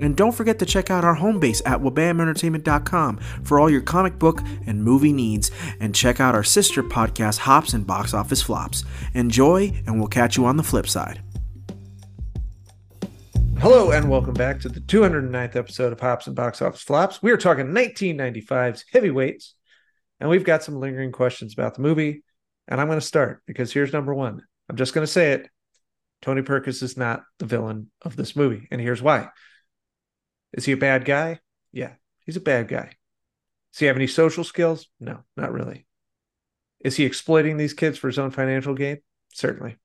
And 0.00 0.16
don't 0.16 0.32
forget 0.32 0.58
to 0.58 0.66
check 0.66 0.90
out 0.90 1.04
our 1.04 1.14
home 1.14 1.38
base 1.38 1.62
at 1.66 1.80
wabamentertainment.com 1.80 3.18
for 3.44 3.60
all 3.60 3.70
your 3.70 3.82
comic 3.82 4.18
book 4.18 4.40
and 4.66 4.82
movie 4.82 5.12
needs. 5.12 5.50
And 5.78 5.94
check 5.94 6.20
out 6.20 6.34
our 6.34 6.44
sister 6.44 6.82
podcast, 6.82 7.38
Hops 7.38 7.74
and 7.74 7.86
Box 7.86 8.14
Office 8.14 8.42
Flops. 8.42 8.84
Enjoy, 9.14 9.72
and 9.86 9.98
we'll 9.98 10.08
catch 10.08 10.36
you 10.36 10.46
on 10.46 10.56
the 10.56 10.62
flip 10.62 10.88
side. 10.88 11.20
Hello 13.60 13.90
and 13.90 14.08
welcome 14.08 14.32
back 14.32 14.58
to 14.60 14.70
the 14.70 14.80
209th 14.80 15.54
episode 15.54 15.92
of 15.92 16.00
Hops 16.00 16.26
and 16.26 16.34
Box 16.34 16.62
Office 16.62 16.80
Flops. 16.80 17.22
We 17.22 17.30
are 17.30 17.36
talking 17.36 17.66
1995's 17.66 18.86
Heavyweights, 18.90 19.54
and 20.18 20.30
we've 20.30 20.44
got 20.44 20.62
some 20.62 20.80
lingering 20.80 21.12
questions 21.12 21.52
about 21.52 21.74
the 21.74 21.82
movie. 21.82 22.24
And 22.68 22.80
I'm 22.80 22.86
going 22.86 22.98
to 22.98 23.04
start 23.04 23.42
because 23.46 23.70
here's 23.70 23.92
number 23.92 24.14
one. 24.14 24.42
I'm 24.70 24.76
just 24.76 24.94
going 24.94 25.06
to 25.06 25.12
say 25.12 25.32
it. 25.32 25.50
Tony 26.22 26.40
Perkis 26.40 26.82
is 26.82 26.96
not 26.96 27.22
the 27.38 27.44
villain 27.44 27.90
of 28.00 28.16
this 28.16 28.34
movie, 28.34 28.66
and 28.70 28.80
here's 28.80 29.02
why. 29.02 29.28
Is 30.52 30.64
he 30.64 30.72
a 30.72 30.76
bad 30.76 31.04
guy? 31.04 31.40
Yeah, 31.72 31.92
he's 32.26 32.36
a 32.36 32.40
bad 32.40 32.68
guy. 32.68 32.96
Does 33.72 33.78
he 33.78 33.86
have 33.86 33.96
any 33.96 34.06
social 34.06 34.44
skills? 34.44 34.88
No, 34.98 35.20
not 35.36 35.52
really. 35.52 35.86
Is 36.80 36.96
he 36.96 37.04
exploiting 37.04 37.56
these 37.56 37.74
kids 37.74 37.98
for 37.98 38.08
his 38.08 38.18
own 38.18 38.30
financial 38.30 38.74
gain? 38.74 38.98
Certainly. 39.32 39.76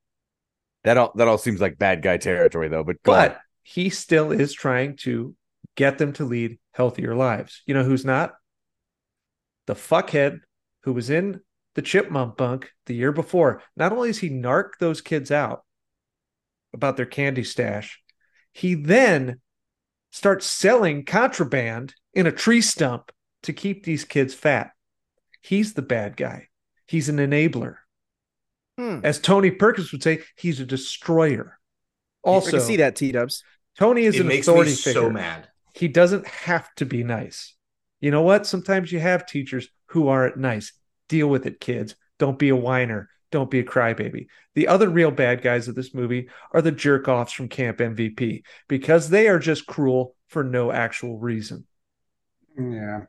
That 0.84 0.98
all 0.98 1.12
that 1.16 1.28
all 1.28 1.38
seems 1.38 1.62
like 1.62 1.78
bad 1.78 2.02
guy 2.02 2.18
territory, 2.18 2.68
though. 2.68 2.84
But 2.84 3.02
go 3.04 3.14
on. 3.14 3.30
but 3.30 3.40
he 3.64 3.90
still 3.90 4.32
is 4.32 4.54
trying 4.54 4.98
to 4.98 5.36
get 5.76 5.98
them 5.98 6.14
to 6.14 6.26
lead 6.26 6.60
healthier 6.72 7.16
lives. 7.16 7.62
You 7.66 7.74
know 7.74 7.84
who's 7.84 8.06
not? 8.06 8.34
The 9.68 9.76
fuckhead 9.76 10.42
who 10.84 10.94
was 10.94 11.10
in 11.10 11.42
the 11.74 11.82
chipmunk 11.82 12.38
bunk 12.38 12.72
the 12.86 12.94
year 12.94 13.12
before. 13.12 13.62
Not 13.76 13.92
only 13.92 14.10
is 14.10 14.20
he 14.20 14.30
narc 14.30 14.72
those 14.80 15.02
kids 15.02 15.32
out 15.32 15.64
about 16.74 16.98
their 16.98 17.06
candy 17.06 17.44
stash, 17.44 18.02
he 18.54 18.76
then 18.76 19.42
starts 20.16 20.46
selling 20.46 21.04
contraband 21.04 21.94
in 22.14 22.26
a 22.26 22.32
tree 22.32 22.62
stump 22.62 23.12
to 23.44 23.52
keep 23.52 23.84
these 23.84 24.06
kids 24.06 24.34
fat. 24.34 24.72
He's 25.42 25.74
the 25.74 25.82
bad 25.82 26.16
guy. 26.16 26.48
He's 26.88 27.10
an 27.10 27.18
enabler. 27.18 27.76
Hmm. 28.78 29.02
As 29.04 29.20
Tony 29.20 29.52
Perkis 29.52 29.92
would 29.92 30.02
say, 30.02 30.22
he's 30.38 30.62
a 30.62 30.66
destroyer. 30.66 31.60
I 32.26 32.30
Also, 32.30 32.52
can 32.52 32.62
see 32.62 32.78
that, 32.78 32.96
T 32.96 33.12
Dubs. 33.12 33.44
Tony 33.78 34.06
is 34.06 34.16
it 34.16 34.22
an 34.22 34.28
makes 34.28 34.48
authority 34.48 34.72
me 34.72 34.78
figure. 34.78 35.02
so 35.02 35.10
mad. 35.10 35.50
He 35.74 35.90
doesn't 35.90 36.26
have 36.28 36.74
to 36.76 36.86
be 36.86 37.04
nice. 37.04 37.54
You 38.00 38.12
know 38.12 38.22
what? 38.22 38.48
Sometimes 38.48 38.94
you 38.94 39.02
have 39.02 39.26
teachers 39.26 39.68
who 39.88 40.08
aren't 40.08 40.38
nice. 40.38 40.72
Deal 41.10 41.28
with 41.28 41.46
it, 41.46 41.60
kids. 41.60 41.96
Don't 42.20 42.40
be 42.40 42.48
a 42.50 42.56
whiner. 42.56 43.10
Don't 43.36 43.52
be 43.52 43.60
a 43.60 43.66
crybaby. 43.66 44.28
The 44.54 44.70
other 44.70 44.88
real 44.88 45.12
bad 45.12 45.42
guys 45.42 45.68
of 45.68 45.76
this 45.76 45.94
movie 45.94 46.30
are 46.54 46.62
the 46.62 46.72
jerk 46.72 47.10
offs 47.10 47.34
from 47.34 47.50
Camp 47.50 47.80
MVP 47.80 48.44
because 48.70 49.10
they 49.10 49.28
are 49.28 49.40
just 49.40 49.68
cruel 49.68 50.16
for 50.30 50.42
no 50.42 50.72
actual 50.72 51.18
reason. 51.20 51.66
Yeah. 52.58 53.02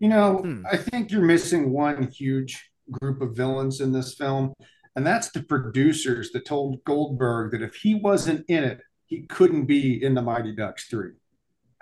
You 0.00 0.08
know, 0.08 0.38
Hmm. 0.38 0.64
I 0.72 0.78
think 0.78 1.10
you're 1.10 1.20
missing 1.20 1.70
one 1.70 2.04
huge 2.04 2.70
group 2.90 3.20
of 3.20 3.36
villains 3.36 3.82
in 3.82 3.92
this 3.92 4.14
film, 4.14 4.54
and 4.96 5.06
that's 5.06 5.30
the 5.32 5.42
producers 5.42 6.30
that 6.32 6.46
told 6.46 6.82
Goldberg 6.84 7.50
that 7.52 7.60
if 7.60 7.74
he 7.74 7.94
wasn't 7.94 8.46
in 8.48 8.64
it, 8.64 8.80
he 9.04 9.26
couldn't 9.26 9.66
be 9.66 10.02
in 10.02 10.14
the 10.14 10.22
Mighty 10.22 10.54
Ducks 10.56 10.86
3. 10.88 11.10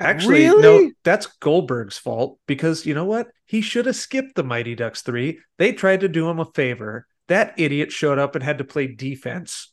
Actually, 0.01 0.40
Really? 0.46 0.61
no, 0.87 0.92
that's 1.05 1.29
Goldberg's 1.38 1.99
fault 1.99 2.40
because 2.49 2.85
you 2.85 2.94
know 2.94 3.05
what? 3.05 3.29
He 3.44 3.61
should 3.61 3.87
have 3.87 3.94
skipped 3.94 4.35
the 4.35 4.42
Mighty 4.42 4.75
Ducks 4.75 5.03
3. 5.03 5.38
They 5.59 5.70
tried 5.72 6.01
to 6.01 6.09
do 6.09 6.29
him 6.29 6.40
a 6.40 6.46
favor. 6.46 7.07
That 7.29 7.55
idiot 7.59 7.91
showed 7.91 8.19
up 8.19 8.35
and 8.35 8.45
had 8.45 8.59
to 8.59 8.65
play 8.65 8.87
defense. 8.87 9.73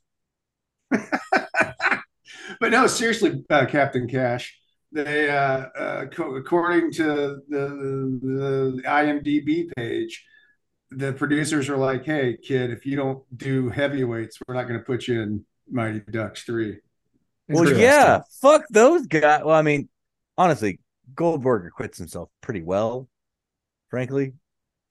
but 0.92 2.72
no, 2.72 2.88
seriously, 2.88 3.44
uh, 3.50 3.66
Captain 3.66 4.08
Cash, 4.08 4.58
they, 4.92 5.30
uh, 5.30 5.68
uh, 5.78 6.06
co- 6.08 6.36
according 6.36 6.92
to 6.94 7.42
the, 7.48 8.20
the, 8.22 8.72
the 8.76 8.82
IMDb 8.86 9.70
page, 9.76 10.26
the 10.92 11.14
producers 11.14 11.70
are 11.70 11.78
like, 11.78 12.06
hey, 12.06 12.38
kid, 12.38 12.72
if 12.72 12.86
you 12.86 12.96
don't 12.96 13.24
do 13.36 13.70
heavyweights, 13.70 14.38
we're 14.48 14.56
not 14.56 14.68
going 14.68 14.80
to 14.80 14.86
put 14.86 15.08
you 15.08 15.22
in 15.22 15.46
Mighty 15.70 16.02
Ducks 16.12 16.44
3. 16.44 16.78
Well, 17.50 17.76
yeah, 17.76 18.22
fuck 18.42 18.64
those 18.70 19.06
guys. 19.08 19.42
Well, 19.44 19.56
I 19.56 19.62
mean, 19.62 19.90
honestly, 20.38 20.80
Goldberg 21.14 21.68
acquits 21.68 21.98
himself 21.98 22.30
pretty 22.42 22.62
well, 22.62 23.10
frankly. 23.90 24.34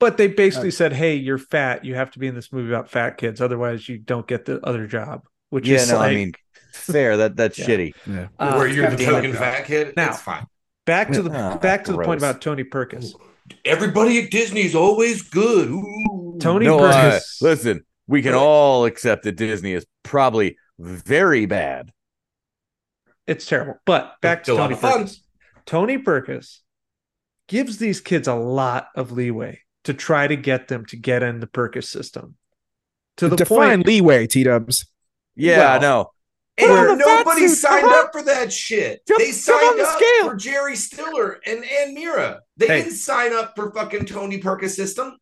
But 0.03 0.17
they 0.17 0.27
basically 0.27 0.67
Uh, 0.67 0.71
said, 0.71 0.91
"Hey, 0.93 1.15
you're 1.15 1.37
fat. 1.37 1.85
You 1.85 1.95
have 1.95 2.11
to 2.11 2.19
be 2.19 2.27
in 2.27 2.35
this 2.35 2.51
movie 2.51 2.69
about 2.73 2.89
fat 2.89 3.17
kids. 3.17 3.39
Otherwise, 3.39 3.87
you 3.87 3.97
don't 3.97 4.27
get 4.27 4.43
the 4.43 4.59
other 4.65 4.85
job." 4.85 5.23
Which 5.49 5.65
yeah, 5.65 5.77
is 5.77 5.89
no, 5.91 5.97
like, 5.97 6.11
I 6.11 6.15
mean, 6.15 6.33
fair. 6.73 7.15
That 7.15 7.37
that's 7.37 7.57
Yeah. 7.57 7.65
shitty. 7.67 7.93
uh, 8.37 8.53
Where 8.55 8.67
you're 8.67 8.89
the 8.89 8.97
damn 8.97 9.13
token 9.13 9.33
fat 9.33 9.65
kid, 9.65 9.93
Now- 9.95 10.09
it's 10.09 10.21
fine. 10.21 10.45
back 10.85 11.09
to 11.13 11.21
the 11.21 11.31
Ah, 11.33 11.57
back 11.57 11.85
to 11.85 11.93
the 11.93 11.99
point 11.99 12.19
about 12.19 12.41
Tony 12.41 12.65
Perkis. 12.65 13.13
Everybody 13.63 14.21
at 14.23 14.29
Disney 14.29 14.61
is 14.63 14.75
always 14.75 15.21
good. 15.21 15.69
Ooh. 15.69 16.37
Tony 16.41 16.65
No, 16.65 16.79
uh, 16.79 16.91
Perkis. 17.13 17.41
listen, 17.41 17.85
we 18.07 18.21
can 18.21 18.33
all 18.33 18.83
accept 18.85 19.23
that 19.23 19.37
Disney 19.37 19.71
is 19.71 19.85
probably 20.03 20.57
very 20.79 21.45
bad. 21.45 21.91
it's 23.25 23.45
terrible. 23.45 23.75
But 23.85 24.15
back 24.21 24.39
to 24.39 24.51
Still 24.51 24.55
a 24.55 24.57
lot 24.57 24.63
Tony 24.65 24.73
of 24.73 24.79
fun. 24.81 25.03
Perkis. 25.05 25.17
Tony 25.65 25.97
Perkis 25.97 26.59
gives 27.47 27.77
these 27.77 28.01
kids 28.01 28.27
a 28.27 28.35
lot 28.35 28.87
of 28.95 29.11
leeway 29.13 29.61
to 29.83 29.93
try 29.93 30.27
to 30.27 30.35
get 30.35 30.67
them 30.67 30.85
to 30.87 30.97
get 30.97 31.23
in 31.23 31.39
the 31.39 31.47
Perkis 31.47 31.85
system. 31.85 32.35
To 33.17 33.29
the 33.29 33.35
Define 33.35 33.77
point, 33.77 33.87
leeway, 33.87 34.27
T 34.27 34.43
Dubs. 34.43 34.85
Yeah, 35.35 35.57
Well, 35.77 35.81
no. 35.81 36.09
And 36.57 36.67
Put 36.69 36.89
on 36.91 36.97
the 36.99 37.03
fat 37.03 37.17
nobody 37.25 37.47
suit, 37.47 37.55
signed 37.55 37.87
up 37.87 38.11
for 38.11 38.21
that 38.23 38.53
shit. 38.53 39.01
Jump- 39.07 39.19
they 39.19 39.31
signed 39.31 39.79
the 39.79 39.83
up 39.83 39.97
scale. 39.97 40.29
for 40.29 40.35
Jerry 40.35 40.75
Stiller 40.75 41.39
and 41.47 41.63
Anne 41.65 41.95
Meara. 41.95 42.41
They 42.57 42.67
Hey. 42.67 42.81
didn't 42.83 42.93
sign 42.97 43.33
up 43.33 43.53
for 43.55 43.71
fucking 43.73 44.05
Tony 44.05 44.39
Perkis 44.39 44.75
system. 44.75 45.17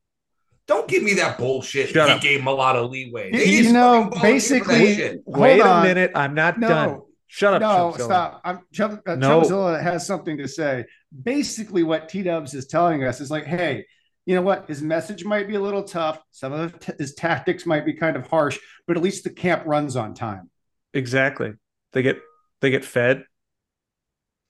Don't 0.68 0.88
give 0.90 1.04
me 1.04 1.14
that 1.16 1.38
bullshit. 1.38 1.90
Shut 1.90 2.10
he 2.10 2.16
up. 2.16 2.22
gave 2.22 2.42
him 2.42 2.48
a 2.48 2.52
lot 2.54 2.76
of 2.76 2.90
leeway. 2.92 3.32
You- 3.32 3.40
They 3.40 3.46
you 3.46 3.72
know, 3.74 4.04
fucking 4.04 4.20
volunteered 4.20 4.64
for 4.64 4.72
that 4.74 4.78
basically- 4.80 5.22
wait 5.26 5.62
Hold 5.62 5.76
a 5.78 5.84
minute. 5.84 6.12
I'm 6.16 6.34
not 6.34 6.60
No. 6.60 6.68
done. 6.68 7.02
Shut 7.28 7.54
up. 7.54 7.62
No, 7.62 7.68
Chumpzilla. 7.98 8.04
stop. 8.06 8.42
I'm 8.44 8.60
Chum, 8.74 9.02
uh, 9.08 9.16
No. 9.16 9.40
Chumpzilla 9.42 9.82
has 9.82 10.06
something 10.06 10.38
to 10.38 10.48
say. 10.50 10.84
Basically, 11.24 11.84
what 11.84 12.10
T 12.10 12.24
Dubs 12.24 12.54
is 12.54 12.68
telling 12.68 13.06
us 13.06 13.22
is 13.22 13.32
like, 13.32 13.46
hey, 13.46 13.86
you 14.26 14.36
know 14.36 14.42
what? 14.42 14.68
His 14.68 14.82
message 14.82 15.26
might 15.26 15.48
be 15.48 15.56
a 15.56 15.60
little 15.62 15.84
tough. 15.84 16.22
Some 16.32 16.54
of 16.54 16.76
his 17.00 17.14
tactics 17.16 17.66
might 17.66 17.86
be 17.86 17.94
kind 17.94 18.16
of 18.16 18.28
harsh, 18.28 18.60
but 18.88 18.98
at 18.98 19.04
least 19.04 19.24
the 19.24 19.30
camp 19.32 19.64
runs 19.66 19.96
on 19.96 20.14
time. 20.14 20.50
Exactly. 20.94 21.54
They 21.94 22.02
get 22.04 22.20
they 22.62 22.70
get 22.70 22.86
fed 22.86 23.24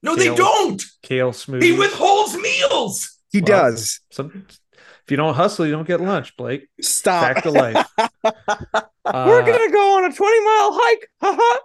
No, 0.04 0.16
they 0.16 0.34
don't. 0.36 0.82
kale 1.04 1.32
smoothies. 1.32 1.64
He 1.64 1.72
withholds 1.72 2.36
meals. 2.38 3.18
He 3.32 3.40
Well, 3.40 3.46
does. 3.72 4.02
Some 4.12 4.46
if 4.50 5.10
you 5.10 5.18
don't 5.18 5.34
hustle, 5.34 5.66
you 5.66 5.72
don't 5.72 5.88
get 5.88 6.02
lunch, 6.02 6.36
Blake. 6.38 6.68
Stop. 6.82 7.24
Fact 7.24 7.46
of 7.46 7.54
life. 7.54 7.88
We're 8.24 8.82
Uh, 9.06 9.42
gonna 9.42 9.72
go 9.72 9.98
on 9.98 10.12
a 10.12 10.14
20 10.14 10.40
mile 10.46 10.72
hike. 10.74 11.08
Haha. 11.22 11.60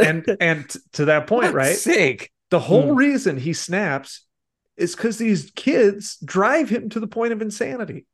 and 0.00 0.36
and 0.40 0.68
to 0.92 1.06
that 1.06 1.26
point, 1.26 1.44
Fuck's 1.52 1.54
right? 1.54 1.76
Sake. 1.76 2.30
The 2.50 2.60
whole 2.60 2.92
Hmm. 2.92 2.96
reason 2.96 3.36
he 3.38 3.52
snaps 3.52 4.25
is 4.76 4.94
because 4.94 5.18
these 5.18 5.50
kids 5.54 6.18
drive 6.24 6.68
him 6.68 6.88
to 6.90 7.00
the 7.00 7.06
point 7.06 7.32
of 7.32 7.40
insanity. 7.42 8.06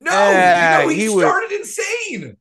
No, 0.00 0.10
Uh, 0.12 0.80
you 0.80 0.84
know, 0.84 0.88
he, 0.88 1.00
he 1.02 1.08
was- 1.08 1.24
started 1.24 1.52
insane. 1.52 2.36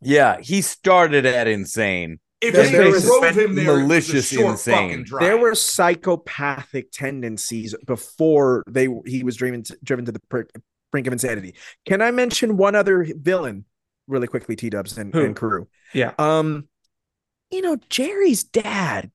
Yeah, 0.00 0.40
he 0.40 0.62
started 0.62 1.26
at 1.26 1.48
insane. 1.48 2.20
If 2.40 2.54
There- 2.54 2.64
they 2.92 3.00
drove 3.00 3.36
him 3.36 3.54
there, 3.56 3.76
malicious 3.78 4.32
it 4.32 4.36
was 4.38 4.66
a 4.66 4.70
short 4.70 4.82
insane. 4.84 5.04
drive. 5.04 5.22
There 5.22 5.36
were 5.38 5.54
psychopathic 5.56 6.92
tendencies 6.92 7.74
before 7.86 8.62
they 8.68 8.88
he 9.06 9.24
was 9.24 9.36
driven 9.36 9.62
to, 9.64 9.78
driven 9.82 10.04
to 10.04 10.12
the 10.12 10.20
brink 10.92 11.06
of 11.06 11.12
insanity. 11.12 11.54
Can 11.84 12.00
I 12.00 12.12
mention 12.12 12.56
one 12.56 12.74
other 12.76 13.04
villain 13.16 13.64
really 14.06 14.28
quickly, 14.28 14.54
T 14.54 14.70
Dubs 14.70 14.96
and, 14.96 15.12
Who? 15.12 15.24
and 15.24 15.34
crew? 15.34 15.66
Yeah. 15.92 16.12
Um, 16.18 16.68
you 17.50 17.60
know 17.60 17.76
Jerry's 17.90 18.44
dad. 18.44 19.10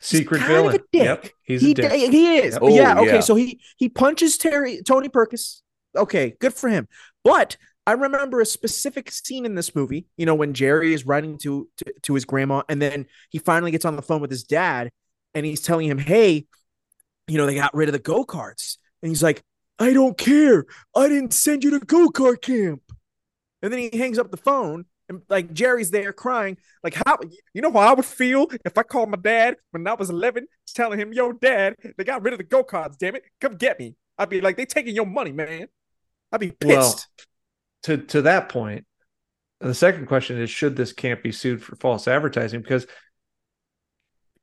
Secret 0.00 0.38
kind 0.40 0.52
of 0.52 0.56
villain. 0.56 0.74
a 0.76 0.78
dick. 0.78 0.88
Yep. 0.92 1.26
He's 1.42 1.60
he 1.60 1.70
a 1.72 1.74
dick. 1.74 1.92
he 1.92 2.38
is. 2.38 2.54
Yep. 2.54 2.60
But 2.62 2.72
yeah. 2.72 2.94
Oh, 2.96 3.02
Okay. 3.02 3.14
yeah. 3.14 3.20
So 3.20 3.34
he 3.34 3.60
he 3.76 3.88
punches 3.88 4.38
Terry 4.38 4.82
Tony 4.82 5.08
Perkis. 5.08 5.60
Okay. 5.96 6.34
Good 6.40 6.54
for 6.54 6.68
him. 6.68 6.88
But 7.24 7.56
I 7.86 7.92
remember 7.92 8.40
a 8.40 8.46
specific 8.46 9.10
scene 9.10 9.44
in 9.44 9.54
this 9.54 9.74
movie. 9.74 10.06
You 10.16 10.26
know 10.26 10.34
when 10.34 10.54
Jerry 10.54 10.94
is 10.94 11.04
writing 11.06 11.38
to, 11.38 11.68
to 11.78 11.92
to 12.02 12.14
his 12.14 12.24
grandma, 12.24 12.62
and 12.68 12.80
then 12.80 13.06
he 13.30 13.38
finally 13.38 13.70
gets 13.72 13.84
on 13.84 13.96
the 13.96 14.02
phone 14.02 14.20
with 14.20 14.30
his 14.30 14.44
dad, 14.44 14.90
and 15.34 15.44
he's 15.44 15.60
telling 15.62 15.86
him, 15.88 15.98
"Hey, 15.98 16.46
you 17.26 17.36
know 17.38 17.46
they 17.46 17.54
got 17.54 17.74
rid 17.74 17.88
of 17.88 17.92
the 17.92 17.98
go 17.98 18.24
karts," 18.24 18.76
and 19.02 19.08
he's 19.10 19.22
like, 19.22 19.42
"I 19.78 19.92
don't 19.92 20.16
care. 20.16 20.66
I 20.94 21.08
didn't 21.08 21.32
send 21.34 21.64
you 21.64 21.70
to 21.70 21.80
go 21.80 22.08
kart 22.08 22.40
camp." 22.42 22.82
And 23.62 23.72
then 23.72 23.80
he 23.90 23.98
hangs 23.98 24.18
up 24.18 24.30
the 24.30 24.36
phone. 24.36 24.84
And 25.10 25.22
like 25.28 25.52
Jerry's 25.52 25.90
there 25.90 26.12
crying, 26.12 26.56
like 26.84 26.94
how 26.94 27.18
you 27.52 27.60
know 27.60 27.72
how 27.72 27.80
I 27.80 27.92
would 27.94 28.04
feel 28.04 28.46
if 28.64 28.78
I 28.78 28.84
called 28.84 29.10
my 29.10 29.18
dad 29.18 29.56
when 29.72 29.86
I 29.86 29.94
was 29.94 30.08
11, 30.08 30.46
telling 30.72 31.00
him, 31.00 31.12
"Yo, 31.12 31.32
dad, 31.32 31.74
they 31.98 32.04
got 32.04 32.22
rid 32.22 32.32
of 32.32 32.38
the 32.38 32.44
go 32.44 32.62
karts. 32.62 32.96
Damn 32.96 33.16
it, 33.16 33.24
come 33.40 33.56
get 33.56 33.78
me." 33.78 33.96
I'd 34.16 34.28
be 34.28 34.40
like, 34.40 34.56
"They 34.56 34.66
taking 34.66 34.94
your 34.94 35.06
money, 35.06 35.32
man." 35.32 35.66
I'd 36.30 36.40
be 36.40 36.52
pissed. 36.52 37.08
Well, 37.18 37.96
to 37.96 38.06
to 38.06 38.22
that 38.22 38.48
point, 38.48 38.86
the 39.60 39.74
second 39.74 40.06
question 40.06 40.40
is: 40.40 40.48
Should 40.48 40.76
this 40.76 40.92
camp 40.92 41.24
be 41.24 41.32
sued 41.32 41.62
for 41.62 41.74
false 41.74 42.06
advertising? 42.06 42.62
Because 42.62 42.86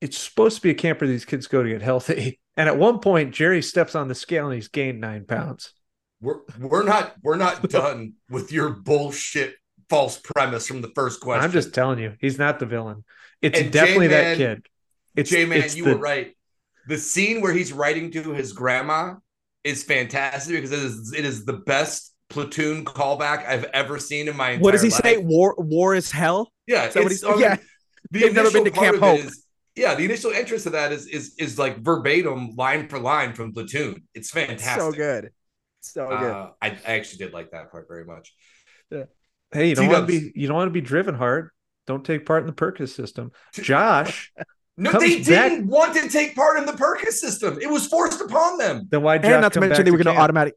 it's 0.02 0.18
supposed 0.18 0.58
to 0.58 0.62
be 0.62 0.72
a 0.72 0.76
camp 0.76 1.00
where 1.00 1.08
these 1.08 1.26
kids 1.26 1.48
go 1.48 1.64
to 1.64 1.70
get 1.70 1.82
healthy. 1.82 2.40
And 2.60 2.68
at 2.68 2.80
one 2.80 2.98
point, 2.98 3.36
Jerry 3.36 3.62
steps 3.62 3.94
on 3.94 4.08
the 4.08 4.16
scale 4.16 4.48
and 4.48 4.56
he's 4.56 4.68
gained 4.68 5.00
nine 5.00 5.26
pounds. 5.26 5.74
We're 6.20 6.40
we're 6.60 6.82
not 6.82 7.14
we're 7.22 7.36
not 7.36 7.62
done 7.70 8.14
with 8.32 8.52
your 8.52 8.72
bullshit 8.72 9.54
false 9.90 10.18
premise 10.20 10.68
from 10.68 10.82
the 10.82 10.90
first 10.96 11.22
question. 11.22 11.44
I'm 11.44 11.52
just 11.52 11.74
telling 11.74 12.00
you, 12.00 12.14
he's 12.20 12.38
not 12.38 12.60
the 12.60 12.66
villain. 12.66 13.04
It's 13.42 13.60
And 13.60 13.72
definitely 13.72 14.08
J-Man- 14.08 14.24
that 14.24 14.38
kid. 14.38 14.68
It's 15.16 15.30
J 15.30 15.46
Man, 15.46 15.64
you 15.74 15.84
the- 15.86 15.94
were 15.94 15.98
right. 16.00 16.34
The 16.88 16.98
scene 16.98 17.42
where 17.42 17.52
he's 17.54 17.74
writing 17.74 18.12
to 18.12 18.34
his 18.34 18.54
grandma 18.54 19.16
is 19.64 19.84
fantastic 19.84 20.56
because 20.56 20.72
it 20.72 20.80
is 20.80 21.14
it 21.18 21.26
is 21.26 21.44
the 21.46 21.54
best 21.54 22.14
platoon 22.30 22.86
callback 22.86 23.46
I've 23.46 23.66
ever 23.66 24.00
seen 24.00 24.28
in 24.28 24.38
my 24.38 24.52
entire 24.52 24.64
what 24.64 24.72
does 24.72 24.82
he 24.82 24.90
life. 24.90 25.02
say? 25.04 25.18
War, 25.18 25.56
war 25.58 25.96
is 25.96 26.12
hell. 26.12 26.52
Yeah, 26.66 26.88
Is 26.88 26.94
that 26.94 27.04
what 27.04 27.12
it's, 27.12 27.22
he's- 27.22 27.32
I 27.34 27.36
mean, 27.36 27.42
yeah. 27.42 27.56
The 28.12 28.20
They've 28.20 28.34
never 28.34 28.48
initial 28.48 28.64
been 28.64 28.74
to 28.74 28.80
Camp 28.80 28.96
of 28.96 29.02
Hope. 29.02 29.20
is- 29.20 29.44
yeah, 29.76 29.96
the 29.96 30.06
initial 30.06 30.32
entrance 30.32 30.64
to 30.64 30.70
that 30.72 30.92
is 30.94 31.08
is 31.08 31.36
is 31.38 31.60
like 31.60 31.80
verbatim, 31.80 32.56
line 32.56 32.88
for 32.88 32.98
line 33.00 33.34
from 33.34 33.54
Platoon. 33.54 34.04
It's 34.14 34.30
fantastic. 34.32 34.82
So 34.82 34.92
good, 34.92 35.32
so 35.82 36.08
good. 36.08 36.14
Uh, 36.16 36.50
I, 36.62 36.68
I 36.70 36.94
actually 36.94 37.18
did 37.26 37.34
like 37.34 37.52
that 37.52 37.70
part 37.72 37.88
very 37.90 38.06
much. 38.06 38.34
Hey, 39.52 39.70
you 39.70 39.76
don't 39.76 39.88
want 39.88 40.08
to 40.08 40.20
be 40.20 40.32
you 40.36 40.48
don't 40.48 40.58
want 40.58 40.68
to 40.68 40.74
be 40.74 40.82
driven 40.82 41.16
hard. 41.16 41.50
Don't 41.86 42.04
take 42.06 42.26
part 42.26 42.44
in 42.44 42.48
the 42.48 42.54
Perkis 42.54 42.90
system. 42.90 43.32
Josh, 43.54 44.32
No, 44.80 44.92
Comes 44.92 45.04
they 45.06 45.22
didn't 45.22 45.68
want 45.68 45.96
to 45.96 46.08
take 46.10 46.36
part 46.36 46.60
in 46.60 46.66
the 46.66 46.74
Perkis 46.74 47.14
system. 47.14 47.58
It 47.60 47.70
was 47.70 47.88
forced 47.88 48.22
upon 48.22 48.58
them. 48.60 48.88
then 48.92 49.02
why 49.02 49.18
Josh 49.18 49.32
and 49.32 49.42
not 49.42 49.54
to 49.54 49.60
mention 49.62 49.86
they 49.86 49.92
were 49.92 49.98
going 49.98 50.16
to 50.16 50.22
automatic. 50.22 50.54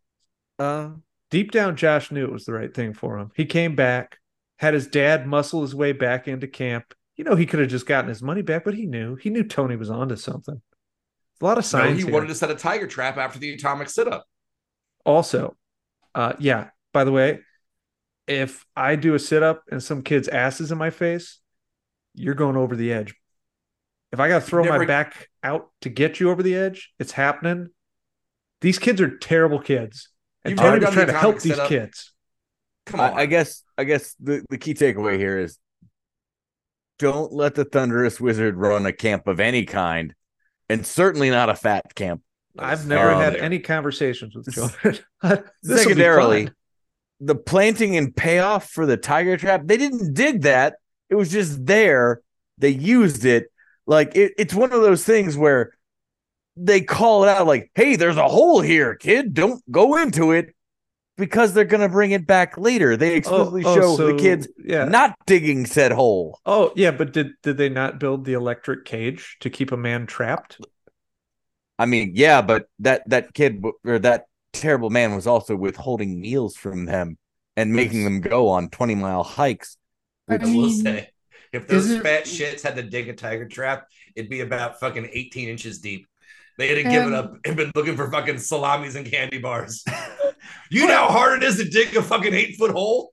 Uh, 0.59 0.91
deep 1.31 1.53
down, 1.53 1.75
Josh 1.77 2.11
knew 2.11 2.25
it 2.25 2.33
was 2.33 2.45
the 2.45 2.53
right 2.53 2.75
thing 2.75 2.93
for 2.93 3.17
him. 3.19 3.31
He 3.35 3.47
came 3.47 3.75
back, 3.77 4.19
had 4.59 4.75
his 4.75 4.87
dad 4.89 5.27
muscle 5.27 5.63
his 5.63 5.75
way 5.75 5.93
back 5.93 6.29
into 6.29 6.47
camp. 6.47 6.93
You 7.17 7.25
know, 7.25 7.35
he 7.35 7.47
could 7.47 7.61
have 7.61 7.71
just 7.71 7.87
gotten 7.87 8.09
his 8.11 8.23
money 8.23 8.43
back, 8.43 8.65
but 8.65 8.75
he 8.75 8.85
knew. 8.85 9.15
He 9.17 9.31
knew 9.31 9.43
Tony 9.45 9.77
was 9.77 9.89
onto 9.89 10.17
something. 10.17 10.61
A 11.41 11.45
lot 11.45 11.57
of 11.57 11.65
No, 11.65 11.69
signs. 11.69 11.99
he 11.99 12.05
here. 12.05 12.13
wanted 12.13 12.29
to 12.29 12.35
set 12.35 12.51
a 12.51 12.55
tiger 12.55 12.87
trap 12.87 13.17
after 13.17 13.39
the 13.39 13.55
atomic 13.55 13.89
sit 13.89 14.07
up. 14.07 14.27
Also, 15.07 15.57
uh, 16.15 16.35
yeah. 16.39 16.69
By 16.93 17.05
the 17.05 17.13
way, 17.13 17.41
if 18.31 18.65
I 18.77 18.95
do 18.95 19.15
a 19.15 19.19
sit 19.19 19.43
up 19.43 19.65
and 19.71 19.83
some 19.83 20.03
kid's 20.03 20.29
ass 20.29 20.61
is 20.61 20.71
in 20.71 20.79
my 20.79 20.91
face, 20.91 21.41
you're 22.15 22.35
going 22.35 22.57
over 22.57 22.77
the 22.77 22.93
edge. 22.93 23.15
If 24.13 24.21
I 24.21 24.29
got 24.29 24.41
to 24.41 24.47
throw 24.47 24.65
my 24.65 24.85
back 24.87 25.29
out 25.43 25.71
to 25.83 25.89
get 25.89 26.21
you 26.21 26.31
over 26.31 26.43
the 26.43 26.55
edge, 26.55 26.93
it's 26.99 27.13
happening. 27.13 27.71
These 28.61 28.79
kids 28.79 29.01
are 29.01 29.17
terrible 29.19 29.61
kids, 29.61 30.09
and 30.45 30.53
You've 30.53 30.61
Tony 30.61 30.81
never 30.81 30.87
was 30.87 30.95
trying 30.95 31.07
to 31.07 31.13
help 31.13 31.37
atomic 31.37 31.43
these 31.43 31.69
kids. 31.69 32.13
Come 32.87 33.01
on. 33.01 33.15
I, 33.15 33.23
I 33.23 33.27
guess 33.27 33.63
I 33.79 33.85
guess 33.85 34.15
the, 34.21 34.45
the 34.51 34.59
key 34.59 34.75
takeaway 34.75 35.17
here 35.17 35.39
is 35.39 35.59
don't 36.99 37.33
let 37.33 37.55
the 37.55 37.65
thunderous 37.65 38.21
wizard 38.21 38.57
run 38.57 38.85
a 38.85 38.93
camp 38.93 39.27
of 39.27 39.41
any 39.41 39.65
kind, 39.65 40.15
and 40.69 40.87
certainly 40.87 41.31
not 41.31 41.49
a 41.49 41.55
fat 41.55 41.95
camp. 41.95 42.23
I've 42.59 42.87
never 42.87 43.15
had 43.15 43.35
there. 43.35 43.43
any 43.43 43.61
conversations 43.61 44.35
with 44.35 44.49
S- 44.49 44.55
children. 44.55 44.99
Secondarily, 45.65 46.47
fun. 46.47 46.55
The 47.21 47.35
planting 47.35 47.97
and 47.97 48.15
payoff 48.15 48.71
for 48.71 48.87
the 48.87 48.97
tiger 48.97 49.37
trap, 49.37 49.63
they 49.65 49.77
didn't 49.77 50.15
dig 50.15 50.43
that. 50.43 50.77
It 51.09 51.15
was 51.15 51.31
just 51.31 51.67
there. 51.67 52.23
They 52.59 52.71
used 52.71 53.25
it. 53.25 53.53
Like 53.87 54.17
it, 54.17 54.33
it's 54.39 54.55
one 54.55 54.73
of 54.73 54.81
those 54.81 55.05
things 55.05 55.37
where 55.37 55.73
they 56.57 56.81
call 56.81 57.25
it 57.25 57.29
out 57.29 57.47
like, 57.47 57.71
hey, 57.75 57.97
there's 57.97 58.17
a 58.17 58.29
hole 58.29 58.61
here, 58.61 58.95
kid. 58.95 59.35
Don't 59.35 59.63
go 59.71 59.97
into 59.97 60.33
it 60.33 60.55
because 61.17 61.53
they're 61.53 61.65
gonna 61.65 61.89
bring 61.89 62.13
it 62.13 62.27
back 62.27 62.57
later. 62.57 62.97
They 62.97 63.13
oh, 63.13 63.17
explicitly 63.17 63.65
oh, 63.65 63.75
show 63.75 63.97
so, 63.97 64.07
the 64.09 64.19
kids 64.19 64.49
yeah. 64.65 64.85
not 64.85 65.15
digging 65.27 65.67
said 65.67 65.93
hole. 65.93 66.39
Oh, 66.47 66.73
yeah, 66.77 66.91
but 66.91 67.13
did 67.13 67.33
did 67.43 67.57
they 67.57 67.69
not 67.69 68.01
build 68.01 68.25
the 68.25 68.33
electric 68.33 68.85
cage 68.85 69.37
to 69.41 69.51
keep 69.51 69.73
a 69.73 69.77
man 69.77 70.07
trapped? 70.07 70.61
I 71.79 71.87
mean, 71.87 72.13
yeah, 72.15 72.43
but 72.43 72.67
that 72.81 73.09
that 73.09 73.35
kid 73.35 73.63
or 73.85 73.99
that 74.01 74.25
terrible 74.53 74.91
man 74.91 75.15
was 75.15 75.27
also 75.27 75.57
withholding 75.57 76.21
meals 76.21 76.57
from 76.57 76.85
them 76.87 77.19
and 77.57 77.73
making 77.73 78.05
them 78.05 78.21
go 78.21 78.49
on 78.49 78.69
20 78.71 78.95
mile 78.95 79.23
hikes. 79.23 79.77
I 80.29 80.35
I 80.35 80.45
will 80.45 80.71
say, 80.71 81.09
if 81.53 81.67
those 81.67 81.91
it- 81.91 82.03
fat 82.03 82.25
shits 82.25 82.63
had 82.63 82.77
to 82.77 82.83
dig 82.83 83.09
a 83.09 83.15
tiger 83.15 83.49
trap, 83.49 83.87
it'd 84.15 84.31
be 84.31 84.41
about 84.41 84.81
fucking 84.81 85.09
18 85.13 85.49
inches 85.49 85.81
deep. 85.81 86.07
They'd 86.59 86.85
have 86.85 86.93
given 86.93 87.15
up 87.15 87.35
and 87.45 87.57
been 87.57 87.73
looking 87.75 87.97
for 87.97 88.11
fucking 88.11 88.39
salamis 88.39 88.95
and 88.95 89.07
candy 89.07 89.39
bars. 89.39 89.83
you 90.71 90.87
know 90.87 90.95
how 90.95 91.09
hard 91.09 91.43
it 91.43 91.47
is 91.47 91.57
to 91.57 91.65
dig 91.65 91.97
a 91.97 92.03
fucking 92.03 92.35
eight 92.35 92.57
foot 92.57 92.71
hole? 92.71 93.11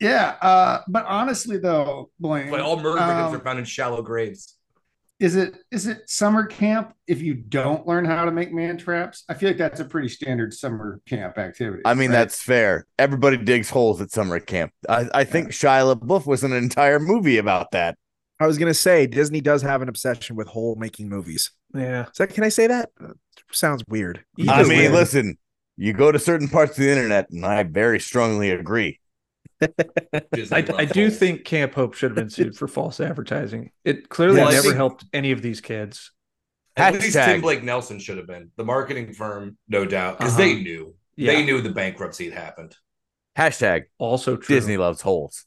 Yeah, 0.00 0.36
uh, 0.42 0.82
but 0.88 1.06
honestly 1.06 1.58
though, 1.58 2.10
Blaine, 2.20 2.50
Like 2.50 2.62
all 2.62 2.76
murder 2.76 2.98
victims 2.98 3.28
um, 3.28 3.34
are 3.34 3.40
found 3.40 3.58
in 3.58 3.64
shallow 3.64 4.02
graves. 4.02 4.55
Is 5.18 5.34
it 5.34 5.56
is 5.70 5.86
it 5.86 6.08
summer 6.08 6.44
camp 6.44 6.92
if 7.06 7.22
you 7.22 7.34
don't 7.34 7.86
learn 7.86 8.04
how 8.04 8.24
to 8.24 8.30
make 8.30 8.52
man 8.52 8.76
traps? 8.76 9.24
I 9.28 9.34
feel 9.34 9.48
like 9.48 9.56
that's 9.56 9.80
a 9.80 9.84
pretty 9.84 10.08
standard 10.08 10.52
summer 10.52 11.00
camp 11.08 11.38
activity. 11.38 11.82
I 11.84 11.94
mean, 11.94 12.10
right? 12.10 12.16
that's 12.16 12.42
fair. 12.42 12.86
Everybody 12.98 13.38
digs 13.38 13.70
holes 13.70 14.00
at 14.00 14.10
summer 14.10 14.38
camp. 14.40 14.72
I, 14.88 15.06
I 15.14 15.24
think 15.24 15.48
Shia 15.48 15.94
LaBeouf 15.94 16.26
was 16.26 16.44
an 16.44 16.52
entire 16.52 17.00
movie 17.00 17.38
about 17.38 17.70
that. 17.70 17.96
I 18.38 18.46
was 18.46 18.58
gonna 18.58 18.74
say 18.74 19.06
Disney 19.06 19.40
does 19.40 19.62
have 19.62 19.80
an 19.80 19.88
obsession 19.88 20.36
with 20.36 20.48
hole 20.48 20.76
making 20.76 21.08
movies. 21.08 21.50
Yeah. 21.74 22.06
So 22.12 22.26
can 22.26 22.44
I 22.44 22.50
say 22.50 22.66
that? 22.66 22.90
Sounds 23.52 23.82
weird. 23.88 24.22
Either 24.38 24.52
I 24.52 24.62
way. 24.62 24.68
mean, 24.68 24.92
listen, 24.92 25.38
you 25.76 25.94
go 25.94 26.12
to 26.12 26.18
certain 26.18 26.48
parts 26.48 26.72
of 26.72 26.84
the 26.84 26.90
internet, 26.90 27.30
and 27.30 27.44
I 27.44 27.62
very 27.62 28.00
strongly 28.00 28.50
agree. 28.50 29.00
Disney 30.32 30.56
I, 30.56 30.64
I 30.78 30.84
do 30.84 31.10
think 31.10 31.44
Camp 31.44 31.74
Hope 31.74 31.94
should 31.94 32.10
have 32.10 32.16
been 32.16 32.30
sued 32.30 32.56
for 32.56 32.68
false 32.68 33.00
advertising. 33.00 33.70
It 33.84 34.08
clearly 34.08 34.38
Well, 34.40 34.48
I 34.48 34.52
never 34.52 34.62
think- 34.64 34.76
helped 34.76 35.04
any 35.12 35.32
of 35.32 35.42
these 35.42 35.60
kids. 35.60 36.12
At 36.76 36.92
least 36.94 37.16
Hashtag. 37.16 37.24
Tim 37.26 37.40
Blake 37.40 37.64
Nelson 37.64 37.98
should 37.98 38.18
have 38.18 38.26
been 38.26 38.50
the 38.56 38.64
marketing 38.64 39.14
firm, 39.14 39.56
no 39.68 39.86
doubt, 39.86 40.18
because 40.18 40.34
Uh-huh. 40.34 40.42
they 40.42 40.54
knew 40.56 40.94
Yeah. 41.16 41.32
they 41.32 41.44
knew 41.44 41.62
the 41.62 41.70
bankruptcy 41.70 42.26
had 42.28 42.34
happened. 42.38 42.76
Hashtag 43.38 43.84
Also 43.98 44.36
true. 44.36 44.56
Disney 44.56 44.76
loves 44.76 45.00
holes. 45.00 45.44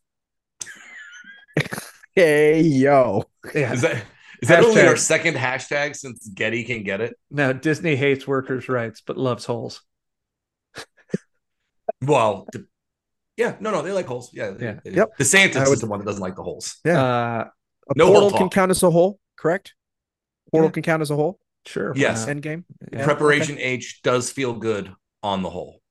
Hey 2.15 2.61
yo. 2.61 3.23
Yeah. 3.53 3.71
Is 3.73 3.81
that 3.83 4.03
is 4.41 4.49
that 4.49 4.63
only 4.63 4.81
our 4.81 4.95
second 4.97 5.35
hashtag 5.35 5.95
since 5.95 6.27
Getty 6.29 6.63
can 6.63 6.83
get 6.83 6.99
it? 7.01 7.15
Now 7.29 7.53
Disney 7.53 7.95
hates 7.95 8.27
workers' 8.27 8.67
rights 8.67 9.01
but 9.05 9.15
loves 9.17 9.45
holes. 9.45 9.81
Well, 12.01 12.47
the- 12.51 12.65
yeah, 13.39 13.55
no, 13.61 13.71
no, 13.71 13.81
they 13.81 13.91
like 13.93 14.05
holes. 14.05 14.29
Yeah, 14.33 14.51
they- 14.51 14.65
Yeah. 14.65 14.79
they- 14.83 14.91
Yep. 14.91 15.09
DeSantis 15.19 15.55
I 15.55 15.63
is 15.71 15.79
the 15.79 15.87
one 15.87 15.99
that 15.99 16.05
doesn't 16.05 16.21
like 16.21 16.35
the 16.35 16.43
holes. 16.43 16.77
Yeah. 16.83 17.01
Uh, 17.03 17.49
A 17.89 17.93
No 17.97 18.05
hole 18.05 18.13
portal 18.21 18.37
can 18.37 18.49
count 18.49 18.69
as 18.69 18.83
a 18.83 18.91
hole, 18.91 19.19
correct? 19.37 19.73
Portal 20.51 20.67
Yeah. 20.69 20.73
can 20.73 20.83
count 20.83 21.01
as 21.01 21.09
a 21.09 21.15
hole. 21.15 21.39
sure. 21.65 21.93
Yes. 21.95 22.21
not? 22.21 22.29
End 22.29 22.41
game. 22.41 22.65
Yeah, 22.91 23.03
Preparation 23.05 23.57
H 23.59 24.01
does 24.03 24.29
feel 24.31 24.53
good 24.53 24.93
on 25.23 25.41
the 25.43 25.49
hole. 25.49 25.81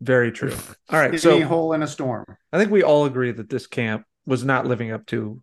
Very 0.00 0.30
true. 0.32 0.54
All 0.90 0.98
right. 0.98 1.08
Any 1.10 1.18
So 1.18 1.42
hole 1.44 1.72
in 1.74 1.82
a 1.82 1.86
storm. 1.86 2.24
I 2.52 2.58
think 2.58 2.70
we 2.70 2.82
all 2.82 3.04
agree 3.06 3.30
that 3.32 3.48
this 3.48 3.66
camp 3.66 4.04
was 4.26 4.44
not 4.44 4.66
living 4.66 4.90
up 4.90 5.06
to 5.06 5.42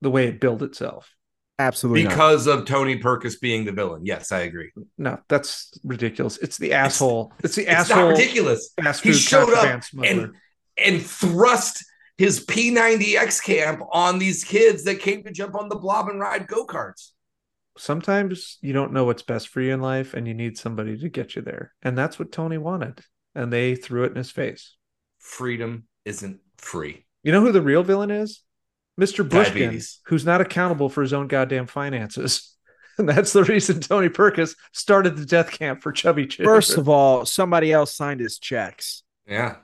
the 0.00 0.10
way 0.10 0.26
it 0.28 0.40
built 0.40 0.62
itself. 0.62 1.10
Absolutely. 1.58 2.04
not. 2.04 2.10
Because 2.10 2.46
of 2.46 2.66
Tony 2.66 2.98
Perkis 2.98 3.40
being 3.40 3.64
the 3.64 3.72
villain. 3.72 4.06
Yes, 4.06 4.30
I 4.30 4.40
agree. 4.40 4.70
No, 4.96 5.18
that's 5.28 5.78
ridiculous. 5.82 6.38
It's 6.38 6.56
the 6.56 6.72
asshole. 6.72 7.32
It's, 7.42 7.56
the 7.56 7.62
It's 7.62 7.70
asshole 7.70 7.96
not 7.96 8.08
ridiculous. 8.10 8.72
He 9.02 9.12
showed 9.12 9.52
up 9.52 9.82
and 10.04 10.34
and 10.76 11.02
thrust 11.04 11.84
his 12.16 12.44
P90X 12.46 13.42
camp 13.42 13.80
on 13.92 14.18
these 14.18 14.44
kids 14.44 14.84
that 14.84 15.00
came 15.00 15.24
to 15.24 15.32
jump 15.32 15.54
on 15.54 15.68
the 15.68 15.76
blob 15.76 16.08
and 16.08 16.20
ride 16.20 16.46
go 16.46 16.66
karts. 16.66 17.10
Sometimes 17.76 18.58
you 18.60 18.72
don't 18.72 18.92
know 18.92 19.04
what's 19.04 19.22
best 19.22 19.48
for 19.48 19.60
you 19.60 19.72
in 19.72 19.80
life 19.80 20.14
and 20.14 20.26
you 20.26 20.34
need 20.34 20.58
somebody 20.58 20.98
to 20.98 21.08
get 21.08 21.36
you 21.36 21.42
there. 21.42 21.72
And 21.82 21.96
that's 21.96 22.18
what 22.18 22.32
Tony 22.32 22.58
wanted. 22.58 23.00
And 23.34 23.52
they 23.52 23.76
threw 23.76 24.04
it 24.04 24.10
in 24.10 24.16
his 24.16 24.32
face. 24.32 24.76
Freedom 25.18 25.84
isn't 26.04 26.40
free. 26.56 27.06
You 27.22 27.30
know 27.30 27.40
who 27.40 27.52
the 27.52 27.62
real 27.62 27.84
villain 27.84 28.10
is? 28.10 28.42
Mr. 28.98 29.28
Bushkin, 29.28 29.62
Diabetes. 29.62 30.00
who's 30.06 30.24
not 30.26 30.40
accountable 30.40 30.88
for 30.88 31.02
his 31.02 31.12
own 31.12 31.28
goddamn 31.28 31.66
finances. 31.66 32.54
And 32.98 33.08
that's 33.08 33.32
the 33.32 33.44
reason 33.44 33.78
Tony 33.78 34.08
Perkis 34.08 34.56
started 34.72 35.16
the 35.16 35.24
death 35.24 35.52
camp 35.52 35.82
for 35.82 35.92
chubby 35.92 36.26
children. 36.26 36.52
First 36.52 36.76
of 36.76 36.88
all, 36.88 37.24
somebody 37.24 37.72
else 37.72 37.94
signed 37.94 38.18
his 38.18 38.40
checks. 38.40 39.04
Yeah. 39.24 39.58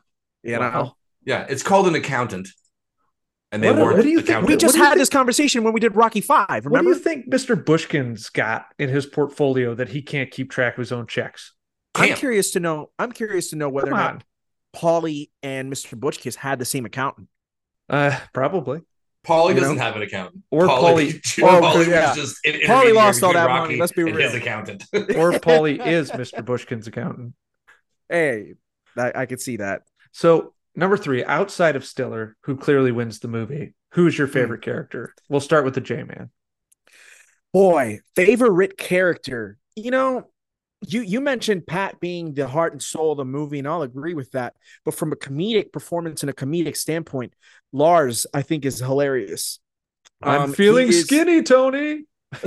You 0.45 0.53
know, 0.53 0.61
Wow. 0.61 0.97
Yeah. 1.27 1.45
It's 1.49 1.65
called 1.65 1.89
an 1.89 1.97
accountant. 1.97 2.47
And 3.51 3.61
they 3.61 3.73
What- 3.73 3.81
weren't 3.81 3.97
what 3.97 4.03
do 4.05 4.09
you 4.11 4.21
think- 4.21 4.47
we 4.47 4.55
just 4.57 4.67
What 4.67 4.73
do 4.75 4.79
you 4.79 4.85
had 4.85 4.91
think- 4.91 4.99
this 5.01 5.09
conversation 5.09 5.65
when 5.65 5.73
we 5.73 5.81
did 5.81 5.97
Rocky 5.97 6.21
Five. 6.21 6.65
what 6.67 6.81
do 6.83 6.87
you 6.89 6.95
think 6.95 7.29
Mr. 7.29 7.57
Bushkin's 7.57 8.29
got 8.31 8.67
in 8.79 8.89
his 8.89 9.05
portfolio 9.05 9.75
that 9.75 9.89
he 9.89 10.01
can't 10.01 10.31
keep 10.31 10.49
track 10.53 10.75
of 10.75 10.79
his 10.79 10.93
own 10.93 11.09
checks? 11.09 11.55
I'm 11.97 12.15
curious 12.15 12.53
to 12.53 12.61
know. 12.61 12.91
I'm 13.01 13.11
curious 13.11 13.51
to 13.51 13.57
know 13.57 13.69
whether 13.69 13.89
Come 13.91 13.99
or 13.99 14.03
on. 14.03 14.15
not 14.15 14.25
Paulie 14.77 15.31
and 15.43 15.73
Mr. 15.73 15.99
Butchkiss 15.99 16.37
had 16.37 16.61
the 16.61 16.65
same 16.65 16.87
accountant. 16.87 17.27
Uh, 17.89 18.17
probably. 18.33 18.83
Paulie 19.25 19.57
doesn't 19.57 19.77
know? 19.77 19.83
have 19.83 19.97
an 19.97 20.03
accountant. 20.03 20.45
Or 20.51 20.67
Paulie, 20.67 21.21
Oh, 21.43 21.61
Paulie 21.61 21.89
yeah. 21.89 22.15
just 22.15 22.45
an 22.45 22.61
Paulie 22.61 22.95
lost 22.95 23.23
all 23.23 23.33
that 23.33 23.47
Rocky 23.47 23.63
money, 23.63 23.81
let's 23.81 23.93
be 23.93 24.05
real. 24.05 24.17
his 24.17 24.35
accountant. 24.35 24.85
Or 24.93 25.33
Paulie 25.33 25.85
is 25.87 26.11
Mr. 26.11 26.45
Bushkin's 26.45 26.87
accountant. 26.87 27.35
Hey, 28.09 28.55
I, 28.97 29.13
I 29.15 29.27
could 29.27 29.41
see 29.41 29.57
that. 29.57 29.83
So 30.13 30.53
number 30.77 30.97
three, 30.97 31.25
outside 31.25 31.75
of 31.75 31.85
Stiller, 31.85 32.37
who 32.43 32.57
clearly 32.57 32.93
wins 32.93 33.21
the 33.21 33.29
movie, 33.29 33.75
who's 33.93 34.17
your 34.17 34.27
hmm. 34.27 34.35
favorite 34.35 34.63
character? 34.63 35.15
We'll 35.29 35.41
start 35.41 35.65
with 35.65 35.75
the 35.75 35.81
J 35.81 36.03
Man. 36.05 36.31
Boy, 37.53 38.01
favorite 38.15 38.77
character. 38.77 39.59
You 39.77 39.91
know, 39.91 40.29
you 40.87 41.01
you 41.03 41.21
mentioned 41.21 41.67
Pat 41.67 42.01
being 42.01 42.35
the 42.35 42.47
heart 42.49 42.73
and 42.73 42.83
soul 42.83 43.13
of 43.13 43.19
the 43.19 43.25
movie, 43.25 43.59
and 43.59 43.69
I'll 43.69 43.83
agree 43.83 44.15
with 44.15 44.31
that. 44.33 44.55
But 44.85 44.95
from 44.95 45.13
a 45.13 45.17
comedic 45.17 45.73
performance 45.73 46.23
and 46.23 46.31
a 46.31 46.35
comedic 46.35 46.77
standpoint, 46.77 47.35
Lars, 47.73 48.27
I 48.35 48.43
think, 48.43 48.65
is 48.65 48.79
hilarious. 48.79 49.61
I'm 50.23 50.43
Um, 50.43 50.53
feeling 50.53 50.87
he 50.89 50.95
is- 50.95 51.05
skinny, 51.05 51.43
Tony. 51.43 52.05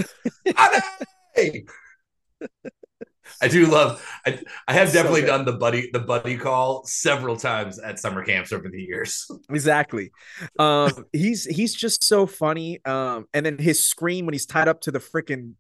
I 3.42 3.48
do 3.50 3.66
love. 3.68 4.04
I, 4.26 4.40
I 4.68 4.74
have 4.74 4.88
So 4.90 4.96
definitely 4.96 5.22
good. 5.22 5.28
done 5.28 5.46
the 5.46 5.54
buddy 5.54 5.90
the 5.92 6.00
buddy 6.00 6.38
call 6.38 6.86
several 6.86 7.36
times 7.36 7.78
at 7.78 8.00
summer 8.00 8.24
camps 8.24 8.52
over 8.54 8.68
the 8.70 8.82
years. 8.82 9.28
Exactly. 9.50 10.12
Um, 10.58 11.06
he's 11.14 11.46
he's 11.46 11.76
just 11.76 12.04
so 12.04 12.26
funny. 12.26 12.80
Um, 12.86 13.26
and 13.34 13.46
then 13.46 13.58
his 13.60 13.84
scream 13.88 14.26
when 14.26 14.34
he's 14.34 14.46
tied 14.46 14.68
up 14.68 14.82
to 14.82 14.92
the 14.92 15.00
freaking 15.00 15.54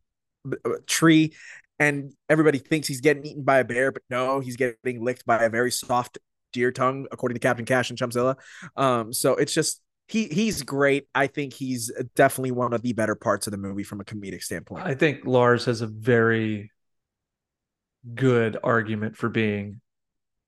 tree, 0.88 1.34
and 1.80 2.14
everybody 2.30 2.58
thinks 2.58 2.88
he's 2.88 3.02
getting 3.02 3.26
eaten 3.26 3.44
by 3.44 3.60
a 3.60 3.64
bear, 3.64 3.92
but 3.92 4.02
no, 4.10 4.40
he's 4.40 4.56
getting 4.56 5.04
licked 5.04 5.26
by 5.26 5.44
a 5.44 5.50
very 5.50 5.72
soft 5.72 6.18
deer 6.54 6.72
tongue, 6.72 7.08
according 7.12 7.36
to 7.36 7.40
Captain 7.40 7.66
Cash 7.66 7.90
and 7.90 8.00
Chumpzilla. 8.00 8.36
Um, 8.76 9.14
so 9.14 9.36
it's 9.36 9.54
just 9.54 9.82
he 10.08 10.28
he's 10.28 10.64
great. 10.64 11.08
I 11.14 11.28
think 11.28 11.54
he's 11.54 11.92
definitely 12.16 12.52
one 12.52 12.74
of 12.74 12.82
the 12.82 12.94
better 12.94 13.16
parts 13.16 13.48
of 13.48 13.52
the 13.52 13.58
movie 13.58 13.84
from 13.84 14.00
a 14.00 14.06
comedic 14.06 14.44
standpoint. 14.44 14.86
I 14.86 14.96
think 14.96 15.26
Lars 15.26 15.66
has 15.66 15.82
a 15.82 15.88
very 15.88 16.72
good 18.16 18.58
argument 18.64 19.18
for 19.18 19.30
being 19.30 19.82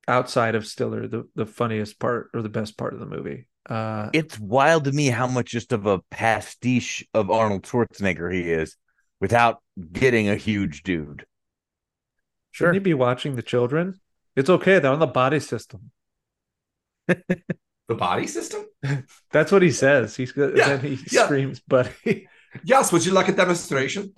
outside 0.07 0.55
of 0.55 0.65
Stiller 0.65 1.07
the, 1.07 1.27
the 1.36 1.45
funniest 1.45 1.99
part 1.99 2.30
or 2.34 2.41
the 2.41 2.49
best 2.49 2.77
part 2.77 2.93
of 2.93 2.99
the 2.99 3.05
movie. 3.05 3.47
Uh, 3.69 4.09
It's 4.13 4.39
wild 4.39 4.86
to 4.86 4.91
me 4.91 5.07
how 5.07 5.27
much 5.27 5.51
just 5.51 5.73
of 5.73 5.86
a 5.86 5.99
pastiche 6.09 7.05
of 7.13 7.30
Arnold 7.30 7.63
Schwarzenegger 7.63 8.34
he 8.34 8.49
is 8.51 8.75
without 9.20 9.61
getting 9.91 10.30
a 10.30 10.36
huge 10.36 10.84
dude. 10.84 11.26
shouldn't 12.51 12.76
he 12.76 12.80
be 12.80 12.93
watching 12.93 13.36
the 13.36 13.41
children? 13.41 13.99
It's 14.36 14.49
okay. 14.49 14.80
They're 14.80 14.91
on 14.91 14.99
the 14.99 15.07
body 15.07 15.39
system. 15.39 15.91
The 17.89 17.95
body 17.95 18.28
system? 18.28 18.65
That's 19.32 19.51
what 19.51 19.63
he 19.63 19.72
says. 19.72 20.15
He's 20.15 20.32
good. 20.32 20.55
Yeah, 20.55 20.76
then 20.76 20.80
he 20.82 21.03
yeah. 21.11 21.26
screams, 21.26 21.59
buddy. 21.59 22.28
Yes. 22.63 22.91
Would 22.91 23.05
you 23.05 23.11
like 23.11 23.28
a 23.28 23.32
demonstration? 23.32 24.11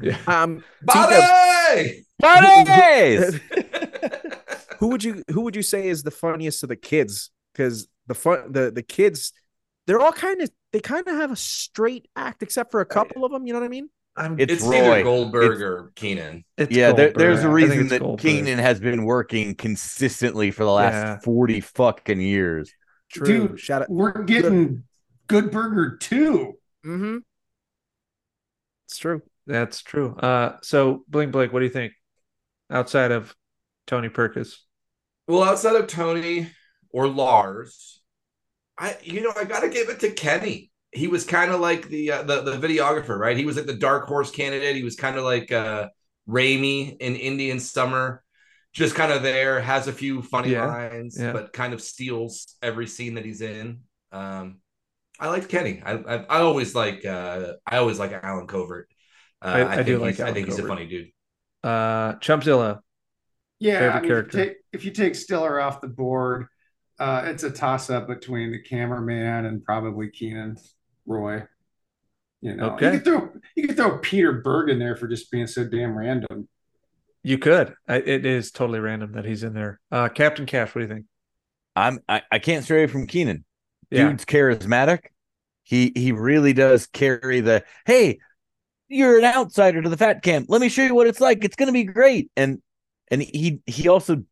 yeah. 0.00 0.16
Um, 0.26 0.64
Body. 0.80 2.06
Buddies! 2.18 3.40
who 4.78 4.88
would 4.88 5.04
you 5.04 5.22
who 5.30 5.42
would 5.42 5.54
you 5.54 5.60
say 5.60 5.88
is 5.88 6.02
the 6.02 6.10
funniest 6.10 6.62
of 6.62 6.70
the 6.70 6.76
kids? 6.76 7.30
Because 7.52 7.86
the 8.06 8.14
fun 8.14 8.52
the 8.52 8.70
the 8.70 8.82
kids, 8.82 9.34
they're 9.86 10.00
all 10.00 10.12
kind 10.12 10.40
of 10.40 10.50
they 10.72 10.80
kind 10.80 11.06
of 11.06 11.14
have 11.14 11.30
a 11.30 11.36
straight 11.36 12.08
act, 12.16 12.42
except 12.42 12.70
for 12.70 12.80
a 12.80 12.86
couple 12.86 13.22
of 13.22 13.32
them. 13.32 13.46
You 13.46 13.52
know 13.52 13.60
what 13.60 13.66
I 13.66 13.68
mean? 13.68 13.90
I'm, 14.16 14.38
It's 14.38 14.52
It's 14.52 14.62
Roy. 14.62 14.76
either 14.92 15.02
Goldberg 15.02 15.44
It's- 15.44 15.60
or 15.62 15.92
Kenan. 15.96 16.44
it's 16.56 16.70
yeah, 16.74 16.92
there, 16.92 17.12
there's 17.12 17.42
a 17.42 17.48
reason 17.48 17.88
that 17.88 18.00
Goldberg. 18.00 18.20
Kenan 18.20 18.58
has 18.60 18.78
been 18.78 19.04
working 19.04 19.54
consistently 19.56 20.50
for 20.52 20.64
the 20.64 20.70
last 20.70 20.92
Yeah. 20.94 21.18
40 21.18 21.60
fucking 21.60 22.20
years. 22.20 22.72
True. 23.10 23.48
Dude, 23.48 23.60
Shout 23.60 23.82
out. 23.82 23.90
We're 23.90 24.22
getting 24.22 24.84
Good 25.26 25.50
Burger 25.50 25.96
too. 25.96 26.54
Mm-hmm. 26.86 27.18
It's 28.88 28.98
true. 28.98 29.22
That's 29.46 29.82
true. 29.82 30.14
Uh, 30.16 30.56
so 30.62 31.04
Bling 31.08 31.30
Blake, 31.30 31.52
what 31.52 31.60
do 31.60 31.64
you 31.66 31.70
think? 31.72 31.92
Outside 32.70 33.10
of 33.12 33.34
Tony 33.86 34.08
Perkis, 34.08 34.54
Well, 35.28 35.42
outside 35.42 35.76
of 35.76 35.86
Tony 35.86 36.50
or 36.90 37.06
Lars, 37.08 38.00
I 38.78 38.96
you 39.02 39.20
know 39.22 39.32
I 39.36 39.44
got 39.44 39.60
to 39.60 39.68
give 39.68 39.88
it 39.90 40.00
to 40.00 40.10
Kenny. 40.12 40.70
He 40.94 41.08
was 41.08 41.24
kind 41.24 41.50
of 41.52 41.60
like 41.60 41.88
the, 41.88 42.12
uh, 42.12 42.22
the 42.22 42.42
the 42.42 42.52
videographer, 42.68 43.18
right? 43.18 43.36
He 43.36 43.44
was 43.46 43.56
like 43.56 43.66
the 43.66 43.74
dark 43.74 44.06
horse 44.06 44.30
candidate. 44.30 44.76
He 44.76 44.84
was 44.84 44.96
kind 44.96 45.16
of 45.16 45.24
like 45.24 45.50
uh 45.52 45.88
Raimi 46.28 46.96
in 47.00 47.16
Indian 47.16 47.58
Summer, 47.60 48.22
just 48.72 48.94
kind 48.94 49.12
of 49.12 49.22
there, 49.22 49.60
has 49.60 49.88
a 49.88 49.92
few 49.92 50.22
funny 50.22 50.52
Yeah, 50.52 50.56
lines, 50.56 51.16
yeah. 51.16 51.32
but 51.32 51.52
kind 51.52 51.74
of 51.74 51.82
steals 51.82 52.56
every 52.62 52.86
scene 52.86 53.14
that 53.14 53.24
he's 53.24 53.40
in. 53.40 53.80
Um, 54.12 54.60
I 55.20 55.28
liked 55.28 55.48
Kenny. 55.48 55.82
I 55.84 55.92
I, 55.94 56.14
I 56.24 56.38
always 56.40 56.74
like 56.74 57.04
uh 57.04 57.54
I 57.66 57.78
always 57.78 57.98
like 57.98 58.12
Allen 58.12 58.46
Covert. 58.48 58.88
Uh, 59.42 59.66
I- 59.68 59.78
I 59.80 59.82
think 59.82 59.86
do 59.86 60.00
like 60.00 60.16
he's, 60.16 60.20
I 60.20 60.32
Allen 60.32 60.32
think 60.32 60.46
he's 60.46 60.58
a 60.58 60.64
funny 60.64 60.86
dude. 60.86 61.10
uh, 61.62 62.14
Chumpzilla. 62.20 62.80
Yeah, 63.58 63.78
Favorite 63.78 63.96
I 63.96 64.02
mean, 64.02 64.12
character. 64.12 64.38
If 64.38 64.46
you, 64.48 64.50
take, 64.50 64.56
if 64.72 64.84
you 64.84 64.90
take 64.90 65.14
Stiller 65.14 65.60
off 65.60 65.80
the 65.80 65.88
board, 65.88 66.46
uh, 66.98 67.22
it's 67.26 67.42
a 67.44 67.50
toss 67.50 67.90
up 67.90 68.06
between 68.08 68.52
the 68.52 68.62
cameraman 68.62 69.46
and 69.46 69.64
probably 69.64 70.10
Kenan 70.10 70.56
Roy. 71.06 71.44
You 72.40 72.56
know, 72.56 72.70
Okay. 72.72 72.86
you 72.86 73.00
could 73.00 73.04
throw 73.04 73.28
you 73.56 73.66
could 73.68 73.76
throw 73.76 73.98
Peter 73.98 74.32
Berg 74.32 74.68
in 74.70 74.78
there 74.78 74.96
for 74.96 75.08
just 75.08 75.30
being 75.30 75.46
so 75.46 75.64
damn 75.64 75.96
random. 75.96 76.48
You 77.22 77.38
could. 77.38 77.74
It 77.88 78.26
is 78.26 78.50
totally 78.50 78.80
random 78.80 79.12
that 79.12 79.24
he's 79.24 79.42
in 79.44 79.54
there. 79.54 79.80
Uh, 79.90 80.10
Captain 80.10 80.44
Cash, 80.44 80.74
what 80.74 80.82
do 80.82 80.86
you 80.88 80.92
think? 80.92 81.06
I'm 81.74 82.00
I, 82.08 82.22
I 82.30 82.38
can't 82.38 82.62
stray 82.64 82.82
away 82.84 82.86
from 82.92 83.06
Kenan. 83.06 83.44
Yeah. 83.90 84.08
Dude's 84.08 84.24
charismatic. 84.26 85.06
He 85.62 85.92
he 85.96 86.12
really 86.12 86.52
does 86.52 86.86
carry 86.86 87.40
the 87.40 87.64
hey, 87.86 88.18
you're 88.88 89.18
an 89.18 89.24
outsider 89.24 89.80
to 89.80 89.88
the 89.88 89.96
fat 89.96 90.22
camp. 90.22 90.46
Let 90.50 90.60
me 90.60 90.68
show 90.68 90.82
you 90.82 90.94
what 90.94 91.06
it's 91.06 91.20
like. 91.20 91.42
It's 91.44 91.56
gonna 91.56 91.72
be 91.72 91.84
great. 91.84 92.30
And 92.36 92.60
and 93.10 93.22
he 93.22 93.60
he 93.64 93.88
also 93.88 94.22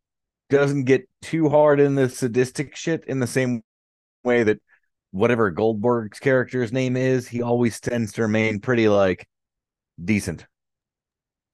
doesn't 0.51 0.83
get 0.83 1.09
too 1.23 1.49
hard 1.49 1.79
in 1.79 1.95
the 1.95 2.07
sadistic 2.09 2.75
shit 2.75 3.03
in 3.07 3.19
the 3.19 3.25
same 3.27 3.63
way 4.23 4.43
that 4.43 4.59
whatever 5.13 5.51
Goldberg's 5.51 6.19
character's 6.19 6.73
name 6.73 6.97
is, 6.97 7.27
he 7.27 7.41
always 7.41 7.79
tends 7.79 8.13
to 8.13 8.23
remain 8.23 8.59
pretty 8.59 8.89
like 8.89 9.27
decent. 10.03 10.45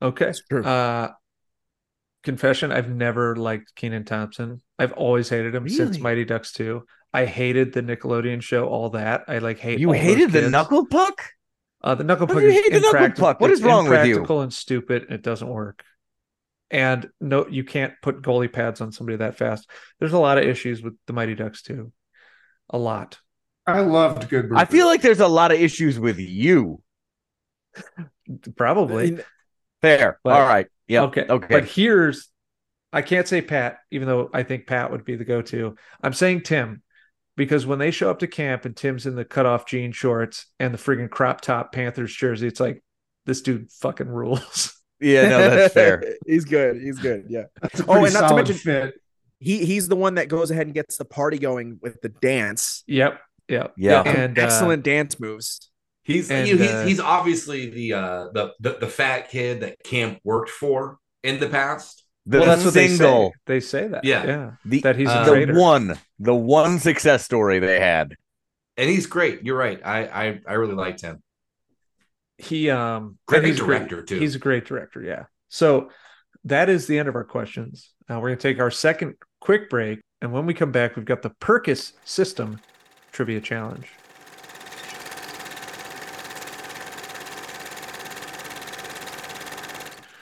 Okay. 0.01 0.33
true. 0.49 0.63
Uh, 0.63 1.11
confession: 2.23 2.71
I've 2.71 2.89
never 2.89 3.35
liked 3.35 3.75
Kenan 3.75 4.05
Thompson. 4.05 4.61
I've 4.79 4.93
always 4.93 5.29
hated 5.29 5.53
him 5.53 5.67
since 5.69 5.99
Mighty 5.99 6.25
Ducks 6.25 6.53
2. 6.53 6.83
I 7.13 7.25
hated 7.25 7.73
the 7.73 7.81
Nickelodeon 7.81 8.41
show, 8.41 8.67
all 8.67 8.91
that. 8.91 9.25
I 9.27 9.39
like 9.39 9.59
hate. 9.59 9.79
You 9.79 9.89
all 9.89 9.93
those 9.93 10.03
hated 10.03 10.31
the 10.31 10.49
knuckle 10.49 10.85
puck? 10.87 11.21
Uh, 11.83 11.95
the 11.95 12.03
knuckle 12.03 12.27
How 12.27 12.33
puck 12.33 12.43
you 12.43 12.49
is 12.49 12.55
hate 12.55 12.71
the 12.73 12.79
knuckle 12.79 13.09
puck? 13.11 13.39
What 13.41 13.51
It's 13.51 13.59
is 13.59 13.65
wrong 13.65 13.89
with 13.89 14.05
you? 14.05 14.13
impractical 14.13 14.41
and 14.41 14.53
stupid. 14.53 15.03
and 15.03 15.11
It 15.13 15.21
doesn't 15.21 15.47
work. 15.47 15.83
And 16.71 17.09
no, 17.19 17.47
you 17.47 17.63
can't 17.63 17.93
put 18.01 18.21
goalie 18.21 18.51
pads 18.51 18.79
on 18.79 18.91
somebody 18.91 19.17
that 19.17 19.37
fast. 19.37 19.69
There's 19.99 20.13
a 20.13 20.19
lot 20.19 20.37
of 20.37 20.45
issues 20.45 20.83
with 20.83 20.93
the 21.07 21.13
Mighty 21.13 21.35
Ducks 21.35 21.61
too. 21.63 21.91
A 22.69 22.77
lot. 22.77 23.19
I 23.75 23.81
loved 23.81 24.29
Good 24.29 24.49
Burger. 24.49 24.57
I 24.57 24.65
feel 24.65 24.85
like 24.87 25.01
there's 25.01 25.19
a 25.19 25.27
lot 25.27 25.51
of 25.51 25.59
issues 25.59 25.99
with 25.99 26.19
you. 26.19 26.81
Probably. 28.55 29.19
Fair. 29.81 30.19
But- 30.23 30.33
All 30.33 30.47
right. 30.47 30.67
Yeah. 30.87 31.03
Okay. 31.03 31.25
Okay. 31.29 31.47
But 31.49 31.65
here's 31.65 32.29
I 32.91 33.03
can't 33.03 33.27
say 33.27 33.41
Pat, 33.41 33.77
even 33.91 34.07
though 34.07 34.29
I 34.33 34.41
think 34.43 34.65
Pat 34.65 34.91
would 34.91 35.05
be 35.05 35.15
the 35.15 35.23
go-to. 35.25 35.75
I'm 36.01 36.13
saying 36.13 36.41
Tim 36.41 36.81
because 37.37 37.65
when 37.67 37.77
they 37.77 37.91
show 37.91 38.09
up 38.09 38.19
to 38.19 38.27
camp 38.27 38.65
and 38.65 38.75
Tim's 38.75 39.05
in 39.05 39.15
the 39.15 39.23
cutoff 39.25 39.67
jean 39.67 39.91
shorts 39.91 40.47
and 40.59 40.73
the 40.73 40.77
friggin' 40.79 41.09
crop 41.09 41.41
top 41.41 41.71
Panthers 41.71 42.13
jersey, 42.15 42.47
it's 42.47 42.59
like 42.59 42.83
this 43.27 43.41
dude 43.41 43.71
fucking 43.71 44.07
rules. 44.07 44.73
yeah, 44.99 45.29
no, 45.29 45.49
that's 45.55 45.73
fair. 45.73 46.03
he's 46.25 46.45
good. 46.45 46.81
He's 46.81 46.97
good. 46.97 47.25
Yeah. 47.29 47.43
That's 47.61 47.79
a 47.79 47.85
Oh, 47.87 48.03
and 48.03 48.13
not 48.13 48.29
to 48.29 48.35
mention- 48.35 48.55
fit. 48.55 48.95
He 49.41 49.63
he's 49.65 49.87
the 49.87 49.95
one 49.95 50.15
that 50.15 50.27
goes 50.27 50.51
ahead 50.51 50.65
and 50.67 50.73
gets 50.73 50.97
the 50.97 51.05
party 51.05 51.37
going 51.37 51.79
with 51.81 52.01
the 52.01 52.09
dance. 52.09 52.83
yep. 52.87 53.21
Yeah. 53.49 53.67
Yeah. 53.77 54.03
And 54.03 54.37
uh, 54.37 54.43
Excellent 54.43 54.83
dance 54.83 55.19
moves. 55.19 55.69
He's 56.03 56.31
And, 56.31 56.47
you 56.47 56.55
know, 56.55 56.63
he's, 56.63 56.71
uh, 56.71 56.85
he's 56.85 56.99
obviously 56.99 57.69
the, 57.69 57.93
uh, 57.93 58.27
the 58.33 58.53
the 58.59 58.77
the 58.79 58.87
fat 58.87 59.29
kid 59.29 59.61
that 59.61 59.83
Camp 59.83 60.19
worked 60.23 60.49
for 60.49 60.97
in 61.23 61.39
the 61.39 61.49
past. 61.49 62.03
The 62.25 62.39
well, 62.39 62.47
that's 62.47 62.63
what 62.65 62.73
single, 62.73 63.33
they 63.45 63.59
say. 63.59 63.81
They 63.81 63.83
say 63.83 63.87
that. 63.89 64.03
Yeah. 64.03 64.25
Yeah. 64.25 64.51
the, 64.65 64.81
That 64.81 64.95
he's 64.95 65.09
Uh, 65.09 65.25
a 65.27 65.45
the 65.45 65.53
one, 65.53 65.97
the 66.19 66.35
one 66.35 66.79
success 66.79 67.25
story 67.25 67.59
they 67.59 67.79
had. 67.79 68.15
And 68.77 68.89
he's 68.89 69.07
great. 69.07 69.43
You're 69.43 69.57
right. 69.57 69.79
I 69.83 70.05
I, 70.05 70.39
I 70.47 70.53
really 70.53 70.75
liked 70.75 71.01
him. 71.01 71.21
he 72.37 72.69
um 72.69 73.17
Great 73.27 73.39
and 73.39 73.47
he's 73.47 73.59
a 73.59 73.65
director, 73.65 74.03
too. 74.03 74.19
He's 74.19 74.35
a 74.35 74.39
great 74.39 74.65
director, 74.65 75.01
yeah. 75.01 75.25
So 75.49 75.89
that 76.45 76.69
is 76.69 76.87
the 76.87 76.97
end 76.97 77.09
of 77.09 77.15
our 77.15 77.25
questions. 77.25 77.91
Now 78.07 78.21
we're 78.21 78.29
gonna 78.29 78.39
take 78.39 78.59
our 78.59 78.71
second 78.71 79.15
quick 79.41 79.69
break, 79.69 79.99
and 80.21 80.31
when 80.31 80.45
we 80.45 80.53
come 80.53 80.71
back, 80.71 80.95
we've 80.95 81.05
got 81.05 81.21
the 81.21 81.31
Perkis 81.41 81.91
System 82.05 82.59
Trivia 83.19 83.41
Challenge. 83.41 83.85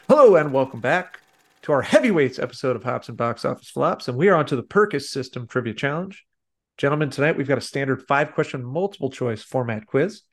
Hello 0.10 0.36
and 0.36 0.52
welcome 0.52 0.82
back 0.82 1.20
to 1.62 1.74
our 1.74 1.84
heavyweights 1.84 2.40
episode 2.40 2.76
of 2.76 2.84
Hops 2.84 3.08
and 3.08 3.16
Box 3.16 3.46
Office 3.46 3.70
Flops, 3.70 4.08
and 4.08 4.18
we 4.18 4.30
are 4.30 4.36
on 4.36 4.48
to 4.48 4.56
the 4.56 4.64
Perkis 4.64 5.10
System 5.10 5.46
Trivia 5.46 5.76
Challenge. 5.76 6.26
Gentlemen, 6.80 7.12
tonight 7.12 7.38
we've 7.38 7.48
got 7.48 7.60
a 7.60 7.62
standard 7.62 8.02
five 8.08 8.34
question 8.34 8.66
multiple 8.66 9.12
choice 9.12 9.44
format 9.44 9.86
quiz 9.86 10.24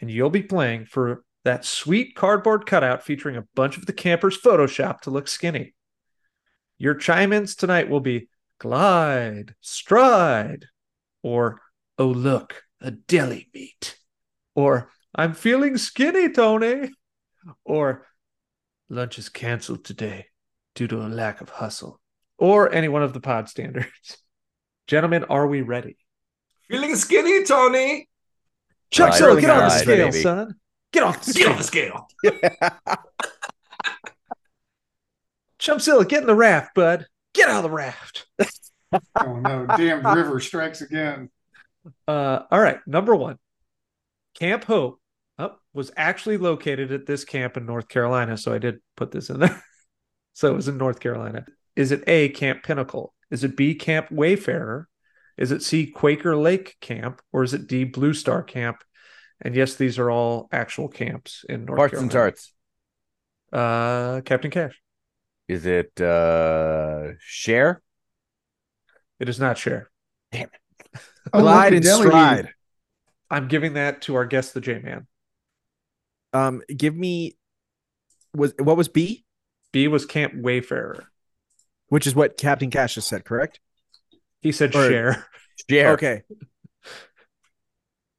and 0.00 0.08
you'll 0.08 0.30
be 0.30 0.44
playing 0.44 0.84
for 0.84 1.24
that 1.42 1.64
sweet 1.64 2.14
cardboard 2.14 2.64
cutout 2.64 3.02
featuring 3.02 3.36
a 3.36 3.48
bunch 3.56 3.76
of 3.76 3.86
the 3.86 3.92
campers 3.92 4.40
photoshopped 4.40 5.00
to 5.00 5.10
look 5.10 5.26
skinny. 5.26 5.74
Your 6.78 6.94
chime 6.94 7.32
ins 7.32 7.56
tonight 7.56 7.90
will 7.90 7.98
be 7.98 8.28
glide, 8.60 9.56
stride, 9.60 10.66
or 11.24 11.60
oh, 11.98 12.06
look, 12.06 12.62
a 12.80 12.90
deli 12.90 13.48
meat, 13.54 13.96
or 14.54 14.90
I'm 15.14 15.34
feeling 15.34 15.76
skinny, 15.76 16.30
Tony, 16.30 16.90
or 17.64 18.06
lunch 18.88 19.18
is 19.18 19.28
canceled 19.28 19.84
today 19.84 20.26
due 20.74 20.88
to 20.88 21.02
a 21.02 21.08
lack 21.08 21.40
of 21.40 21.48
hustle, 21.48 22.00
or 22.38 22.72
any 22.72 22.88
one 22.88 23.02
of 23.02 23.12
the 23.12 23.20
pod 23.20 23.48
standards. 23.48 24.18
Gentlemen, 24.86 25.24
are 25.24 25.46
we 25.46 25.62
ready? 25.62 25.96
Feeling 26.68 26.94
skinny, 26.96 27.44
Tony. 27.44 28.08
Chuck 28.90 29.10
Right, 29.10 29.18
Sill, 29.18 29.36
get 29.40 29.50
on 29.50 29.64
the 29.64 29.70
scale, 29.70 30.06
baby. 30.08 30.22
son. 30.22 30.54
Get 30.92 31.02
off 31.02 31.24
the 31.24 31.32
scale. 31.32 31.56
Get 31.56 31.62
scale. 31.64 31.92
on 31.92 32.06
the 32.22 32.48
scale. 32.60 32.98
Chumpzilla, 35.58 36.08
get 36.08 36.20
in 36.20 36.26
the 36.26 36.34
raft, 36.34 36.74
bud. 36.74 37.06
Get 37.32 37.48
out 37.48 37.64
of 37.64 37.70
the 37.70 37.70
raft. 37.70 38.26
Oh 39.16 39.36
no, 39.36 39.66
damned 39.76 40.04
river 40.04 40.38
strikes 40.38 40.82
again. 40.82 41.30
Uh, 42.06 42.40
all 42.50 42.60
right, 42.60 42.78
number 42.86 43.14
one, 43.14 43.38
Camp 44.38 44.64
Hope 44.64 45.00
oh, 45.38 45.56
was 45.72 45.90
actually 45.96 46.38
located 46.38 46.92
at 46.92 47.06
this 47.06 47.24
camp 47.24 47.56
in 47.56 47.66
North 47.66 47.88
Carolina. 47.88 48.36
So 48.36 48.52
I 48.52 48.58
did 48.58 48.80
put 48.96 49.10
this 49.10 49.30
in 49.30 49.40
there. 49.40 49.62
so 50.32 50.50
it 50.50 50.56
was 50.56 50.68
in 50.68 50.78
North 50.78 51.00
Carolina. 51.00 51.44
Is 51.76 51.92
it 51.92 52.04
A, 52.06 52.28
Camp 52.30 52.62
Pinnacle? 52.62 53.14
Is 53.30 53.44
it 53.44 53.56
B, 53.56 53.74
Camp 53.74 54.10
Wayfarer? 54.10 54.88
Is 55.36 55.50
it 55.50 55.62
C, 55.62 55.86
Quaker 55.86 56.36
Lake 56.36 56.76
Camp? 56.80 57.20
Or 57.32 57.42
is 57.42 57.54
it 57.54 57.66
D, 57.66 57.84
Blue 57.84 58.14
Star 58.14 58.42
Camp? 58.42 58.78
And 59.40 59.54
yes, 59.54 59.74
these 59.74 59.98
are 59.98 60.10
all 60.10 60.48
actual 60.52 60.88
camps 60.88 61.44
in 61.48 61.64
North 61.64 61.90
Carolina. 61.90 61.90
Parts 61.90 62.02
and 62.02 62.10
Carolina. 62.10 62.30
tarts. 62.30 62.52
Uh, 63.52 64.20
Captain 64.22 64.50
Cash. 64.50 64.80
Is 65.48 65.66
it 65.66 66.00
uh 66.00 67.12
share? 67.20 67.82
It 69.20 69.28
is 69.28 69.38
not 69.38 69.58
share. 69.58 69.90
Oh, 71.32 71.40
Glide 71.40 71.74
and 71.74 71.84
stride. 71.84 72.50
I'm 73.30 73.48
giving 73.48 73.74
that 73.74 74.02
to 74.02 74.14
our 74.16 74.26
guest, 74.26 74.54
the 74.54 74.60
J 74.60 74.78
Man. 74.78 75.06
Um, 76.32 76.62
give 76.74 76.94
me 76.94 77.36
was 78.34 78.52
what 78.58 78.76
was 78.76 78.88
B? 78.88 79.24
B 79.72 79.88
was 79.88 80.04
Camp 80.06 80.34
Wayfarer. 80.36 81.04
Which 81.88 82.06
is 82.06 82.14
what 82.14 82.36
Captain 82.36 82.70
Cash 82.70 82.94
just 82.96 83.08
said, 83.08 83.24
correct? 83.24 83.60
He 84.40 84.52
said 84.52 84.74
Or- 84.74 84.88
share. 84.88 85.26
Share. 85.70 85.92
Okay. 85.94 86.22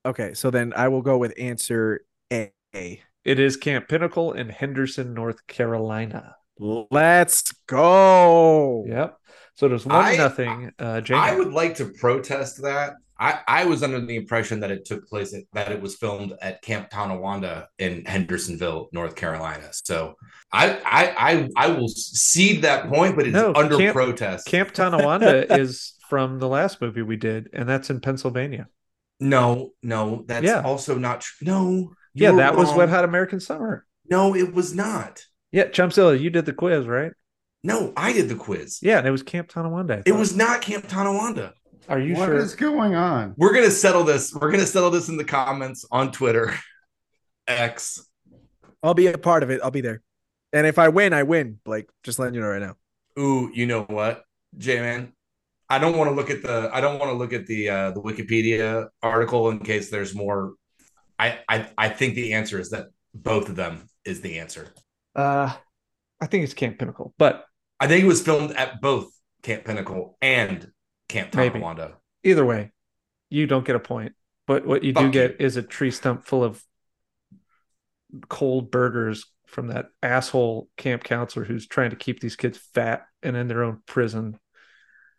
Okay, 0.06 0.34
so 0.36 0.52
then 0.52 0.72
I 0.76 0.88
will 0.88 1.02
go 1.02 1.18
with 1.18 1.34
answer 1.38 2.06
A. 2.32 2.52
It 2.74 3.40
is 3.40 3.58
Camp 3.58 3.88
Pinnacle 3.88 4.34
in 4.34 4.50
Henderson, 4.50 5.14
North 5.14 5.46
Carolina. 5.48 6.36
Let's 6.60 7.52
go. 7.68 8.86
Yep. 8.88 9.18
So 9.56 9.68
there's 9.68 9.86
one 9.86 9.96
I- 9.96 10.16
nothing. 10.18 10.72
Uh, 10.78 11.02
J 11.02 11.14
I 11.16 11.36
would 11.36 11.54
like 11.54 11.76
to 11.76 11.86
protest 11.86 12.62
that. 12.64 12.94
I, 13.18 13.40
I 13.48 13.64
was 13.66 13.82
under 13.82 14.02
the 14.06 14.18
impression 14.18 14.60
that 14.60 14.72
it 14.72 14.84
took 14.84 15.08
place 15.08 15.34
at, 15.34 15.44
that 15.54 15.72
it 15.72 15.82
was 15.82 15.96
filmed 15.96 16.34
at 16.42 16.62
Camp 16.62 16.90
Tonawanda 16.90 17.68
in 17.80 18.04
Hendersonville, 18.04 18.90
North 18.92 19.16
Carolina. 19.16 19.70
So 19.72 20.16
I 20.52 20.72
I 20.86 21.16
I, 21.32 21.50
I 21.56 21.68
will 21.70 21.88
cede 21.88 22.64
that 22.64 22.90
point, 22.90 23.16
but 23.16 23.26
it's 23.26 23.34
No, 23.34 23.54
under 23.56 23.78
Camp- 23.78 23.96
protest. 23.96 24.48
Camp 24.48 24.74
Tonawanda 24.74 25.46
is 25.60 25.94
from 26.10 26.40
the 26.40 26.48
last 26.50 26.82
movie 26.82 27.02
we 27.04 27.16
did, 27.16 27.50
and 27.54 27.70
that's 27.70 27.90
in 27.90 28.02
Pennsylvania. 28.02 28.68
no, 29.22 29.72
no, 29.82 30.26
that's 30.28 30.46
Yeah. 30.46 30.62
also 30.64 30.98
not 30.98 31.22
true. 31.22 31.48
No, 31.48 31.94
Yeah, 32.14 32.34
that 32.34 32.58
was 32.58 32.68
wrong. 32.68 32.78
Wet 32.80 32.90
Hot 32.90 33.06
American 33.06 33.40
Summer. 33.40 33.86
No, 34.10 34.36
it 34.36 34.54
was 34.54 34.76
not. 34.76 35.24
Yeah, 35.54 35.68
Chumpzilla, 35.68 36.20
you 36.20 36.30
did 36.30 36.46
the 36.46 36.52
quiz, 36.54 36.86
right? 36.86 37.14
No, 37.66 37.92
I 37.98 38.14
did 38.14 38.30
the 38.30 38.36
quiz. 38.36 38.78
Yeah, 38.84 39.00
and 39.00 39.08
it 39.08 39.12
was 39.12 39.24
Camp 39.24 39.50
Tonawanda. 39.50 39.98
I 39.98 40.04
It 40.06 40.16
was 40.16 40.36
not 40.36 40.62
Camp 40.62 40.88
Tonawanda. 40.88 41.54
Are 41.90 42.00
you 42.00 42.14
What 42.14 42.26
sure? 42.28 42.36
is 42.36 42.54
going 42.54 42.94
on? 42.94 43.34
We're 43.38 43.54
gonna 43.54 43.72
settle 43.72 44.04
this. 44.04 44.32
We're 44.34 44.52
gonna 44.52 44.68
settle 44.68 44.92
this 44.92 45.10
in 45.10 45.18
the 45.18 45.24
comments 45.24 45.84
on 45.92 46.12
Twitter. 46.12 46.54
X. 47.48 48.06
I'll 48.84 48.94
be 48.94 49.08
a 49.08 49.18
part 49.18 49.42
of 49.42 49.50
it. 49.50 49.62
I'll 49.64 49.72
be 49.72 49.82
there. 49.82 50.02
And 50.54 50.68
if 50.68 50.78
I 50.78 50.90
win, 50.90 51.12
I 51.12 51.24
win. 51.24 51.60
Blake, 51.66 51.88
just 52.04 52.20
letting 52.20 52.36
you 52.36 52.42
know 52.42 52.48
right 52.50 52.62
now. 52.62 52.76
Ooh, 53.18 53.50
you 53.52 53.66
know 53.66 53.82
what, 53.84 54.24
J 54.58 54.80
man? 54.80 55.14
I 55.68 55.80
don't 55.80 55.98
want 55.98 56.12
to 56.12 56.16
look 56.16 56.30
at 56.30 56.44
the 56.44 56.70
I 56.72 56.82
don't 56.82 57.00
want 57.00 57.12
to 57.12 57.18
look 57.18 57.34
at 57.34 57.48
the 57.48 57.70
uh 57.70 57.92
the 57.92 58.02
Wikipedia 58.02 58.90
article 59.02 59.50
in 59.50 59.58
case 59.58 59.90
there's 59.90 60.14
more. 60.14 60.54
I 61.18 61.40
I 61.50 61.68
I 61.78 61.90
think 61.90 62.14
the 62.14 62.34
answer 62.34 62.60
is 62.60 62.70
that 62.70 62.90
both 63.16 63.50
of 63.50 63.56
them 63.56 63.90
is 64.06 64.22
the 64.22 64.38
answer. 64.38 64.68
Uh, 65.16 65.52
I 66.22 66.28
think 66.28 66.44
it's 66.44 66.54
Camp 66.54 66.78
Pinnacle, 66.78 67.14
but 67.18 67.46
I 67.80 67.88
think 67.88 68.04
it 68.04 68.08
was 68.08 68.22
filmed 68.22 68.52
at 68.52 68.82
both 68.82 69.12
Camp 69.44 69.66
Pinnacle 69.66 70.18
and 70.22 70.72
Camp. 71.10 71.32
Tonawanda. 71.32 71.98
either 72.24 72.46
way, 72.46 72.72
you 73.30 73.48
don't 73.48 73.66
get 73.66 73.76
a 73.76 73.80
point. 73.80 74.14
But 74.48 74.66
what 74.66 74.84
you 74.84 74.94
do 74.94 75.04
Fuck 75.04 75.12
get 75.14 75.42
is 75.42 75.58
a 75.58 75.64
tree 75.64 75.92
stump 75.92 76.24
full 76.26 76.44
of 76.44 76.64
cold 78.30 78.70
burgers 78.72 79.26
from 79.48 79.68
that 79.68 79.88
asshole 80.04 80.70
camp 80.78 81.04
counselor 81.04 81.46
who's 81.46 81.68
trying 81.68 81.90
to 81.90 81.96
keep 81.96 82.20
these 82.20 82.36
kids 82.36 82.58
fat 82.74 83.06
and 83.24 83.36
in 83.36 83.48
their 83.48 83.64
own 83.64 83.82
prison. 83.88 84.40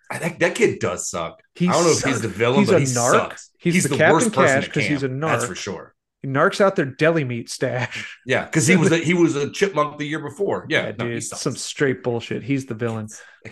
I 0.09 0.18
think 0.18 0.38
that 0.38 0.54
kid 0.54 0.78
does 0.78 1.11
suck. 1.11 1.42
He 1.57 1.68
I 1.68 1.72
don't 1.72 1.84
know 1.84 1.90
if 1.90 2.04
he's 2.04 2.20
the 2.20 2.28
villain, 2.28 2.61
He's 2.61 2.68
but 2.68 2.76
a 2.76 2.80
he 2.80 2.84
narc. 2.86 3.11
sucks. 3.11 3.50
He's 3.59 3.82
the 3.82 3.96
Captain 3.96 4.12
worst 4.14 4.32
person 4.32 4.46
Cash 4.46 4.68
at 4.68 4.72
'cause 4.72 4.84
he's 4.86 5.02
a 5.02 5.07
a 5.07 5.18
That's 5.18 5.44
for 5.46 5.57
sure. 5.57 5.95
He 6.27 6.33
narcs 6.33 6.61
out 6.61 6.74
their 6.74 6.87
deli 6.87 7.22
meat 7.22 7.49
stash. 7.49 8.18
Yeah, 8.27 8.45
because 8.45 8.66
he 8.66 8.74
was 8.74 8.91
a, 8.91 8.97
he 8.97 9.14
was 9.14 9.37
a 9.37 9.51
chipmunk 9.51 9.99
the 9.99 10.07
year 10.07 10.18
before. 10.18 10.66
Yeah, 10.68 10.93
no, 10.99 11.05
he 11.05 11.12
dude, 11.12 11.22
some 11.22 11.55
straight 11.55 12.03
bullshit. 12.03 12.43
He's 12.43 12.66
the 12.66 12.74
villain. 12.74 13.07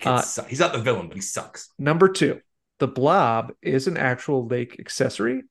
Uh. 0.04 0.22
He's 0.48 0.58
not 0.58 0.72
the 0.72 0.80
villain, 0.80 1.06
but 1.06 1.16
he 1.16 1.20
sucks. 1.20 1.68
Number 1.78 2.08
two, 2.08 2.40
the 2.80 2.88
blob 2.88 3.52
is 3.62 3.86
an 3.86 3.96
actual 3.96 4.46
lake 4.46 4.80
accessory. 4.80 5.42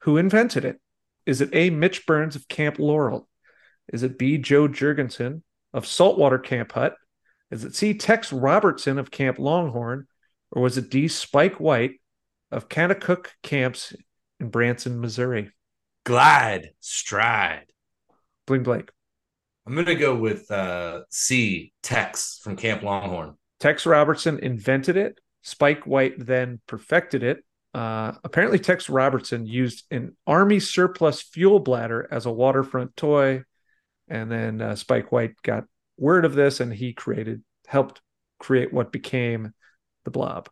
Who 0.00 0.16
invented 0.16 0.64
it? 0.64 0.80
Is 1.26 1.40
it 1.40 1.50
A. 1.52 1.70
Mitch 1.70 2.06
Burns 2.06 2.34
of 2.34 2.48
Camp 2.48 2.78
Laurel? 2.78 3.28
Is 3.92 4.02
it 4.02 4.18
B. 4.18 4.38
Joe 4.38 4.66
Jurgensen 4.66 5.42
of 5.72 5.86
Saltwater 5.86 6.38
Camp 6.38 6.72
Hut? 6.72 6.96
Is 7.50 7.64
it 7.64 7.76
C. 7.76 7.94
Tex 7.94 8.32
Robertson 8.32 8.98
of 8.98 9.10
Camp 9.10 9.38
Longhorn? 9.38 10.06
Or 10.50 10.62
was 10.62 10.78
it 10.78 10.90
D. 10.90 11.06
Spike 11.06 11.60
White 11.60 12.00
of 12.50 12.68
Kanakuk 12.68 13.26
Camps 13.42 13.94
in 14.40 14.48
Branson, 14.48 15.00
Missouri? 15.00 15.52
Glide, 16.10 16.72
stride. 16.80 17.66
Bling 18.44 18.64
Blake. 18.64 18.90
I'm 19.64 19.76
gonna 19.76 19.94
go 19.94 20.16
with 20.16 20.50
uh, 20.50 21.02
C. 21.08 21.72
Tex 21.84 22.40
from 22.42 22.56
Camp 22.56 22.82
Longhorn. 22.82 23.36
Tex 23.60 23.86
Robertson 23.86 24.40
invented 24.40 24.96
it. 24.96 25.20
Spike 25.42 25.86
White 25.86 26.14
then 26.18 26.58
perfected 26.66 27.22
it. 27.22 27.44
Uh, 27.72 28.14
apparently, 28.24 28.58
Tex 28.58 28.90
Robertson 28.90 29.46
used 29.46 29.84
an 29.92 30.16
Army 30.26 30.58
surplus 30.58 31.22
fuel 31.22 31.60
bladder 31.60 32.08
as 32.10 32.26
a 32.26 32.32
waterfront 32.32 32.96
toy, 32.96 33.44
and 34.08 34.28
then 34.32 34.60
uh, 34.60 34.74
Spike 34.74 35.12
White 35.12 35.40
got 35.44 35.62
word 35.96 36.24
of 36.24 36.34
this, 36.34 36.58
and 36.58 36.74
he 36.74 36.92
created, 36.92 37.44
helped 37.68 38.00
create 38.40 38.72
what 38.72 38.90
became 38.90 39.54
the 40.04 40.10
Blob. 40.10 40.48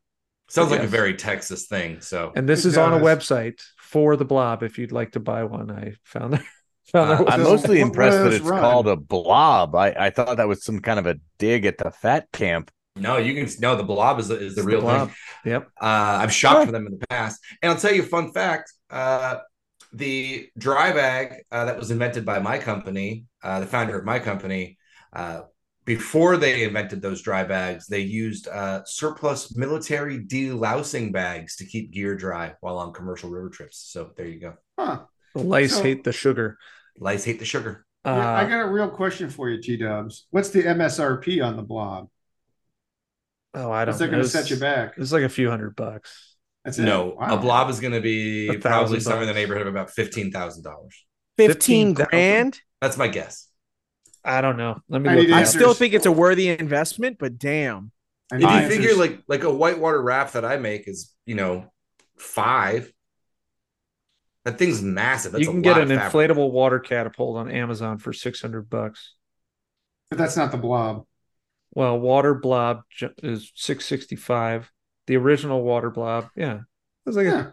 Sounds 0.48 0.70
like 0.70 0.82
a 0.82 0.86
very 0.86 1.14
Texas 1.14 1.66
thing. 1.66 2.00
So 2.00 2.32
And 2.34 2.48
this 2.48 2.64
It 2.64 2.70
is 2.70 2.78
on 2.78 2.94
a 2.94 2.98
website 2.98 3.60
for 3.78 4.16
the 4.16 4.24
Blob. 4.24 4.62
If 4.62 4.78
you'd 4.78 4.92
like 4.92 5.12
to 5.12 5.20
buy 5.20 5.44
one, 5.44 5.70
I 5.70 5.94
found 6.04 6.34
there. 6.34 6.44
Found 6.92 7.28
Uh, 7.28 7.30
I'm 7.30 7.42
mostly 7.42 7.80
impressed 7.80 8.16
that 8.16 8.32
it's 8.32 8.42
run? 8.44 8.60
called 8.60 8.88
a 8.88 8.96
blob. 8.96 9.74
I, 9.74 9.88
I 10.06 10.08
thought 10.10 10.38
that 10.38 10.48
was 10.48 10.64
some 10.64 10.80
kind 10.80 10.98
of 10.98 11.06
a 11.06 11.16
dig 11.38 11.66
at 11.66 11.76
the 11.76 11.90
fat 11.90 12.28
camp. 12.32 12.70
No, 12.96 13.18
you 13.18 13.34
can 13.34 13.46
no. 13.60 13.76
The 13.76 13.82
blob 13.82 14.18
is 14.18 14.28
the, 14.28 14.36
is 14.38 14.54
the 14.54 14.62
It's 14.62 14.66
real 14.66 14.80
blob. 14.80 15.08
thing. 15.08 15.16
Yep. 15.52 15.68
Uh, 15.78 15.84
I've 16.22 16.32
shopped 16.32 16.64
for 16.64 16.72
them 16.72 16.86
in 16.86 16.98
the 16.98 17.06
past, 17.08 17.40
and 17.60 17.70
I'll 17.70 17.78
tell 17.78 17.92
you 17.92 18.02
a 18.02 18.06
fun 18.06 18.32
fact. 18.32 18.72
Uh, 18.88 19.36
the 19.92 20.48
dry 20.56 20.92
bag 20.92 21.44
uh, 21.52 21.66
that 21.66 21.78
was 21.78 21.90
invented 21.90 22.24
by 22.24 22.38
my 22.38 22.58
company, 22.58 23.26
uh, 23.42 23.60
the 23.60 23.66
founder 23.66 23.98
of 23.98 24.06
my 24.06 24.18
company, 24.18 24.78
uh, 25.12 25.42
before 25.88 26.36
they 26.36 26.62
invented 26.64 27.00
those 27.02 27.22
dry 27.22 27.42
bags, 27.44 27.86
they 27.86 28.00
used 28.00 28.46
uh, 28.46 28.84
surplus 28.84 29.56
military 29.56 30.20
delousing 30.20 31.10
bags 31.12 31.56
to 31.56 31.64
keep 31.64 31.90
gear 31.90 32.14
dry 32.14 32.52
while 32.60 32.76
on 32.78 32.92
commercial 32.92 33.30
river 33.30 33.48
trips. 33.48 33.78
So 33.90 34.10
there 34.16 34.26
you 34.26 34.38
go. 34.38 34.54
Huh. 34.78 35.00
Lice 35.34 35.74
So- 35.76 35.82
hate 35.82 36.04
the 36.04 36.12
sugar. 36.12 36.58
Lice 36.98 37.24
hate 37.24 37.38
the 37.38 37.44
sugar. 37.44 37.86
Uh, 38.04 38.10
I 38.10 38.44
got 38.48 38.60
a 38.60 38.68
real 38.70 38.88
question 38.90 39.28
for 39.30 39.48
you, 39.48 39.60
T 39.60 39.76
Dubs. 39.76 40.26
What's 40.30 40.50
the 40.50 40.62
MSRP 40.62 41.44
on 41.44 41.56
the 41.56 41.62
blob? 41.62 42.08
oh, 43.54 43.70
I 43.72 43.84
don't. 43.84 43.92
What's 43.94 43.98
that 43.98 44.10
going 44.10 44.22
to 44.22 44.28
set 44.28 44.50
you 44.50 44.56
back? 44.56 44.94
It's 44.98 45.10
like 45.12 45.22
a 45.24 45.28
few 45.28 45.48
hundred 45.50 45.74
bucks. 45.74 46.36
That's. 46.64 46.78
No, 46.78 47.16
Wow. 47.18 47.36
a 47.36 47.40
blob 47.40 47.70
is 47.70 47.80
going 47.80 47.94
to 47.94 48.00
be 48.00 48.56
probably 48.60 49.00
somewhere 49.00 49.22
in 49.22 49.28
the 49.28 49.34
neighborhood 49.34 49.66
of 49.66 49.74
about 49.74 49.90
fifteen 49.90 50.30
thousand 50.30 50.62
dollars. 50.64 51.04
15 51.38 51.94
15,000. 51.94 52.08
grand. 52.10 52.60
That's 52.80 52.96
my 52.96 53.08
guess. 53.08 53.47
I 54.24 54.40
don't 54.40 54.56
know. 54.56 54.80
Let 54.88 55.02
me 55.02 55.10
I 55.10 55.14
look. 55.14 55.28
need 55.28 55.30
it 55.30 55.34
I 55.34 55.44
still 55.44 55.74
think 55.74 55.94
it's 55.94 56.06
a 56.06 56.12
worthy 56.12 56.48
investment, 56.48 57.18
but 57.18 57.38
damn. 57.38 57.92
I 58.30 58.38
If 58.38 58.50
you 58.52 58.60
answers. 58.60 58.76
figure 58.76 58.94
like 58.96 59.22
like 59.28 59.44
a 59.44 59.52
whitewater 59.52 60.00
raft 60.02 60.34
that 60.34 60.44
I 60.44 60.56
make 60.58 60.86
is 60.88 61.14
you 61.26 61.34
know 61.34 61.72
five, 62.18 62.92
that 64.44 64.58
thing's 64.58 64.82
massive. 64.82 65.32
That's 65.32 65.44
you 65.44 65.50
a 65.50 65.52
can 65.52 65.62
get 65.62 65.78
lot 65.78 65.82
an 65.82 65.88
inflatable 65.90 66.50
water 66.52 66.78
catapult 66.78 67.36
on 67.38 67.50
Amazon 67.50 67.98
for 67.98 68.12
six 68.12 68.40
hundred 68.40 68.68
bucks. 68.70 69.14
but 70.10 70.18
that's 70.18 70.36
not 70.36 70.50
the 70.50 70.56
blob. 70.58 71.04
Well, 71.74 71.98
water 71.98 72.34
blob 72.34 72.82
is 73.22 73.52
six 73.54 73.84
sixty 73.86 74.16
five. 74.16 74.70
The 75.06 75.16
original 75.16 75.62
water 75.62 75.90
blob, 75.90 76.28
yeah, 76.36 76.56
it 76.56 76.60
was 77.06 77.16
like 77.16 77.26
Yeah. 77.26 77.52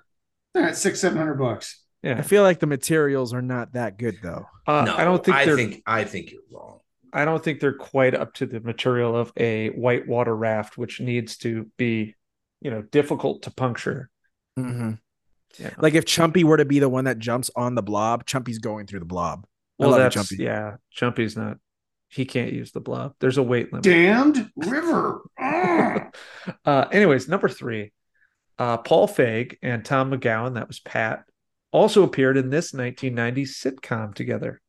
All 0.55 0.61
right, 0.61 0.76
six, 0.76 0.99
seven 1.01 1.18
hundred 1.18 1.36
bucks. 1.36 1.85
A, 2.06 2.10
yeah. 2.10 2.18
I 2.20 2.22
feel 2.22 2.43
like 2.43 2.60
the 2.60 2.68
materials 2.68 3.34
are 3.34 3.41
not 3.41 3.74
that 3.74 3.97
good 3.97 4.18
though. 4.24 4.45
Uh, 4.68 4.84
No, 4.86 4.95
I 4.95 5.03
don't 5.03 5.24
think 5.24 5.38
I 5.38 5.45
they're. 5.45 5.56
think 5.56 5.84
I 5.86 6.03
think 6.03 6.32
you're 6.32 6.41
wrong. 6.51 6.80
I 7.14 7.26
don't 7.26 7.43
think 7.43 7.60
they're 7.60 7.74
quite 7.74 8.14
up 8.14 8.34
to 8.36 8.45
the 8.45 8.60
material 8.60 9.16
of 9.16 9.32
a 9.38 9.70
whitewater 9.70 10.36
raft, 10.36 10.78
which 10.78 10.99
needs 10.99 11.38
to 11.38 11.70
be, 11.78 12.14
you 12.62 12.70
know, 12.72 12.82
difficult 12.82 13.43
to 13.43 13.51
puncture. 13.51 14.10
Mm-hmm. 14.60 14.91
Yeah. 15.60 15.70
Like 15.78 15.93
if 15.93 16.03
Chumpy 16.06 16.43
were 16.43 16.58
to 16.58 16.66
be 16.66 16.80
the 16.80 16.89
one 16.89 17.06
that 17.06 17.20
jumps 17.20 17.49
on 17.56 17.76
the 17.76 17.82
blob, 17.84 18.26
Chumpy's 18.26 18.60
going 18.60 18.86
through 18.88 18.99
the 18.99 19.06
blob. 19.06 19.45
I 19.80 19.86
Well, 19.88 19.97
that's 19.97 20.16
Chumpy. 20.16 20.39
yeah. 20.39 20.76
Chumpy's 20.95 21.38
not. 21.38 21.58
He 22.10 22.26
can't 22.26 22.51
use 22.53 22.72
the 22.72 22.82
blob. 22.82 23.14
There's 23.20 23.38
a 23.38 23.43
weight 23.43 23.72
limit. 23.74 23.84
Damned 23.84 24.49
river. 24.58 25.22
Uh, 25.39 26.86
anyways, 26.91 27.28
number 27.28 27.49
three, 27.49 27.91
uh, 28.60 28.78
Paul 28.78 29.08
Feig 29.08 29.58
and 29.62 29.84
Tom 29.84 30.12
McGowan, 30.12 30.56
that 30.56 30.68
was 30.68 30.80
Pat, 30.80 31.24
also 31.76 32.03
appeared 32.03 32.38
in 32.38 32.49
this 32.49 32.73
1990 32.73 33.43
sitcom 33.43 34.13
together. 34.15 34.61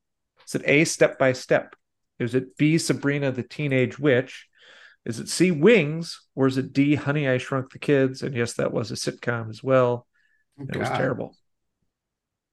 Is 0.47 0.57
it 0.57 0.63
A, 0.65 0.85
Step 0.85 1.19
by 1.19 1.33
Step? 1.33 1.77
Is 2.19 2.35
it 2.35 2.57
B, 2.57 2.79
Sabrina 2.79 3.31
the 3.31 3.43
Teenage 3.43 3.99
Witch? 3.99 4.49
Is 5.05 5.21
it 5.21 5.29
C, 5.29 5.53
Wings? 5.53 6.21
Or 6.35 6.49
is 6.49 6.59
it 6.59 6.73
D, 6.73 6.97
Honey, 6.97 7.29
I 7.29 7.39
Shrunk 7.39 7.71
the 7.71 7.79
Kids? 7.79 8.23
And 8.23 8.35
yes, 8.35 8.55
that 8.55 8.73
was 8.73 8.91
a 8.91 8.95
sitcom 8.95 9.51
as 9.51 9.63
well. 9.63 10.07
It 10.59 10.77
was 10.77 10.89
terrible. 10.89 11.37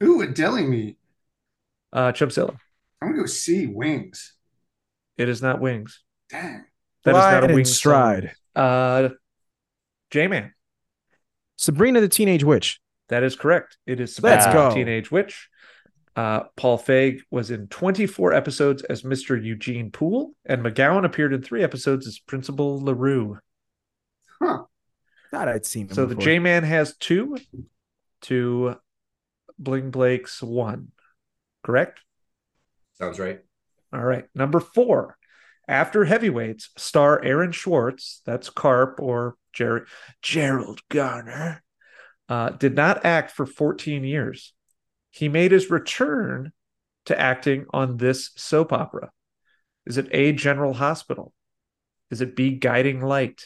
Ooh, 0.04 0.22
a 0.22 0.28
deli 0.28 0.64
meat. 0.64 0.98
Uh, 1.92 2.12
Chumpzilla, 2.12 2.58
I'm 3.02 3.10
gonna 3.10 3.22
go 3.22 3.26
C, 3.26 3.68
wings. 3.68 4.34
it 5.18 5.30
is 5.30 5.42
not 5.42 5.62
Wings. 5.62 6.02
Dang. 6.30 6.66
That 7.06 7.12
is 7.12 7.16
not 7.16 7.44
a 7.44 7.46
and 7.48 7.56
Wings 7.56 7.76
stride. 7.76 8.34
song. 8.56 8.64
Uh, 8.66 9.10
J 10.12 10.28
Man. 10.28 10.54
Sabrina 11.58 12.02
the 12.02 12.08
Teenage 12.08 12.44
Witch. 12.44 12.80
That 13.14 13.22
is 13.22 13.36
correct. 13.36 13.78
It 13.86 14.00
is 14.00 14.20
Let's 14.24 14.46
Sabrina 14.46 14.70
the. 14.70 14.74
Teenage 14.74 15.12
Witch. 15.12 15.48
Uh, 16.16 16.46
Paul 16.56 16.80
Feig 16.80 17.20
was 17.30 17.52
in 17.52 17.68
24 17.68 18.34
episodes 18.34 18.82
as 18.82 19.04
Mr. 19.04 19.40
Eugene 19.40 19.92
Poole, 19.92 20.34
and 20.48 20.66
McGowan 20.66 21.06
appeared 21.06 21.32
in 21.32 21.44
three 21.44 21.64
episodes 21.64 22.08
as 22.08 22.18
Principal 22.18 22.84
LaRue. 22.84 23.38
Huh. 24.42 24.64
Thought 25.30 25.48
I'd 25.48 25.64
seen 25.64 25.90
him 25.90 25.94
So 25.94 26.08
the. 26.08 26.16
J 26.16 26.40
Man 26.40 26.64
has 26.64 26.98
two, 26.98 27.38
to 28.22 28.78
Bling 29.60 29.92
Blake's 29.92 30.42
one. 30.42 30.88
Correct? 31.64 32.00
Sounds 32.98 33.20
right. 33.20 33.42
All 33.94 34.04
right. 34.04 34.26
Number 34.34 34.60
four. 34.60 35.20
After 35.68 36.04
heavyweights, 36.04 36.72
star 36.78 37.24
Aaron 37.24 37.52
Schwartz, 37.52 38.24
that's 38.26 38.50
Karp 38.50 39.00
or 39.00 39.36
Jerry 39.54 39.84
Gerald 40.24 40.82
Garner, 40.90 41.63
uh, 42.30 42.50
did 42.50 42.76
not 42.76 43.06
act 43.06 43.32
for 43.32 43.46
14 43.46 44.04
years. 44.04 44.54
He 45.12 45.30
made 45.30 45.52
his 45.52 45.70
return 45.70 46.52
to 47.06 47.20
acting 47.20 47.66
on 47.72 47.98
this 47.98 48.32
soap 48.36 48.74
opera. 48.74 49.12
Is 49.86 49.98
it 49.98 50.08
A, 50.12 50.32
General 50.32 50.74
Hospital? 50.74 51.34
Is 52.10 52.22
it 52.22 52.36
B, 52.36 52.52
Guiding 52.52 53.02
Light? 53.02 53.46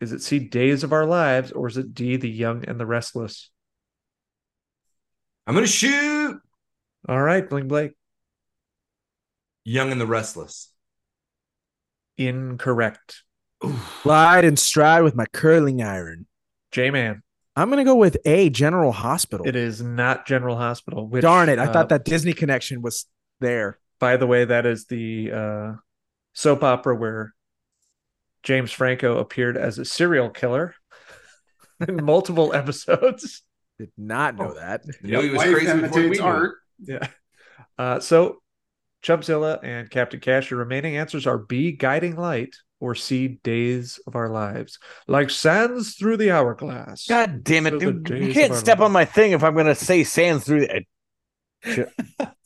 Is 0.00 0.12
it 0.12 0.22
C, 0.22 0.38
Days 0.38 0.84
of 0.84 0.92
Our 0.92 1.06
Lives? 1.06 1.52
Or 1.52 1.68
is 1.68 1.76
it 1.76 1.94
D, 1.94 2.16
The 2.16 2.28
Young 2.28 2.64
and 2.64 2.78
the 2.78 2.86
Restless? 2.86 3.50
I'm 5.46 5.54
gonna 5.54 5.66
shoot 5.66 6.40
All 7.08 7.20
right, 7.20 7.48
Bling 7.48 7.68
Blake. 7.68 7.92
Young 9.64 9.90
and 9.90 10.00
the 10.00 10.06
Restless. 10.06 10.72
Incorrect. 12.16 13.22
Slide 14.02 14.44
and 14.44 14.58
stride 14.58 15.02
with 15.02 15.14
my 15.14 15.26
curling 15.32 15.82
iron. 15.82 16.26
J 16.72 16.90
Man. 16.90 17.22
I'm 17.54 17.68
gonna 17.68 17.84
go 17.84 17.96
with 17.96 18.16
A 18.24 18.48
General 18.50 18.92
Hospital. 18.92 19.46
It 19.46 19.56
is 19.56 19.82
not 19.82 20.26
General 20.26 20.56
Hospital. 20.56 21.06
Which, 21.06 21.22
Darn 21.22 21.48
it! 21.48 21.58
I 21.58 21.66
uh, 21.66 21.72
thought 21.72 21.90
that 21.90 22.04
Disney 22.04 22.32
connection 22.32 22.80
was 22.82 23.06
there. 23.40 23.78
by 23.98 24.16
the 24.16 24.26
way, 24.26 24.44
that 24.44 24.64
is 24.66 24.86
the 24.86 25.32
uh, 25.32 25.72
soap 26.32 26.62
opera 26.62 26.94
where 26.94 27.34
James 28.42 28.72
Franco 28.72 29.18
appeared 29.18 29.56
as 29.56 29.78
a 29.78 29.84
serial 29.84 30.30
killer 30.30 30.74
in 31.88 32.02
multiple 32.04 32.54
episodes. 32.54 33.42
Did 33.78 33.92
not 33.98 34.36
know 34.36 34.54
that. 34.54 34.82
You 35.02 35.12
know 35.12 35.20
he 35.20 35.30
was 35.30 35.42
crazy 35.42 35.80
before 35.80 36.08
we 36.08 36.18
imitates 36.18 36.20
knew. 36.20 36.26
art. 36.26 36.54
Yeah. 36.78 37.06
Uh, 37.78 38.00
so, 38.00 38.42
Chumpzilla 39.02 39.58
and 39.62 39.90
Captain 39.90 40.20
Cash, 40.20 40.50
your 40.50 40.60
remaining 40.60 40.96
answers 40.96 41.26
are 41.26 41.38
B, 41.38 41.72
Guiding 41.72 42.16
Light, 42.16 42.54
or 42.82 42.96
see 42.96 43.38
Days 43.44 44.00
of 44.08 44.16
Our 44.16 44.28
Lives. 44.28 44.80
Like 45.06 45.30
sands 45.30 45.94
through 45.94 46.16
the 46.16 46.32
hourglass. 46.32 47.06
God 47.06 47.44
damn 47.44 47.66
it! 47.66 47.70
Through 47.78 47.92
the 47.92 47.92
dude, 48.00 48.24
You 48.26 48.32
can't 48.34 48.54
step 48.54 48.78
lives. 48.80 48.86
on 48.86 48.92
my 48.92 49.04
thing 49.04 49.30
if 49.32 49.44
I'm 49.44 49.54
gonna 49.54 49.76
say 49.76 50.02
sands 50.02 50.44
through 50.44 50.66
the 50.66 50.84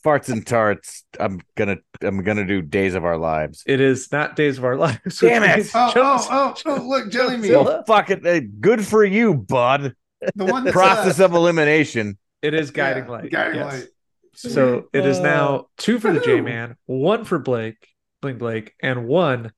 farts 0.05 0.29
and 0.29 0.45
tarts. 0.45 1.03
I'm 1.19 1.41
gonna 1.55 1.77
I'm 2.01 2.21
gonna 2.23 2.45
do 2.45 2.61
days 2.61 2.93
of 2.93 3.03
our 3.03 3.17
lives. 3.17 3.63
It 3.65 3.81
is 3.81 4.11
not 4.11 4.35
Days 4.35 4.59
of 4.59 4.63
Our 4.65 4.75
Lives. 4.85 4.99
which 5.03 5.19
Damn 5.21 5.43
it. 5.43 5.71
Oh, 5.73 5.91
Chumps- 5.91 6.27
oh, 6.29 6.53
oh, 6.65 6.77
oh, 6.77 6.87
look, 6.87 7.11
jelly 7.11 7.37
meat. 7.41 7.51
Chumpzilla. 7.51 7.65
Well, 7.65 7.83
fuck 7.87 8.11
it. 8.11 8.25
uh, 8.25 8.41
Good 8.61 8.85
for 8.85 9.03
you, 9.03 9.33
bud. 9.33 9.95
The 10.35 10.45
one 10.45 10.63
that's 10.63 10.73
Process 10.73 11.19
of 11.19 11.33
elimination. 11.33 12.17
It 12.43 12.53
is 12.53 12.69
Yeah, 12.69 12.73
Guiding 12.93 13.07
Light. 13.07 13.31
Guiding 13.31 13.55
yes. 13.55 13.73
light. 13.73 13.87
So 14.35 14.85
it 14.93 15.03
is 15.05 15.17
Uh, 15.17 15.23
now 15.23 15.65
two 15.77 15.97
for 15.99 16.13
the 16.13 16.19
J 16.19 16.41
man, 16.41 16.75
one 16.85 17.25
for 17.25 17.39
Blake, 17.39 17.87
Bling 18.21 18.37
Blake, 18.37 18.75
and 18.83 19.07
one 19.07 19.51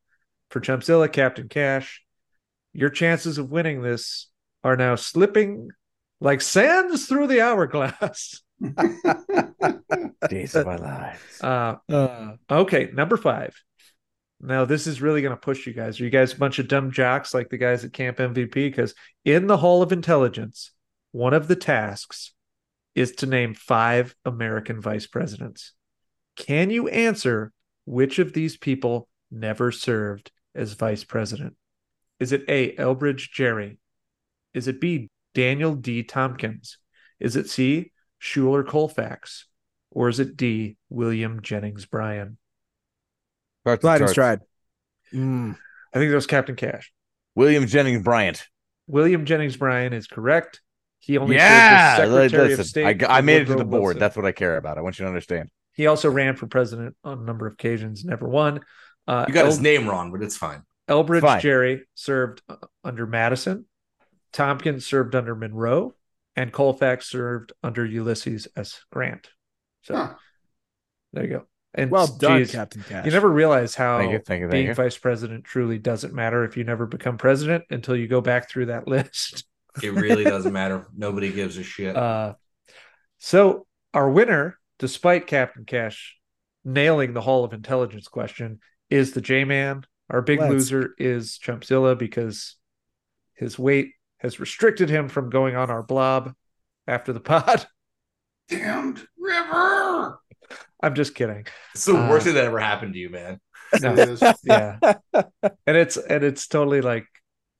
for 0.49 0.59
Chumpzilla, 0.59 1.11
Captain 1.11 1.47
Cash. 1.47 2.03
Your 2.73 2.89
chances 2.89 3.37
of 3.37 3.51
winning 3.51 3.81
this 3.81 4.29
are 4.63 4.75
now 4.75 4.95
slipping 4.95 5.69
like 6.21 6.41
sands 6.41 7.05
through 7.05 7.27
the 7.27 7.41
hourglass. 7.41 8.41
Days 10.29 10.55
of 10.55 10.67
our 10.67 10.77
lives. 10.77 11.41
Uh, 11.41 11.75
Uh, 11.87 12.33
okay, 12.49 12.89
number 12.93 13.17
five. 13.17 13.55
Now 14.41 14.65
this 14.65 14.87
is 14.87 15.01
really 15.01 15.21
going 15.21 15.35
to 15.35 15.39
push 15.39 15.67
you 15.67 15.73
guys. 15.73 15.99
Are 15.99 16.03
you 16.03 16.09
guys 16.09 16.33
a 16.33 16.37
bunch 16.37 16.59
of 16.59 16.67
dumb 16.67 16.91
jocks 16.91 17.33
like 17.33 17.49
the 17.49 17.57
guys 17.57 17.83
at 17.83 17.93
Camp 17.93 18.17
MVP? 18.17 18.53
Because 18.53 18.93
in 19.25 19.47
the 19.47 19.57
Hall 19.57 19.81
of 19.81 19.91
Intelligence, 19.91 20.71
one 21.11 21.33
of 21.33 21.47
the 21.47 21.55
tasks 21.55 22.33
is 22.95 23.13
to 23.13 23.25
name 23.25 23.53
five 23.53 24.15
American 24.25 24.81
vice 24.81 25.07
presidents. 25.07 25.73
Can 26.35 26.69
you 26.69 26.87
answer 26.87 27.51
which 27.85 28.19
of 28.19 28.33
these 28.33 28.55
people 28.55 29.07
never 29.31 29.71
served 29.71 30.31
as 30.55 30.73
vice 30.73 31.03
president? 31.03 31.55
Is 32.19 32.31
it 32.31 32.45
A. 32.47 32.75
Elbridge 32.75 33.31
Gerry? 33.31 33.77
Is 34.53 34.67
it 34.67 34.81
B. 34.81 35.09
Daniel 35.33 35.75
D. 35.75 36.03
Tompkins? 36.03 36.77
Is 37.19 37.35
it 37.35 37.49
C. 37.49 37.91
Schuyler 38.19 38.63
Colfax? 38.63 39.45
Or 39.91 40.09
is 40.09 40.19
it 40.19 40.37
D. 40.37 40.77
William 40.89 41.41
Jennings 41.41 41.85
Bryan? 41.85 42.37
Farts 43.65 43.73
and 43.73 43.81
slide 43.81 44.01
and 44.01 44.09
stride. 44.09 44.39
Mm. 45.13 45.57
I 45.93 45.97
think 45.97 46.09
that 46.09 46.15
was 46.15 46.27
Captain 46.27 46.55
Cash. 46.55 46.91
William 47.35 47.65
Jennings 47.67 48.03
Bryant. 48.03 48.47
William 48.87 49.25
Jennings 49.25 49.57
Bryan 49.57 49.93
is 49.93 50.07
correct. 50.07 50.61
He 50.99 51.17
only 51.17 51.35
Yeah, 51.37 51.95
served 51.97 52.09
as 52.11 52.31
Secretary 52.31 52.47
listen, 52.49 52.61
of 52.61 52.67
State. 52.67 52.85
I, 52.85 52.93
g- 52.93 53.05
for 53.05 53.11
I 53.11 53.21
made 53.21 53.43
it 53.43 53.45
to 53.45 53.55
the 53.55 53.63
board. 53.63 53.81
Wilson. 53.81 53.99
That's 53.99 54.15
what 54.17 54.25
I 54.25 54.31
care 54.31 54.57
about. 54.57 54.77
I 54.77 54.81
want 54.81 54.99
you 54.99 55.03
to 55.03 55.07
understand. 55.09 55.49
He 55.73 55.87
also 55.87 56.09
ran 56.09 56.35
for 56.35 56.47
president 56.47 56.95
on 57.03 57.19
a 57.19 57.21
number 57.21 57.47
of 57.47 57.53
occasions, 57.53 58.03
never 58.03 58.27
won. 58.27 58.59
Uh, 59.09 59.25
You 59.27 59.33
got 59.33 59.47
his 59.47 59.59
name 59.59 59.87
wrong, 59.89 60.11
but 60.11 60.21
it's 60.21 60.37
fine. 60.37 60.61
Elbridge 60.87 61.21
Fine. 61.21 61.41
Gerry 61.41 61.81
served 61.95 62.41
uh, 62.47 62.57
under 62.83 63.05
Madison, 63.07 63.65
Tompkins 64.31 64.85
served 64.85 65.15
under 65.15 65.35
Monroe, 65.35 65.95
and 66.35 66.51
Colfax 66.51 67.09
served 67.09 67.51
under 67.63 67.83
Ulysses 67.85 68.47
S. 68.55 68.81
Grant. 68.91 69.29
So 69.81 69.95
Huh. 69.95 70.13
there 71.13 71.23
you 71.23 71.29
go. 71.29 71.45
And 71.73 71.89
Well 71.91 72.07
done, 72.07 72.39
geez, 72.39 72.51
Captain 72.51 72.83
Cash. 72.87 73.05
You 73.05 73.11
never 73.11 73.29
realize 73.29 73.75
how 73.75 73.97
Thank 73.97 74.11
you, 74.11 74.19
thank 74.19 74.41
you, 74.41 74.45
thank 74.45 74.51
being 74.51 74.67
you. 74.67 74.73
vice 74.73 74.97
president 74.97 75.43
truly 75.43 75.77
doesn't 75.79 76.13
matter 76.13 76.43
if 76.43 76.55
you 76.57 76.63
never 76.63 76.85
become 76.85 77.17
president 77.17 77.63
until 77.69 77.95
you 77.95 78.07
go 78.07 78.21
back 78.21 78.49
through 78.49 78.67
that 78.67 78.87
list. 78.95 79.45
It 79.83 79.93
really 79.93 80.23
doesn't 80.23 80.53
matter. 80.53 80.87
Nobody 80.95 81.31
gives 81.31 81.57
a 81.57 81.63
shit. 81.63 81.95
Uh, 81.95 82.33
so 83.19 83.65
our 83.93 84.09
winner, 84.09 84.59
despite 84.79 85.27
Captain 85.27 85.65
Cash 85.65 86.17
nailing 86.65 87.13
the 87.13 87.21
Hall 87.21 87.43
of 87.43 87.53
Intelligence 87.53 88.07
question, 88.07 88.59
is 88.89 89.11
the 89.13 89.21
J 89.21 89.43
Man. 89.45 89.83
Our 90.09 90.21
big 90.21 90.39
Let's- 90.39 90.51
loser 90.51 90.93
is 90.97 91.37
Chumpzilla 91.37 91.97
because 91.97 92.55
his 93.35 93.57
weight 93.59 93.91
has 94.17 94.39
restricted 94.39 94.89
him 94.89 95.07
from 95.07 95.29
going 95.29 95.55
on 95.55 95.69
our 95.69 95.83
blob 95.83 96.33
after 96.87 97.13
the 97.13 97.19
pod. 97.21 97.65
Damned 98.49 99.07
river. 99.17 100.19
I'm 100.81 100.95
just 100.95 101.13
kidding. 101.13 101.45
it's 101.75 101.85
the 101.85 101.93
worst 101.93 102.23
uh, 102.23 102.25
thing 102.25 102.33
that 102.35 102.45
ever 102.45 102.59
happened 102.59 102.93
to 102.93 102.99
you, 102.99 103.09
man. 103.09 103.39
No. 103.81 103.93
Yeah 104.43 104.79
and 105.13 105.77
it's 105.77 105.97
and 105.97 106.23
it's 106.23 106.47
totally 106.47 106.81
like 106.81 107.05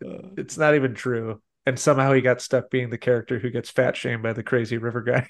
it's 0.02 0.58
not 0.58 0.74
even 0.74 0.96
true 0.96 1.40
and 1.68 1.78
somehow 1.78 2.14
he 2.14 2.22
got 2.22 2.42
stuck 2.42 2.72
being 2.72 2.90
the 2.90 2.98
character 2.98 3.38
who 3.38 3.52
gets 3.52 3.70
fat 3.70 3.96
shamed 3.96 4.24
by 4.24 4.34
the 4.34 4.42
crazy 4.42 4.78
river 4.78 5.02
guide 5.02 5.30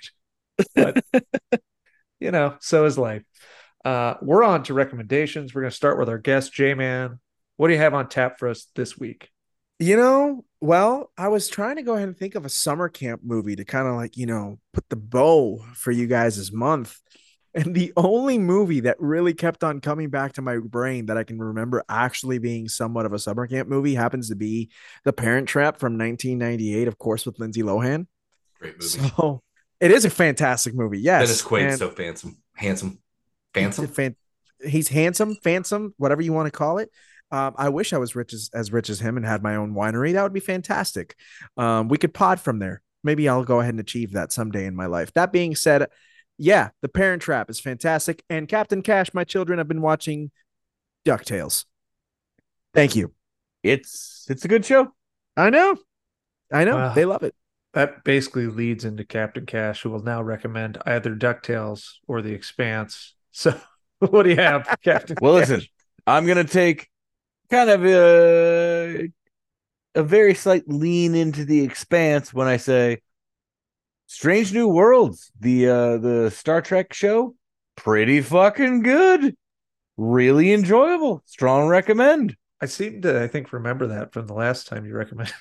but 0.76 1.04
you 2.20 2.32
know 2.32 2.56
so 2.62 2.86
is 2.86 2.98
life 2.98 3.24
uh 3.90 4.14
we're 4.22 4.44
on 4.44 4.64
to 4.64 4.74
recommendations 4.74 5.54
we're 5.54 5.62
going 5.62 5.72
to 5.72 5.76
start 5.84 5.98
with 6.00 6.10
our 6.10 6.18
guest 6.18 6.54
j-man 6.54 7.20
what 7.58 7.68
do 7.68 7.74
you 7.74 7.80
have 7.80 7.94
on 7.94 8.08
tap 8.08 8.38
for 8.40 8.48
us 8.48 8.68
this 8.76 8.98
week 8.98 9.30
You 9.82 9.96
know, 9.96 10.44
well, 10.60 11.10
I 11.18 11.30
was 11.30 11.48
trying 11.48 11.78
to 11.78 11.84
go 11.84 11.94
ahead 11.96 12.10
and 12.10 12.18
think 12.18 12.36
of 12.36 12.46
a 12.46 12.50
summer 12.50 12.90
camp 12.90 13.22
movie 13.24 13.56
to 13.56 13.64
kind 13.64 13.88
of 13.88 13.96
like, 13.96 14.18
you 14.18 14.26
know, 14.26 14.60
put 14.74 14.84
the 14.90 14.98
bow 14.98 15.64
for 15.74 15.92
you 15.92 16.06
guys 16.06 16.36
this 16.36 16.52
month. 16.52 16.98
And 17.56 17.74
the 17.74 17.94
only 17.96 18.38
movie 18.38 18.82
that 18.82 18.98
really 19.00 19.34
kept 19.34 19.64
on 19.64 19.80
coming 19.80 20.10
back 20.10 20.34
to 20.34 20.42
my 20.42 20.58
brain 20.58 21.06
that 21.08 21.18
I 21.18 21.24
can 21.24 21.40
remember 21.40 21.84
actually 21.88 22.40
being 22.40 22.68
somewhat 22.68 23.06
of 23.06 23.14
a 23.14 23.20
summer 23.20 23.48
camp 23.48 23.70
movie 23.70 23.96
happens 23.96 24.28
to 24.30 24.36
be 24.36 24.70
The 25.06 25.14
Parent 25.14 25.48
Trap 25.48 25.80
from 25.80 25.94
1998, 25.98 26.88
of 26.90 26.98
course, 26.98 27.26
with 27.26 27.40
Lindsay 27.40 27.64
Lohan. 27.64 28.06
Great 28.60 28.76
movie. 28.82 29.10
So 29.10 29.42
it 29.80 29.92
is 29.92 30.04
a 30.04 30.10
fantastic 30.10 30.76
movie. 30.76 31.00
Yes. 31.00 31.22
Dennis 31.24 31.42
Quaid's 31.42 31.80
and- 31.80 31.80
so 31.80 32.04
handsome. 32.04 32.38
Handsome. 32.54 33.00
Handsome. 33.56 33.88
Fan- 33.88 34.16
he's 34.64 34.88
handsome, 34.90 35.36
fansome, 35.44 35.92
whatever 35.98 36.22
you 36.22 36.34
want 36.34 36.48
to 36.48 36.52
call 36.52 36.78
it. 36.78 36.90
Um, 37.32 37.54
I 37.58 37.70
wish 37.70 37.94
I 37.94 37.98
was 37.98 38.16
rich 38.16 38.34
as, 38.34 38.50
as 38.54 38.72
rich 38.72 38.90
as 38.90 39.00
him 39.00 39.16
and 39.16 39.26
had 39.26 39.44
my 39.44 39.56
own 39.56 39.74
winery. 39.74 40.14
That 40.14 40.24
would 40.24 40.34
be 40.34 40.40
fantastic. 40.40 41.16
Um, 41.58 41.88
we 41.88 41.98
could 41.98 42.14
pod 42.14 42.40
from 42.40 42.60
there. 42.60 42.82
Maybe 43.04 43.30
I'll 43.30 43.44
go 43.44 43.60
ahead 43.60 43.74
and 43.74 43.80
achieve 43.80 44.14
that 44.14 44.32
someday 44.32 44.66
in 44.66 44.76
my 44.76 44.88
life. 44.88 45.14
That 45.14 45.32
being 45.32 45.56
said, 45.56 45.88
yeah, 46.38 46.70
The 46.82 46.90
Parent 46.90 47.22
Trap 47.22 47.50
is 47.50 47.60
fantastic. 47.60 48.24
And 48.30 48.48
Captain 48.48 48.82
Cash, 48.82 49.14
my 49.14 49.24
children 49.24 49.60
have 49.60 49.68
been 49.68 49.82
watching 49.82 50.32
DuckTales. 51.06 51.66
Thank 52.74 52.96
you. 52.96 53.14
It's 53.64 54.26
it's 54.30 54.46
a 54.46 54.48
good 54.48 54.66
show. 54.66 54.94
I 55.36 55.50
know. 55.50 55.78
I 56.52 56.64
know. 56.64 56.76
Wow. 56.76 56.94
They 56.94 57.06
love 57.06 57.24
it. 57.24 57.36
that 57.74 58.04
basically 58.04 58.48
leads 58.48 58.86
into 58.86 59.04
captain 59.06 59.46
cash 59.46 59.82
who 59.84 59.90
will 59.90 60.02
now 60.04 60.22
recommend 60.22 60.78
either 60.86 61.16
ducktales 61.16 61.94
or 62.08 62.22
the 62.22 62.34
expanse 62.34 63.14
so 63.32 63.60
what 64.00 64.24
do 64.24 64.30
you 64.30 64.36
have 64.38 64.68
captain 64.84 65.18
Well, 65.22 65.38
Cash? 65.38 65.50
listen, 65.50 65.68
I'm 66.08 66.26
gonna 66.26 66.44
take 66.44 66.90
kind 67.50 67.70
of 67.70 67.86
a 67.86 69.10
a 69.96 70.04
very 70.04 70.34
slight 70.36 70.64
lean 70.68 71.16
into 71.16 71.46
the 71.46 71.62
expanse 71.64 72.34
when 72.34 72.48
I 72.48 72.58
say 72.58 73.02
Strange 74.08 74.54
New 74.54 74.68
Worlds, 74.68 75.32
the 75.40 75.68
uh 75.68 75.98
the 75.98 76.32
Star 76.32 76.62
Trek 76.62 76.94
show, 76.94 77.36
pretty 77.76 78.22
fucking 78.22 78.82
good. 78.84 79.36
Really 79.98 80.54
enjoyable. 80.54 81.22
Strong 81.26 81.68
recommend. 81.70 82.36
i 82.62 82.66
seem 82.66 83.02
to 83.02 83.22
i 83.24 83.28
think 83.28 83.54
remember 83.54 83.88
that 83.88 84.14
from 84.14 84.28
the 84.28 84.34
last 84.34 84.68
time 84.68 84.86
you 84.86 84.94
recommended 84.96 85.34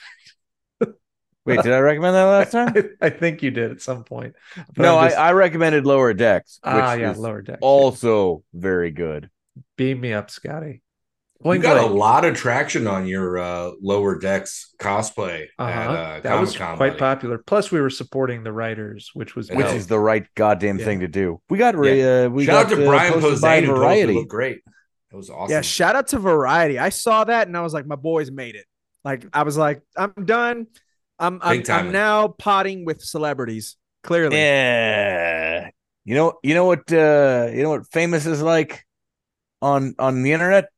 Wait, 1.49 1.63
did 1.63 1.73
I 1.73 1.79
recommend 1.79 2.15
that 2.15 2.25
last 2.25 2.53
time? 2.53 2.73
I, 3.03 3.07
I 3.07 3.11
think 3.11 3.43
you 3.43 3.51
did 3.51 3.71
at 3.73 3.81
some 3.83 4.05
point. 4.05 4.35
But 4.57 4.79
no, 4.83 4.99
I'm 4.99 5.13
I, 5.13 5.15
I 5.15 5.33
recommended 5.33 5.87
Lower 5.87 6.13
Decks, 6.15 6.61
which 6.63 6.73
ah 6.75 6.93
yeah, 6.95 7.11
is 7.13 7.19
lower 7.19 7.43
deck. 7.43 7.59
also 7.61 8.43
very 8.55 8.91
good. 8.91 9.31
beam 9.77 10.01
me 10.01 10.13
up, 10.13 10.31
Scotty. 10.31 10.83
You 11.41 11.45
Blink 11.45 11.63
got 11.63 11.77
a 11.77 11.87
lot 11.87 12.25
of 12.25 12.35
traction 12.37 12.89
on 12.89 13.07
your 13.07 13.39
uh, 13.39 13.71
lower 13.81 14.19
decks 14.19 14.75
cosplay 14.81 15.47
Uh-huh. 15.57 15.71
at 15.71 15.89
uh, 15.89 16.21
that 16.23 16.41
was 16.41 16.51
Comic-Con, 16.57 16.77
quite 16.79 16.89
buddy. 16.89 16.99
popular. 16.99 17.39
Plus, 17.39 17.71
we 17.71 17.81
were 17.81 17.91
supporting 17.91 18.43
the 18.43 18.53
writers, 18.53 19.11
which 19.15 19.37
was 19.37 19.49
Which 19.49 19.61
Yeah. 19.61 19.73
is 19.75 19.87
the 19.87 20.01
right 20.01 20.27
goddamn 20.35 20.81
Yeah. 20.81 20.85
thing 20.85 21.01
to 21.01 21.07
do. 21.07 21.41
We 21.49 21.57
got 21.59 21.77
re- 21.77 22.25
uh, 22.25 22.29
we 22.29 22.45
Shout 22.47 22.67
out 22.67 22.71
got, 22.71 22.77
to 22.77 22.83
uh, 22.83 22.89
Brian 22.89 23.13
posted 23.13 23.41
by 23.41 23.61
Posehn 23.61 23.61
who 23.61 23.67
told 23.67 23.79
us 23.79 23.83
we 23.83 23.87
Variety. 23.87 24.15
looked 24.15 24.29
great. 24.31 24.63
That 25.13 25.17
was 25.17 25.31
awesome. 25.31 25.53
Yeah, 25.53 25.61
shout 25.61 25.95
out 25.95 26.09
to 26.09 26.19
Variety. 26.19 26.77
I 26.81 26.89
saw 26.89 27.23
that 27.23 27.47
and 27.47 27.57
I 27.57 27.61
was 27.61 27.73
like, 27.73 27.87
my 27.87 27.95
boys 27.95 28.33
made 28.33 28.57
it. 28.57 28.67
Like 29.05 29.25
I 29.33 29.45
was 29.45 29.57
like, 29.57 29.81
I'm 29.97 30.13
done. 30.25 30.67
I'm 31.19 31.41
I'm, 31.43 31.63
I'm 31.69 31.93
now 31.93 32.29
potting 32.29 32.85
with 32.85 33.03
celebrities. 33.03 33.77
Clearly. 34.05 34.37
Yeah. 34.37 35.71
You 36.05 36.15
know, 36.15 36.39
you 36.43 36.55
know 36.55 36.65
what 36.65 36.91
uh 36.93 37.49
you 37.53 37.63
know 37.63 37.71
what 37.71 37.87
famous 37.91 38.25
is 38.27 38.41
like 38.41 38.85
on 39.61 39.95
on 39.99 40.23
the 40.23 40.33
internet? 40.33 40.71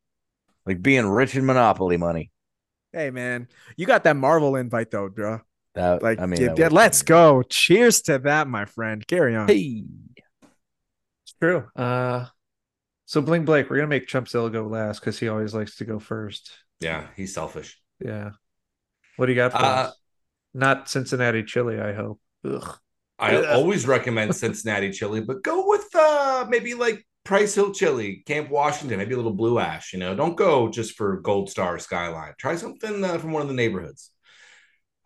Like 0.67 0.83
being 0.83 1.07
rich 1.07 1.37
in 1.37 1.47
monopoly 1.47 1.97
money. 1.97 2.31
Hey 2.93 3.11
man, 3.11 3.47
you 3.77 3.87
got 3.87 4.05
that 4.05 4.17
Marvel 4.17 4.57
invite 4.57 4.91
though, 4.91 5.09
bro. 5.09 5.41
That 5.75 6.03
Like, 6.03 6.19
I 6.19 6.27
mean, 6.27 6.41
yeah, 6.41 6.49
that 6.49 6.59
yeah, 6.59 6.69
let's 6.71 7.03
go. 7.03 7.43
Cheers 7.43 8.03
to 8.03 8.19
that, 8.21 8.49
my 8.49 8.65
friend. 8.65 9.07
Carry 9.07 9.37
on. 9.37 9.47
Hey. 9.47 9.85
It's 11.23 11.35
true. 11.41 11.69
Uh, 11.77 12.27
so 13.07 13.21
Bling 13.21 13.45
Blake, 13.45 13.71
we're 13.71 13.77
gonna 13.77 13.87
make 13.89 14.09
Chumpzilla 14.09 14.53
go 14.53 14.67
last 14.67 14.99
because 15.01 15.19
he 15.19 15.29
always 15.29 15.55
likes 15.55 15.77
to 15.77 15.85
go 15.85 15.99
first. 16.01 16.51
yeah, 16.81 17.07
he's 17.17 17.33
selfish. 17.35 17.79
Yeah. 18.05 18.31
What 19.17 19.27
do 19.27 19.33
you 19.33 19.37
got 19.37 19.53
for 19.53 19.59
Uh, 19.59 19.61
us? 19.63 20.00
Not 20.55 20.89
Cincinnati 20.89 21.43
chili, 21.45 21.81
I 21.81 21.93
hope. 21.93 22.21
Ugh. 22.45 22.79
I 23.19 23.45
always 23.53 23.87
recommend 23.87 24.35
Cincinnati 24.37 24.91
chili, 24.91 25.21
but 25.21 25.43
go 25.43 25.69
with 25.69 25.95
uh 25.95 26.47
maybe 26.49 26.75
like 26.75 27.05
Price 27.25 27.55
Hill 27.55 27.73
chili, 27.73 28.23
Camp 28.27 28.51
Washington, 28.51 28.99
maybe 28.99 29.15
a 29.15 29.17
little 29.17 29.35
blue 29.35 29.59
ash. 29.59 29.93
You 29.93 29.99
know, 29.99 30.15
don't 30.15 30.37
go 30.37 30.69
just 30.69 30.97
for 30.97 31.21
Gold 31.21 31.51
Star 31.51 31.79
Skyline. 31.79 32.33
Try 32.39 32.57
something 32.57 33.05
uh, 33.05 33.19
from 33.19 33.33
one 33.33 33.43
of 33.43 33.49
the 33.49 33.55
neighborhoods. 33.55 34.11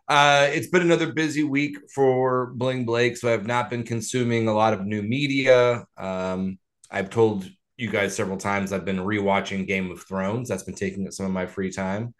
Uh, 0.06 0.48
it's 0.52 0.68
been 0.68 0.82
another 0.82 1.12
busy 1.12 1.42
week 1.42 1.78
for 1.92 2.52
Bling 2.54 2.84
Blake, 2.84 3.16
so 3.16 3.32
I've 3.32 3.46
not 3.46 3.70
been 3.70 3.82
consuming 3.82 4.48
a 4.48 4.54
lot 4.54 4.74
of 4.74 4.84
new 4.84 5.02
media. 5.02 5.84
Um, 5.96 6.58
I've 6.90 7.10
told 7.10 7.48
you 7.76 7.90
guys 7.90 8.14
several 8.14 8.36
times 8.36 8.72
I've 8.72 8.84
been 8.84 8.98
rewatching 8.98 9.66
Game 9.66 9.90
of 9.90 10.06
Thrones. 10.06 10.48
That's 10.48 10.62
been 10.62 10.74
taking 10.74 11.06
up 11.06 11.12
some 11.12 11.26
of 11.26 11.32
my 11.32 11.46
free 11.46 11.72
time. 11.72 12.14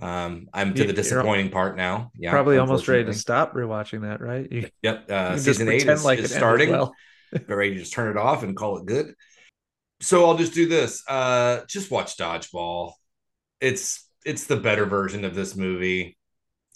Um, 0.00 0.48
I'm 0.54 0.74
to 0.74 0.80
the 0.82 0.84
you're 0.86 0.92
disappointing 0.94 1.50
part 1.50 1.76
now. 1.76 2.10
Yeah, 2.14 2.30
Probably 2.30 2.58
almost 2.58 2.86
ready 2.88 3.04
to 3.04 3.12
stop 3.14 3.54
rewatching 3.54 4.02
that, 4.02 4.20
right? 4.20 4.50
You, 4.50 4.68
Yep. 4.82 5.10
Uh, 5.10 5.36
season 5.38 5.68
eight 5.68 5.88
is, 5.88 6.04
like 6.04 6.18
is 6.20 6.32
starting. 6.34 6.70
well. 6.70 6.94
Ready 7.46 7.74
to 7.74 7.80
just 7.80 7.92
turn 7.92 8.08
it 8.10 8.16
off 8.16 8.42
and 8.42 8.56
call 8.56 8.78
it 8.78 8.86
good. 8.86 9.12
So 10.00 10.24
I'll 10.26 10.36
just 10.38 10.54
do 10.54 10.66
this. 10.66 11.02
Uh, 11.06 11.60
just 11.68 11.90
watch 11.90 12.16
Dodgeball. 12.16 12.92
It's 13.60 14.08
it's 14.24 14.46
the 14.46 14.56
better 14.56 14.86
version 14.86 15.24
of 15.24 15.34
this 15.34 15.54
movie. 15.56 16.16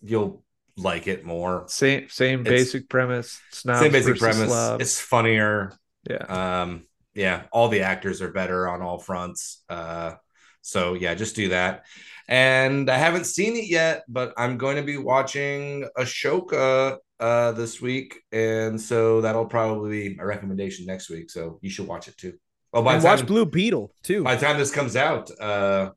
You'll 0.02 0.42
like 0.76 1.06
it 1.06 1.24
more. 1.24 1.64
Same 1.68 2.08
same 2.10 2.40
It's- 2.40 2.52
basic 2.64 2.88
premise. 2.88 3.40
Same 3.50 3.92
basic 3.92 4.18
premise. 4.18 4.48
slobs. 4.48 4.82
It's 4.82 5.00
funnier. 5.00 5.72
yeah. 6.10 6.62
Um, 6.62 6.86
yeah, 7.14 7.44
all 7.52 7.68
the 7.68 7.82
actors 7.82 8.20
are 8.20 8.30
better 8.32 8.68
on 8.68 8.82
all 8.82 8.98
fronts. 8.98 9.62
Uh, 9.68 10.14
so 10.60 10.94
yeah, 10.94 11.14
just 11.14 11.36
do 11.36 11.48
that. 11.50 11.84
And 12.32 12.88
I 12.88 12.96
haven't 12.96 13.26
seen 13.26 13.56
it 13.56 13.68
yet, 13.68 14.04
but 14.08 14.32
I'm 14.38 14.56
going 14.56 14.76
to 14.76 14.82
be 14.82 14.96
watching 14.96 15.86
Ahsoka 15.98 16.96
uh 17.20 17.52
this 17.52 17.82
week, 17.82 18.20
and 18.32 18.80
so 18.80 19.20
that'll 19.20 19.44
probably 19.44 20.08
be 20.08 20.16
a 20.18 20.24
recommendation 20.24 20.86
next 20.86 21.10
week. 21.10 21.30
So 21.30 21.58
you 21.60 21.68
should 21.68 21.86
watch 21.86 22.08
it 22.08 22.16
too. 22.16 22.32
Well, 22.72 22.84
by 22.84 22.94
and 22.94 23.02
the 23.02 23.06
watch 23.06 23.26
Blue 23.26 23.44
Beetle 23.44 23.94
too. 24.02 24.24
by 24.24 24.36
the 24.36 24.46
time 24.46 24.56
this 24.56 24.72
comes 24.72 24.96
out, 24.96 25.30
uh, 25.38 25.90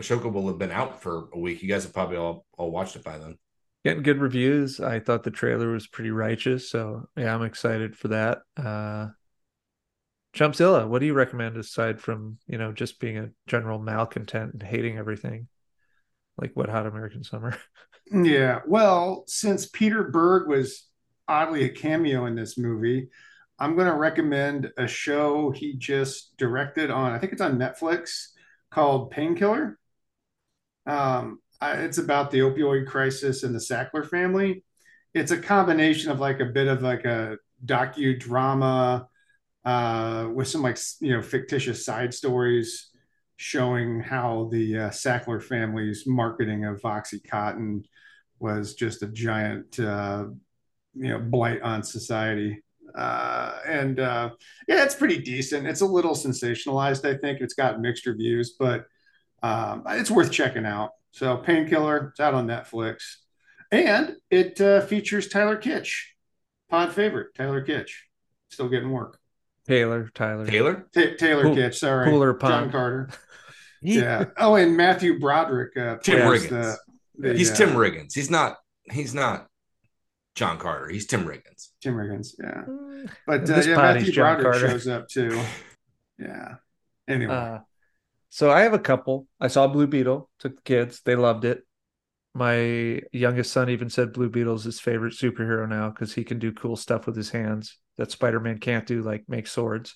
Ahsoka 0.00 0.32
will 0.32 0.48
have 0.48 0.58
been 0.58 0.72
out 0.72 1.00
for 1.00 1.28
a 1.32 1.38
week. 1.38 1.62
You 1.62 1.68
guys 1.68 1.84
have 1.84 1.94
probably 1.94 2.16
all 2.16 2.44
all 2.58 2.72
watched 2.72 2.96
it 2.96 3.04
by 3.04 3.16
then. 3.16 3.36
Getting 3.84 4.02
good 4.02 4.18
reviews. 4.18 4.80
I 4.80 4.98
thought 4.98 5.22
the 5.22 5.30
trailer 5.30 5.70
was 5.70 5.86
pretty 5.86 6.10
righteous, 6.10 6.68
so 6.68 7.08
yeah, 7.16 7.32
I'm 7.32 7.44
excited 7.44 7.96
for 7.96 8.08
that. 8.08 8.38
Uh 8.56 9.10
Chumpzilla, 10.34 10.88
what 10.88 10.98
do 10.98 11.06
you 11.06 11.14
recommend 11.14 11.56
aside 11.56 12.00
from, 12.00 12.38
you 12.48 12.58
know, 12.58 12.72
just 12.72 12.98
being 12.98 13.16
a 13.16 13.30
general 13.46 13.78
malcontent 13.78 14.54
and 14.54 14.62
hating 14.62 14.98
everything? 14.98 15.46
Like 16.40 16.52
what 16.54 16.68
Hot 16.68 16.86
American 16.86 17.24
Summer? 17.24 17.56
Yeah. 18.10 18.60
Well, 18.66 19.24
since 19.26 19.66
Peter 19.66 20.02
Berg 20.02 20.48
was 20.48 20.88
oddly 21.28 21.64
a 21.64 21.68
cameo 21.68 22.24
in 22.24 22.34
this 22.34 22.56
movie, 22.56 23.10
I'm 23.58 23.74
going 23.74 23.86
to 23.86 23.94
recommend 23.94 24.70
a 24.78 24.86
show 24.86 25.50
he 25.50 25.74
just 25.74 26.34
directed 26.38 26.90
on, 26.90 27.12
I 27.12 27.18
think 27.18 27.34
it's 27.34 27.42
on 27.42 27.58
Netflix 27.58 28.28
called 28.70 29.10
Painkiller. 29.10 29.78
Um, 30.86 31.40
it's 31.60 31.98
about 31.98 32.30
the 32.30 32.38
opioid 32.38 32.86
crisis 32.86 33.42
and 33.42 33.54
the 33.54 33.58
Sackler 33.58 34.08
family. 34.08 34.64
It's 35.12 35.30
a 35.32 35.38
combination 35.38 36.10
of 36.10 36.18
like 36.20 36.40
a 36.40 36.46
bit 36.46 36.68
of 36.68 36.80
like 36.80 37.04
a 37.04 37.36
docudrama 37.66 39.06
uh, 39.64 40.28
with 40.32 40.48
some 40.48 40.62
like 40.62 40.78
you 41.00 41.12
know 41.12 41.22
fictitious 41.22 41.84
side 41.84 42.14
stories 42.14 42.87
showing 43.38 44.00
how 44.00 44.48
the 44.50 44.76
uh, 44.76 44.90
Sackler 44.90 45.42
family's 45.42 46.06
marketing 46.06 46.64
of 46.64 46.82
OxyContin 46.82 47.84
was 48.40 48.74
just 48.74 49.02
a 49.02 49.06
giant 49.06 49.78
uh, 49.78 50.26
you 50.94 51.08
know 51.08 51.18
blight 51.20 51.62
on 51.62 51.82
society. 51.82 52.62
Uh, 52.94 53.58
and 53.66 54.00
uh, 54.00 54.30
yeah, 54.66 54.82
it's 54.82 54.94
pretty 54.94 55.18
decent. 55.18 55.66
It's 55.66 55.82
a 55.82 55.86
little 55.86 56.14
sensationalized, 56.14 57.08
I 57.08 57.16
think. 57.16 57.40
It's 57.40 57.54
got 57.54 57.80
mixed 57.80 58.06
reviews, 58.06 58.56
but 58.58 58.86
um, 59.42 59.84
it's 59.86 60.10
worth 60.10 60.32
checking 60.32 60.66
out. 60.66 60.90
So, 61.12 61.36
Painkiller, 61.36 62.08
it's 62.08 62.20
out 62.20 62.34
on 62.34 62.48
Netflix, 62.48 63.16
and 63.70 64.16
it 64.30 64.60
uh, 64.60 64.80
features 64.80 65.28
Tyler 65.28 65.56
Kitsch, 65.56 65.92
pod 66.68 66.92
favorite 66.92 67.34
Tyler 67.36 67.64
Kitsch, 67.64 67.92
still 68.50 68.68
getting 68.68 68.90
work. 68.90 69.18
Taylor, 69.68 70.10
Tyler, 70.14 70.46
Taylor, 70.46 70.88
Ta- 70.94 71.14
Taylor 71.18 71.42
Cool- 71.44 71.54
Kitsch, 71.56 71.74
sorry, 71.74 72.10
Cooler 72.10 72.36
John 72.38 72.70
Carter. 72.70 73.10
yeah. 73.82 74.24
Oh, 74.36 74.54
and 74.56 74.76
Matthew 74.76 75.18
Broderick. 75.20 75.76
Uh, 75.76 75.96
Tim 75.98 76.18
Riggins. 76.20 76.48
the- 76.48 76.78
the, 77.20 77.34
he's 77.36 77.50
uh, 77.50 77.54
Tim 77.56 77.70
Riggins. 77.70 78.14
He's 78.14 78.30
not. 78.30 78.56
He's 78.90 79.12
not 79.14 79.46
John 80.36 80.56
Carter. 80.58 80.88
He's 80.88 81.06
Tim 81.06 81.24
Riggins. 81.26 81.68
Tim 81.82 81.94
Riggins. 81.94 82.28
Yeah, 82.42 82.62
but 83.26 83.48
uh, 83.50 83.60
yeah, 83.60 83.76
Matthew 83.76 84.12
John 84.12 84.40
Broderick 84.40 84.60
Carter. 84.60 84.70
shows 84.70 84.88
up 84.88 85.08
too. 85.08 85.40
Yeah. 86.20 86.54
Anyway, 87.06 87.32
Uh, 87.32 87.58
so 88.28 88.50
I 88.50 88.62
have 88.62 88.72
a 88.74 88.78
couple. 88.80 89.28
I 89.40 89.46
saw 89.46 89.68
Blue 89.68 89.86
Beetle. 89.86 90.28
Took 90.40 90.56
the 90.56 90.62
kids. 90.62 91.00
They 91.04 91.14
loved 91.14 91.44
it. 91.44 91.62
My 92.34 93.00
youngest 93.12 93.52
son 93.52 93.70
even 93.70 93.88
said 93.88 94.12
Blue 94.12 94.28
Beetle's 94.28 94.64
his 94.64 94.80
favorite 94.80 95.14
superhero 95.14 95.68
now 95.68 95.90
because 95.90 96.12
he 96.12 96.24
can 96.24 96.38
do 96.40 96.52
cool 96.52 96.74
stuff 96.76 97.06
with 97.06 97.14
his 97.16 97.30
hands 97.30 97.78
that 97.98 98.10
Spider 98.10 98.40
Man 98.40 98.58
can't 98.58 98.86
do, 98.86 99.02
like 99.02 99.24
make 99.28 99.46
swords. 99.46 99.94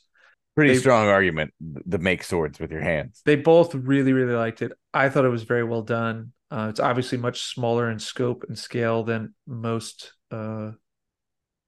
Pretty 0.54 0.74
They- 0.74 0.80
strong 0.80 1.08
argument 1.08 1.54
to 1.90 1.98
make 1.98 2.22
swords 2.22 2.60
with 2.60 2.70
your 2.70 2.82
hands. 2.82 3.22
They 3.24 3.36
both 3.36 3.74
really, 3.74 4.12
really 4.12 4.34
liked 4.34 4.60
it. 4.60 4.72
I 4.92 5.08
thought 5.08 5.24
it 5.24 5.30
was 5.30 5.44
very 5.44 5.64
well 5.64 5.82
done. 5.82 6.32
Uh, 6.50 6.66
it's 6.68 6.80
obviously 6.80 7.16
much 7.16 7.40
smaller 7.54 7.90
in 7.90 7.98
scope 7.98 8.44
and 8.46 8.58
scale 8.58 9.02
than 9.02 9.34
most 9.46 10.12
uh, 10.30 10.72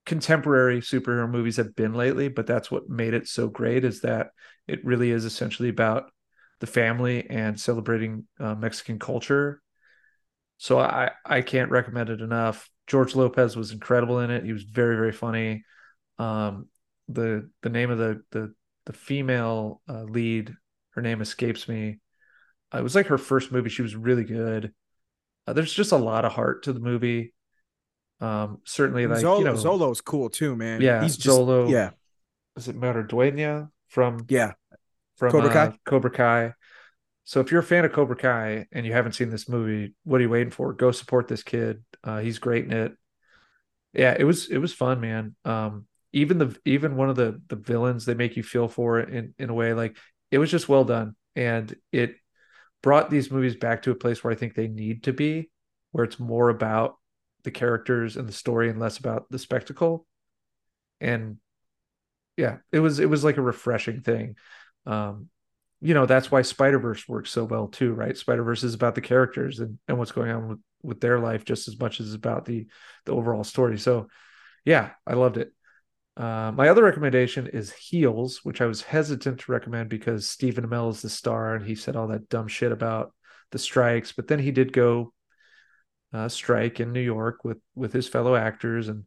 contemporary 0.04 0.80
superhero 0.80 1.30
movies 1.30 1.56
have 1.56 1.74
been 1.74 1.94
lately, 1.94 2.28
but 2.28 2.46
that's 2.46 2.70
what 2.70 2.90
made 2.90 3.14
it 3.14 3.26
so 3.26 3.48
great 3.48 3.84
is 3.84 4.02
that 4.02 4.28
it 4.68 4.84
really 4.84 5.10
is 5.10 5.24
essentially 5.24 5.70
about 5.70 6.10
the 6.60 6.66
family 6.66 7.28
and 7.30 7.58
celebrating 7.58 8.26
uh, 8.38 8.54
Mexican 8.54 8.98
culture. 8.98 9.62
So 10.58 10.78
I 10.78 11.10
I 11.24 11.40
can't 11.40 11.70
recommend 11.70 12.10
it 12.10 12.20
enough. 12.20 12.68
George 12.86 13.16
Lopez 13.16 13.56
was 13.56 13.72
incredible 13.72 14.20
in 14.20 14.30
it. 14.30 14.44
He 14.44 14.52
was 14.52 14.62
very 14.64 14.96
very 14.96 15.12
funny. 15.12 15.64
Um, 16.18 16.68
the 17.08 17.50
the 17.62 17.70
name 17.70 17.90
of 17.90 17.98
the 17.98 18.22
the 18.30 18.54
the 18.86 18.92
female 18.92 19.80
uh, 19.88 20.02
lead, 20.04 20.54
her 20.90 21.02
name 21.02 21.20
escapes 21.20 21.68
me. 21.68 21.98
Uh, 22.72 22.78
it 22.78 22.82
was 22.82 22.94
like 22.94 23.06
her 23.06 23.18
first 23.18 23.52
movie. 23.52 23.70
She 23.70 23.82
was 23.82 23.96
really 23.96 24.24
good. 24.24 24.72
Uh, 25.46 25.52
there's 25.52 25.72
just 25.72 25.92
a 25.92 25.96
lot 25.96 26.24
of 26.24 26.32
heart 26.32 26.64
to 26.64 26.72
the 26.72 26.80
movie. 26.80 27.32
Um, 28.20 28.60
certainly 28.64 29.06
like 29.06 29.18
Xolo, 29.18 29.38
you 29.38 29.44
know, 29.44 29.54
Xolo's 29.54 30.00
cool 30.00 30.30
too, 30.30 30.56
man. 30.56 30.80
Yeah, 30.80 31.02
he's 31.02 31.16
just 31.16 31.38
Xolo. 31.38 31.68
yeah, 31.70 31.90
is 32.56 32.68
it 32.68 32.80
Duena 33.08 33.70
from 33.88 34.24
yeah. 34.28 34.52
from 35.16 35.32
Cobra 35.32 35.50
Kai? 35.50 35.66
uh, 35.66 35.72
Cobra 35.84 36.10
Kai. 36.10 36.52
So 37.24 37.40
if 37.40 37.50
you're 37.50 37.60
a 37.60 37.64
fan 37.64 37.84
of 37.84 37.92
Cobra 37.92 38.16
Kai 38.16 38.66
and 38.70 38.84
you 38.84 38.92
haven't 38.92 39.12
seen 39.12 39.30
this 39.30 39.48
movie, 39.48 39.94
what 40.04 40.20
are 40.20 40.22
you 40.22 40.30
waiting 40.30 40.50
for? 40.50 40.72
Go 40.74 40.92
support 40.92 41.26
this 41.26 41.42
kid. 41.42 41.82
Uh, 42.02 42.20
he's 42.20 42.38
great 42.38 42.66
in 42.66 42.72
it. 42.72 42.92
Yeah, 43.92 44.14
it 44.18 44.24
was 44.24 44.48
it 44.48 44.58
was 44.58 44.72
fun, 44.72 45.00
man. 45.00 45.34
Um, 45.44 45.86
even 46.14 46.38
the 46.38 46.56
even 46.64 46.96
one 46.96 47.10
of 47.10 47.16
the 47.16 47.42
the 47.48 47.56
villains 47.56 48.04
they 48.04 48.14
make 48.14 48.36
you 48.36 48.42
feel 48.42 48.68
for 48.68 49.00
in 49.00 49.34
in 49.38 49.50
a 49.50 49.54
way 49.54 49.74
like 49.74 49.96
it 50.30 50.38
was 50.38 50.50
just 50.50 50.68
well 50.68 50.84
done, 50.84 51.16
and 51.36 51.74
it 51.92 52.14
brought 52.82 53.10
these 53.10 53.30
movies 53.30 53.56
back 53.56 53.82
to 53.82 53.90
a 53.90 53.94
place 53.94 54.22
where 54.22 54.32
I 54.32 54.36
think 54.36 54.54
they 54.54 54.68
need 54.68 55.04
to 55.04 55.12
be, 55.12 55.50
where 55.92 56.04
it's 56.04 56.20
more 56.20 56.48
about 56.48 56.96
the 57.42 57.50
characters 57.50 58.16
and 58.16 58.28
the 58.28 58.32
story 58.32 58.70
and 58.70 58.78
less 58.78 58.98
about 58.98 59.26
the 59.30 59.38
spectacle. 59.38 60.06
And 61.00 61.38
yeah, 62.36 62.58
it 62.72 62.80
was 62.80 63.00
it 63.00 63.10
was 63.10 63.24
like 63.24 63.36
a 63.36 63.42
refreshing 63.42 64.00
thing. 64.00 64.36
Um, 64.86 65.28
you 65.80 65.94
know, 65.94 66.06
that's 66.06 66.30
why 66.30 66.42
Spider-Verse 66.42 67.08
works 67.08 67.30
so 67.30 67.44
well 67.44 67.68
too, 67.68 67.92
right? 67.92 68.16
Spider-Verse 68.16 68.64
is 68.64 68.74
about 68.74 68.94
the 68.94 69.00
characters 69.02 69.60
and, 69.60 69.78
and 69.88 69.98
what's 69.98 70.12
going 70.12 70.30
on 70.30 70.48
with, 70.48 70.58
with 70.82 71.00
their 71.00 71.18
life 71.18 71.44
just 71.44 71.68
as 71.68 71.78
much 71.78 72.00
as 72.00 72.06
it's 72.06 72.16
about 72.16 72.44
the 72.44 72.66
the 73.04 73.12
overall 73.12 73.44
story. 73.44 73.78
So 73.78 74.08
yeah, 74.64 74.90
I 75.06 75.14
loved 75.14 75.36
it. 75.36 75.52
Uh, 76.16 76.52
my 76.54 76.68
other 76.68 76.84
recommendation 76.84 77.48
is 77.48 77.72
Heels, 77.72 78.40
which 78.44 78.60
I 78.60 78.66
was 78.66 78.82
hesitant 78.82 79.40
to 79.40 79.52
recommend 79.52 79.88
because 79.88 80.28
Stephen 80.28 80.66
Amell 80.66 80.90
is 80.90 81.02
the 81.02 81.10
star 81.10 81.54
and 81.54 81.64
he 81.64 81.74
said 81.74 81.96
all 81.96 82.06
that 82.08 82.28
dumb 82.28 82.46
shit 82.46 82.70
about 82.70 83.12
the 83.50 83.58
strikes, 83.58 84.12
but 84.12 84.28
then 84.28 84.38
he 84.38 84.52
did 84.52 84.72
go 84.72 85.12
uh, 86.12 86.28
strike 86.28 86.78
in 86.78 86.92
New 86.92 87.00
York 87.00 87.44
with 87.44 87.58
with 87.74 87.92
his 87.92 88.08
fellow 88.08 88.36
actors, 88.36 88.88
and 88.88 89.04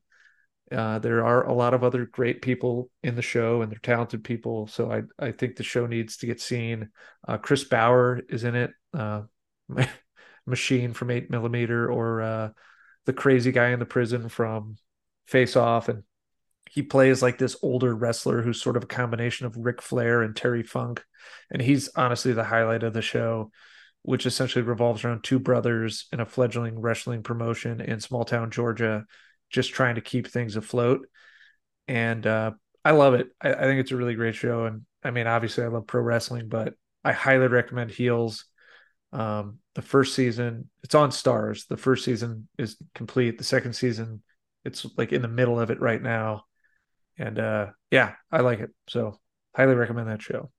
uh, 0.71 0.99
there 0.99 1.25
are 1.25 1.45
a 1.47 1.53
lot 1.53 1.73
of 1.73 1.83
other 1.83 2.05
great 2.05 2.41
people 2.41 2.89
in 3.03 3.15
the 3.15 3.21
show, 3.21 3.61
and 3.61 3.71
they're 3.71 3.79
talented 3.79 4.23
people. 4.23 4.67
So 4.67 4.91
I 4.91 5.03
I 5.17 5.31
think 5.31 5.55
the 5.55 5.63
show 5.63 5.87
needs 5.87 6.17
to 6.17 6.25
get 6.25 6.41
seen. 6.41 6.89
Uh, 7.25 7.37
Chris 7.37 7.63
Bauer 7.63 8.21
is 8.29 8.43
in 8.43 8.55
it, 8.55 8.71
uh, 8.93 9.23
Machine 10.45 10.93
from 10.93 11.11
Eight 11.11 11.29
Millimeter, 11.29 11.89
or 11.89 12.53
the 13.05 13.13
crazy 13.13 13.53
guy 13.53 13.69
in 13.69 13.79
the 13.79 13.85
prison 13.85 14.27
from 14.27 14.75
Face 15.27 15.55
Off, 15.55 15.87
and 15.87 16.03
he 16.69 16.81
plays 16.81 17.21
like 17.21 17.37
this 17.37 17.55
older 17.61 17.95
wrestler 17.95 18.41
who's 18.41 18.61
sort 18.61 18.77
of 18.77 18.83
a 18.83 18.87
combination 18.87 19.45
of 19.45 19.57
Ric 19.57 19.81
Flair 19.81 20.21
and 20.21 20.35
Terry 20.35 20.63
Funk, 20.63 21.03
and 21.49 21.61
he's 21.61 21.89
honestly 21.95 22.33
the 22.33 22.43
highlight 22.43 22.83
of 22.83 22.93
the 22.93 23.01
show 23.01 23.51
which 24.07 24.25
essentially 24.25 24.63
revolves 24.63 25.03
around 25.03 25.21
two 25.21 25.37
brothers 25.37 26.07
in 26.13 26.21
a 26.21 26.25
fledgling 26.25 26.79
wrestling 26.79 27.23
promotion 27.23 27.81
in 27.81 27.99
small 27.99 28.23
town 28.23 28.49
Georgia, 28.49 29.05
just 29.49 29.73
trying 29.73 29.95
to 29.95 30.01
keep 30.01 30.27
things 30.27 30.55
afloat. 30.55 31.05
And 31.89 32.25
uh, 32.25 32.51
I 32.85 32.91
love 32.91 33.15
it. 33.15 33.27
I, 33.41 33.53
I, 33.53 33.61
think 33.63 33.81
it's 33.81 33.91
a 33.91 33.97
really 33.97 34.15
great 34.15 34.35
show. 34.35 34.63
And 34.63 34.85
I 35.03 35.11
mean, 35.11 35.27
obviously, 35.27 35.65
I 35.65 35.67
love 35.67 35.87
pro 35.87 36.01
wrestling, 36.01 36.47
but 36.47 36.75
I 37.03 37.11
highly 37.11 37.47
recommend 37.47 37.91
Heels. 37.91 38.45
Um, 39.11 39.59
the 39.75 39.81
first 39.81 40.15
season, 40.15 40.69
it's 40.83 40.95
on 40.95 41.09
Starz. 41.09 41.67
The 41.67 41.75
first 41.75 42.05
season 42.05 42.47
is 42.57 42.77
complete. 42.95 43.37
The 43.37 43.43
second 43.43 43.73
season, 43.73 44.23
it's 44.63 44.85
like 44.95 45.11
in 45.11 45.21
the 45.21 45.27
middle 45.27 45.59
of 45.59 45.69
it 45.69 45.81
right 45.81 46.01
now. 46.01 46.45
And 47.17 47.39
uh, 47.39 47.67
yeah, 47.91 48.13
I 48.31 48.41
like 48.41 48.59
it. 48.59 48.69
So, 48.87 49.19
highly 49.55 49.75
recommend 49.75 50.07
that 50.09 50.21
show. 50.21 50.51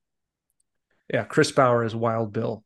Yeah, 1.12 1.24
Chris 1.24 1.52
Bauer 1.52 1.84
is 1.84 1.94
Wild 1.94 2.32
Bill 2.32 2.64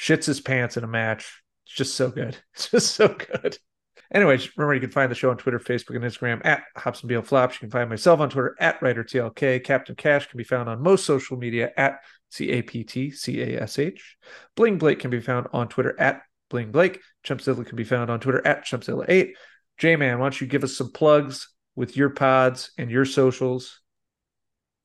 shits 0.00 0.24
his 0.24 0.40
pants 0.40 0.76
in 0.76 0.84
a 0.84 0.88
match. 0.88 1.42
It's 1.66 1.74
just 1.74 1.94
so 1.94 2.10
good. 2.10 2.36
It's 2.54 2.70
just 2.70 2.94
so 2.94 3.08
good. 3.08 3.58
Anyway, 4.12 4.40
remember 4.56 4.74
you 4.74 4.80
can 4.80 4.90
find 4.90 5.10
the 5.10 5.14
show 5.14 5.30
on 5.30 5.36
Twitter, 5.36 5.60
Facebook, 5.60 5.94
and 5.94 6.04
Instagram 6.04 6.44
at 6.44 6.64
Hops 6.76 7.02
and 7.02 7.10
Reel 7.10 7.22
Flops. 7.22 7.54
You 7.54 7.60
can 7.60 7.70
find 7.70 7.88
myself 7.88 8.18
on 8.18 8.28
Twitter 8.28 8.56
at 8.58 8.80
WriterTLK. 8.80 9.62
Captain 9.62 9.94
Cash 9.94 10.26
can 10.26 10.38
be 10.38 10.42
found 10.42 10.68
on 10.68 10.82
most 10.82 11.04
social 11.04 11.36
media 11.36 11.70
at 11.76 12.00
C 12.30 12.50
A 12.50 12.62
P 12.62 12.82
T 12.82 13.12
C 13.12 13.40
A 13.40 13.62
S 13.62 13.78
H. 13.78 14.16
Bling 14.56 14.78
Blake 14.78 14.98
can 14.98 15.10
be 15.10 15.20
found 15.20 15.46
on 15.52 15.68
Twitter 15.68 15.94
at 16.00 16.22
Bling 16.48 16.72
Blake. 16.72 17.00
Chumpzilla 17.24 17.64
can 17.64 17.76
be 17.76 17.84
found 17.84 18.10
on 18.10 18.18
Twitter 18.18 18.44
at 18.44 18.64
Chumpzilla8. 18.64 19.32
J 19.78 19.96
Man, 19.96 20.18
why 20.18 20.24
don't 20.24 20.40
you 20.40 20.48
give 20.48 20.64
us 20.64 20.76
some 20.76 20.90
plugs 20.90 21.48
with 21.76 21.96
your 21.96 22.10
pods 22.10 22.72
and 22.78 22.90
your 22.90 23.04
socials? 23.04 23.80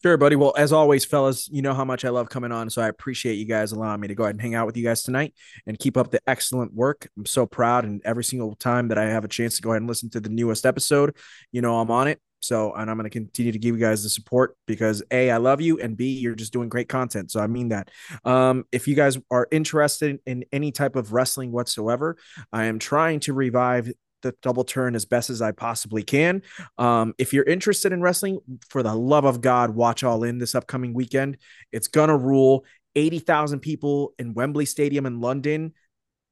Sure, 0.03 0.17
buddy. 0.17 0.35
Well, 0.35 0.53
as 0.55 0.71
always, 0.71 1.03
fellas, 1.03 1.49
you 1.51 1.63
know 1.63 1.73
how 1.73 1.83
much 1.83 2.05
I 2.05 2.09
love 2.09 2.29
coming 2.29 2.51
on. 2.51 2.69
So 2.69 2.79
I 2.81 2.89
appreciate 2.89 3.35
you 3.35 3.45
guys 3.45 3.71
allowing 3.71 3.99
me 4.01 4.07
to 4.07 4.13
go 4.13 4.23
ahead 4.23 4.35
and 4.35 4.41
hang 4.41 4.53
out 4.53 4.67
with 4.67 4.77
you 4.77 4.83
guys 4.83 5.01
tonight 5.01 5.33
and 5.65 5.79
keep 5.79 5.97
up 5.97 6.11
the 6.11 6.21
excellent 6.27 6.75
work. 6.75 7.09
I'm 7.17 7.25
so 7.25 7.47
proud. 7.47 7.85
And 7.85 8.01
every 8.05 8.23
single 8.23 8.55
time 8.55 8.89
that 8.89 8.99
I 8.99 9.05
have 9.05 9.25
a 9.25 9.27
chance 9.27 9.55
to 9.55 9.63
go 9.63 9.71
ahead 9.71 9.81
and 9.81 9.89
listen 9.89 10.11
to 10.11 10.19
the 10.19 10.29
newest 10.29 10.63
episode, 10.63 11.15
you 11.51 11.61
know, 11.61 11.79
I'm 11.79 11.89
on 11.89 12.07
it. 12.07 12.21
So, 12.39 12.73
and 12.73 12.91
I'm 12.91 12.97
going 12.97 13.09
to 13.09 13.09
continue 13.09 13.51
to 13.51 13.57
give 13.57 13.75
you 13.75 13.81
guys 13.81 14.03
the 14.03 14.09
support 14.09 14.55
because 14.67 15.01
A, 15.09 15.31
I 15.31 15.37
love 15.37 15.61
you, 15.61 15.79
and 15.79 15.97
B, 15.97 16.19
you're 16.19 16.35
just 16.35 16.53
doing 16.53 16.69
great 16.69 16.87
content. 16.87 17.31
So, 17.31 17.39
I 17.39 17.47
mean 17.47 17.69
that. 17.69 17.89
Um, 18.23 18.65
if 18.71 18.87
you 18.87 18.95
guys 18.95 19.17
are 19.31 19.47
interested 19.49 20.19
in 20.27 20.45
any 20.51 20.71
type 20.71 20.95
of 20.95 21.11
wrestling 21.11 21.51
whatsoever, 21.51 22.17
I 22.53 22.65
am 22.65 22.77
trying 22.77 23.21
to 23.21 23.33
revive 23.33 23.91
the 24.25 24.35
double 24.41 24.63
turn 24.63 24.95
as 24.95 25.05
best 25.05 25.29
as 25.29 25.39
I 25.39 25.51
possibly 25.51 26.01
can. 26.01 26.41
Um, 26.79 27.13
if 27.19 27.31
you're 27.31 27.45
interested 27.45 27.93
in 27.93 28.01
wrestling, 28.01 28.39
for 28.69 28.81
the 28.81 28.95
love 28.95 29.23
of 29.23 29.39
God, 29.39 29.75
watch 29.75 30.03
All 30.03 30.23
In 30.23 30.39
this 30.39 30.55
upcoming 30.55 30.93
weekend. 30.93 31.37
It's 31.71 31.87
gonna 31.87 32.17
rule. 32.17 32.65
80,000 32.97 33.59
people 33.59 34.13
in 34.17 34.33
Wembley 34.33 34.65
Stadium 34.65 35.05
in 35.05 35.19
London. 35.19 35.73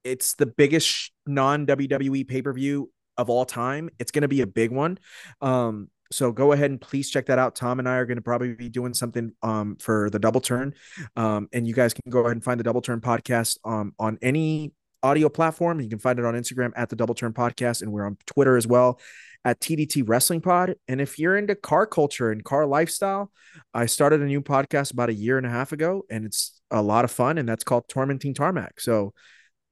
It's 0.03 0.33
the 0.35 0.45
biggest 0.45 1.11
non 1.27 1.67
WWE 1.67 2.27
pay 2.27 2.41
per 2.41 2.53
view 2.53 2.89
of 3.15 3.29
all 3.29 3.45
time. 3.45 3.89
It's 3.99 4.11
gonna 4.11 4.27
be 4.27 4.41
a 4.41 4.47
big 4.47 4.71
one. 4.71 4.97
Um, 5.39 5.89
so 6.11 6.31
go 6.31 6.51
ahead 6.51 6.71
and 6.71 6.79
please 6.79 7.09
check 7.09 7.27
that 7.27 7.37
out. 7.37 7.55
Tom 7.55 7.79
and 7.79 7.89
I 7.89 7.95
are 7.95 8.05
going 8.05 8.17
to 8.17 8.21
probably 8.21 8.53
be 8.53 8.69
doing 8.69 8.93
something 8.93 9.31
um, 9.41 9.77
for 9.77 10.11
the 10.11 10.19
double 10.19 10.41
turn. 10.41 10.75
Um, 11.15 11.49
and 11.51 11.67
you 11.67 11.73
guys 11.73 11.93
can 11.93 12.11
go 12.11 12.19
ahead 12.19 12.33
and 12.33 12.43
find 12.43 12.59
the 12.59 12.63
double 12.63 12.81
turn 12.81 13.01
podcast 13.01 13.57
um, 13.65 13.93
on 13.97 14.19
any 14.21 14.73
audio 15.03 15.29
platform. 15.29 15.79
You 15.81 15.89
can 15.89 15.99
find 15.99 16.17
it 16.17 16.25
on 16.25 16.33
Instagram 16.33 16.71
at 16.75 16.89
the 16.89 16.95
Double 16.95 17.13
Turn 17.13 17.33
Podcast, 17.33 17.81
and 17.81 17.91
we're 17.91 18.05
on 18.05 18.17
Twitter 18.25 18.57
as 18.57 18.65
well 18.65 18.99
at 19.45 19.59
TDT 19.59 20.03
Wrestling 20.07 20.41
Pod. 20.41 20.75
And 20.87 21.01
if 21.01 21.19
you're 21.19 21.37
into 21.37 21.55
car 21.55 21.85
culture 21.85 22.31
and 22.31 22.43
car 22.43 22.65
lifestyle, 22.65 23.31
I 23.73 23.85
started 23.85 24.21
a 24.21 24.25
new 24.25 24.41
podcast 24.41 24.93
about 24.93 25.09
a 25.09 25.13
year 25.13 25.37
and 25.37 25.45
a 25.45 25.49
half 25.49 25.73
ago, 25.73 26.03
and 26.09 26.25
it's 26.25 26.61
a 26.71 26.81
lot 26.81 27.05
of 27.05 27.11
fun, 27.11 27.37
and 27.37 27.47
that's 27.47 27.63
called 27.63 27.87
Tormenting 27.89 28.33
Tarmac. 28.33 28.79
So 28.79 29.13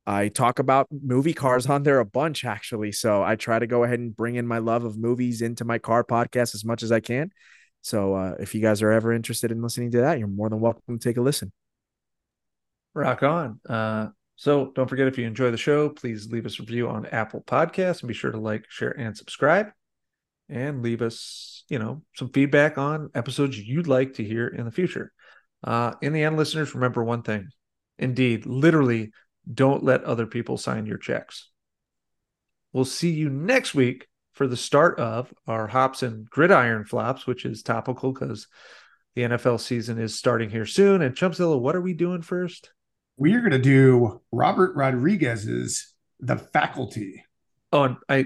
I 0.06 0.28
talk 0.28 0.60
about 0.60 0.88
movie 0.92 1.34
cars 1.34 1.68
on 1.68 1.84
there 1.84 2.00
a 2.00 2.06
bunch, 2.06 2.44
actually. 2.44 2.92
So 2.92 3.24
I 3.24 3.36
try 3.36 3.60
to 3.60 3.68
go 3.68 3.84
ahead 3.84 4.00
and 4.00 4.16
bring 4.16 4.36
in 4.36 4.46
my 4.46 4.58
love 4.58 4.84
of 4.84 4.98
movies 4.98 5.42
into 5.42 5.64
my 5.64 5.78
car 5.78 6.04
podcast 6.04 6.54
as 6.54 6.66
much 6.66 6.84
as 6.84 6.92
I 6.92 7.00
can. 7.00 7.32
So 7.82 8.14
uh, 8.14 8.36
if 8.40 8.54
you 8.54 8.62
guys 8.62 8.82
are 8.82 8.92
ever 8.92 9.14
interested 9.14 9.52
in 9.52 9.62
listening 9.62 9.92
to 9.92 10.02
that, 10.02 10.20
you're 10.20 10.28
more 10.28 10.50
than 10.50 10.60
welcome 10.60 11.00
to 11.00 11.10
take 11.10 11.18
a 11.18 11.22
listen. 11.22 11.52
Rock 12.94 13.24
on. 13.24 13.60
Uh, 13.68 14.10
so 14.42 14.72
don't 14.74 14.88
forget 14.88 15.06
if 15.06 15.20
you 15.20 15.28
enjoy 15.28 15.52
the 15.52 15.58
show, 15.58 15.88
please 15.88 16.32
leave 16.32 16.48
us 16.48 16.58
a 16.58 16.64
review 16.64 16.90
on 16.90 17.06
Apple 17.06 17.44
Podcasts 17.46 18.02
and 18.02 18.08
be 18.08 18.16
sure 18.16 18.32
to 18.32 18.40
like, 18.40 18.66
share, 18.70 18.90
and 18.90 19.16
subscribe. 19.16 19.68
And 20.50 20.82
leave 20.82 21.04
us, 21.04 21.64
you 21.70 21.78
know, 21.78 22.02
some 22.16 22.30
feedback 22.30 22.80
on 22.80 23.12
episodes 23.14 23.60
you'd 23.60 23.86
like 23.86 24.16
to 24.16 24.24
hear 24.24 24.48
in 24.48 24.66
the 24.66 24.72
future. 24.72 25.14
Uh, 25.64 25.94
in 26.02 26.12
the 26.12 26.24
end, 26.24 26.38
listeners, 26.38 26.74
remember 26.74 27.04
one 27.04 27.22
thing. 27.22 27.50
Indeed, 28.00 28.48
literally, 28.48 29.12
don't 29.54 29.84
let 29.84 30.06
other 30.06 30.26
people 30.26 30.58
sign 30.58 30.88
your 30.88 30.98
checks. 30.98 31.52
We'll 32.74 32.86
see 32.86 33.12
you 33.12 33.30
next 33.30 33.76
week 33.76 34.08
for 34.34 34.48
the 34.48 34.58
start 34.58 35.00
of 35.00 35.32
our 35.46 35.68
hops 35.68 36.02
and 36.02 36.28
gridiron 36.28 36.86
flops, 36.86 37.28
which 37.28 37.46
is 37.46 37.62
topical 37.62 38.12
because 38.12 38.48
the 39.14 39.22
NFL 39.22 39.60
season 39.60 40.00
is 40.00 40.18
starting 40.18 40.50
here 40.50 40.66
soon. 40.66 41.04
And 41.04 41.14
Chumpzilla, 41.14 41.60
what 41.62 41.76
are 41.76 41.82
we 41.82 41.94
doing 41.94 42.24
first? 42.24 42.72
We 43.22 43.36
are 43.36 43.40
going 43.40 43.52
to 43.52 43.60
do 43.60 44.20
Robert 44.32 44.76
Rodriguez's 44.76 45.94
The 46.22 46.38
Faculty. 46.38 47.24
Oh, 47.72 47.84
and 47.84 47.98
I 48.10 48.26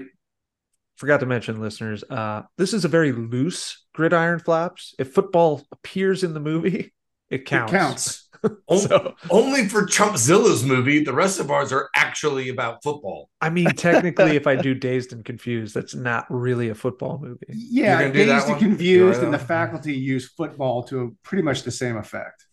forgot 0.96 1.20
to 1.20 1.26
mention, 1.26 1.60
listeners, 1.60 2.02
uh, 2.08 2.44
this 2.56 2.72
is 2.72 2.86
a 2.86 2.88
very 2.88 3.12
loose 3.12 3.84
gridiron 3.92 4.38
flops. 4.38 4.94
If 4.98 5.12
football 5.12 5.66
appears 5.70 6.24
in 6.24 6.32
the 6.32 6.40
movie, 6.40 6.94
it 7.28 7.44
counts. 7.44 7.74
It 7.74 7.76
counts. 7.76 8.30
so, 8.88 9.14
Only 9.28 9.68
for 9.68 9.82
Chumpzilla's 9.82 10.64
movie, 10.64 11.04
the 11.04 11.12
rest 11.12 11.40
of 11.40 11.50
ours 11.50 11.74
are 11.74 11.90
actually 11.94 12.48
about 12.48 12.82
football. 12.82 13.28
I 13.42 13.50
mean, 13.50 13.66
technically, 13.72 14.34
if 14.34 14.46
I 14.46 14.56
do 14.56 14.72
Dazed 14.72 15.12
and 15.12 15.26
Confused, 15.26 15.74
that's 15.74 15.94
not 15.94 16.24
really 16.30 16.70
a 16.70 16.74
football 16.74 17.18
movie. 17.18 17.44
Yeah, 17.50 18.00
gonna 18.00 18.14
do 18.14 18.24
Dazed 18.24 18.48
and 18.48 18.58
Confused 18.58 19.18
all 19.18 19.26
and 19.26 19.34
the 19.34 19.38
faculty 19.38 19.92
use 19.92 20.26
football 20.30 20.84
to 20.84 21.14
pretty 21.22 21.42
much 21.42 21.64
the 21.64 21.70
same 21.70 21.98
effect. 21.98 22.46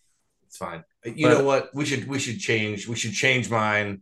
It's 0.46 0.58
fine. 0.58 0.84
You 1.06 1.28
But- 1.28 1.38
know 1.38 1.44
what? 1.44 1.70
We 1.74 1.86
should 1.86 2.08
we 2.08 2.20
should 2.20 2.40
change 2.40 2.88
we 2.88 2.96
should 2.96 3.14
change 3.14 3.50
mine 3.50 4.02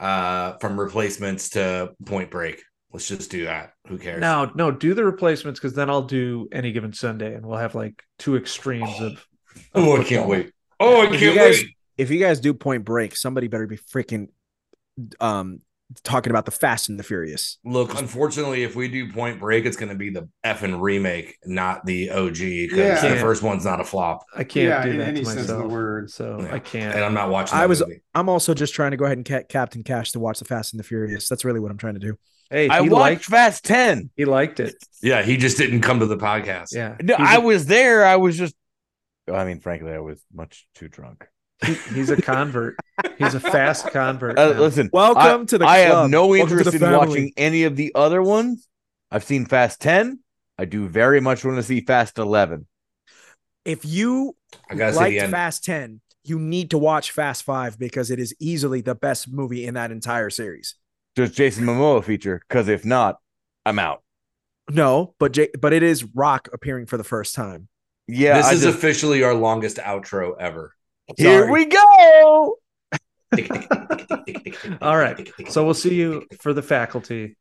uh 0.00 0.54
from 0.58 0.78
replacements 0.80 1.50
to 1.50 1.92
point 2.04 2.30
break. 2.30 2.62
Let's 2.92 3.08
just 3.08 3.30
do 3.30 3.44
that. 3.44 3.72
Who 3.88 3.96
cares? 3.98 4.20
No, 4.20 4.50
no, 4.54 4.70
do 4.70 4.92
the 4.94 5.04
replacements 5.04 5.58
because 5.60 5.74
then 5.74 5.88
I'll 5.88 6.02
do 6.02 6.48
any 6.52 6.72
given 6.72 6.92
Sunday 6.92 7.34
and 7.34 7.46
we'll 7.46 7.58
have 7.58 7.74
like 7.74 8.02
two 8.18 8.36
extremes 8.36 9.00
of. 9.00 9.12
of 9.12 9.26
Oh, 9.74 10.00
I 10.00 10.04
can't 10.04 10.28
wait. 10.28 10.52
Oh, 10.80 11.02
I 11.02 11.06
If 11.06 11.20
you 11.22 11.28
can't 11.32 11.36
guys, 11.38 11.58
wait. 11.62 11.76
if 11.96 12.10
you 12.10 12.18
guys 12.18 12.40
do 12.40 12.52
Point 12.52 12.84
Break, 12.84 13.16
somebody 13.16 13.48
better 13.48 13.66
be 13.66 13.76
freaking 13.78 14.28
um 15.20 15.60
talking 16.04 16.30
about 16.30 16.44
the 16.44 16.50
Fast 16.50 16.88
and 16.88 16.98
the 16.98 17.02
Furious. 17.02 17.58
Look, 17.64 17.98
unfortunately, 17.98 18.62
if 18.62 18.74
we 18.76 18.88
do 18.88 19.12
Point 19.12 19.38
Break, 19.40 19.64
it's 19.66 19.76
going 19.76 19.88
to 19.90 19.94
be 19.94 20.10
the 20.10 20.28
effing 20.44 20.80
remake, 20.80 21.36
not 21.44 21.84
the 21.86 22.10
OG. 22.10 22.38
Because 22.68 23.02
Yeah. 23.02 23.14
the 23.14 23.20
first 23.20 23.42
one's 23.42 23.64
not 23.64 23.80
a 23.80 23.84
flop, 23.84 24.24
I 24.34 24.44
can't 24.44 24.68
Yeah, 24.68 24.82
do 24.84 24.90
in 24.90 24.98
that 24.98 25.08
any 25.08 25.20
to 25.20 25.26
sense 25.26 25.48
of 25.48 25.58
the 25.58 25.68
word. 25.68 26.10
So 26.10 26.40
Yeah. 26.40 26.54
I 26.54 26.58
can't. 26.58 26.94
and 26.94 27.04
I'm 27.04 27.14
not 27.14 27.30
watching. 27.30 27.56
I 27.58 27.66
was- 27.66 27.80
movie. 27.80 28.02
I'm 28.14 28.28
also 28.28 28.54
just 28.54 28.74
trying 28.74 28.92
to 28.92 28.96
go 28.96 29.04
ahead 29.04 29.18
and 29.18 29.26
ca- 29.26 29.44
Captain 29.48 29.82
Cash 29.82 30.12
to 30.12 30.20
watch 30.20 30.38
the 30.38 30.44
Fast 30.44 30.72
and 30.72 30.80
the 30.80 30.84
Furious. 30.84 31.28
That's 31.28 31.44
really 31.44 31.60
what 31.60 31.70
I'm 31.70 31.78
trying 31.78 31.94
to 31.94 32.00
do. 32.00 32.16
hey, 32.50 32.68
I 32.68 32.80
watched 32.82 32.92
liked. 32.92 33.24
Fast 33.24 33.64
10. 33.64 34.10
He 34.16 34.24
liked 34.26 34.60
it. 34.60 34.74
Yeah, 35.02 35.22
he 35.22 35.36
just 35.38 35.56
didn't 35.56 35.80
come 35.80 36.00
to 36.00 36.06
the 36.06 36.18
podcast. 36.18 36.74
Yeah, 36.74 36.96
No, 37.02 37.16
He's 37.16 37.26
I 37.28 37.36
a- 37.36 37.40
was 37.40 37.64
there. 37.66 38.04
I 38.04 38.16
was 38.16 38.36
just, 38.36 38.54
I 39.32 39.44
mean, 39.46 39.60
frankly, 39.60 39.90
I 39.92 40.00
was 40.00 40.22
much 40.34 40.66
too 40.74 40.88
drunk. 40.88 41.26
He- 41.64 41.94
he's 41.94 42.10
a 42.10 42.20
convert. 42.20 42.76
He's 43.18 43.34
a 43.34 43.40
fast 43.40 43.86
convert. 43.88 44.38
Uh, 44.38 44.50
listen, 44.58 44.90
Welcome 44.92 45.42
I, 45.42 45.44
to 45.46 45.58
the 45.58 45.64
I 45.66 45.78
have 45.78 46.10
no 46.10 46.34
interest 46.34 46.72
in 46.74 46.80
family. 46.80 46.96
watching 46.98 47.32
any 47.36 47.64
of 47.64 47.76
the 47.76 47.92
other 47.94 48.22
ones. 48.22 48.68
I've 49.10 49.24
seen 49.24 49.44
Fast 49.46 49.80
10. 49.80 50.20
I 50.58 50.64
do 50.64 50.88
very 50.88 51.20
much 51.20 51.44
want 51.44 51.56
to 51.56 51.62
see 51.62 51.80
Fast 51.80 52.18
11. 52.18 52.66
If 53.64 53.84
you 53.84 54.36
I 54.70 54.74
gotta 54.74 54.96
liked 54.96 55.10
the 55.10 55.20
end. 55.20 55.32
Fast 55.32 55.64
10, 55.64 56.00
you 56.24 56.38
need 56.38 56.70
to 56.70 56.78
watch 56.78 57.10
Fast 57.10 57.42
5 57.44 57.78
because 57.78 58.10
it 58.10 58.18
is 58.18 58.34
easily 58.40 58.80
the 58.80 58.94
best 58.94 59.30
movie 59.30 59.66
in 59.66 59.74
that 59.74 59.90
entire 59.90 60.30
series. 60.30 60.74
Does 61.14 61.30
Jason 61.32 61.64
Momoa 61.64 62.02
feature? 62.02 62.40
Because 62.48 62.68
if 62.68 62.84
not, 62.84 63.18
I'm 63.66 63.78
out. 63.78 64.02
No, 64.70 65.14
but 65.18 65.32
J- 65.32 65.50
but 65.60 65.72
it 65.72 65.82
is 65.82 66.04
Rock 66.14 66.48
appearing 66.52 66.86
for 66.86 66.96
the 66.96 67.04
first 67.04 67.34
time. 67.34 67.68
Yeah, 68.08 68.36
this 68.38 68.46
I 68.46 68.52
is 68.54 68.62
just- 68.62 68.78
officially 68.78 69.22
our 69.22 69.34
longest 69.34 69.76
outro 69.76 70.34
ever. 70.40 70.74
Here 71.16 71.50
we 71.50 71.66
go. 71.66 72.56
All 74.80 74.96
right. 74.96 75.30
So 75.48 75.64
we'll 75.64 75.74
see 75.74 75.94
you 75.94 76.26
for 76.40 76.52
the 76.52 76.62
faculty. 76.62 77.36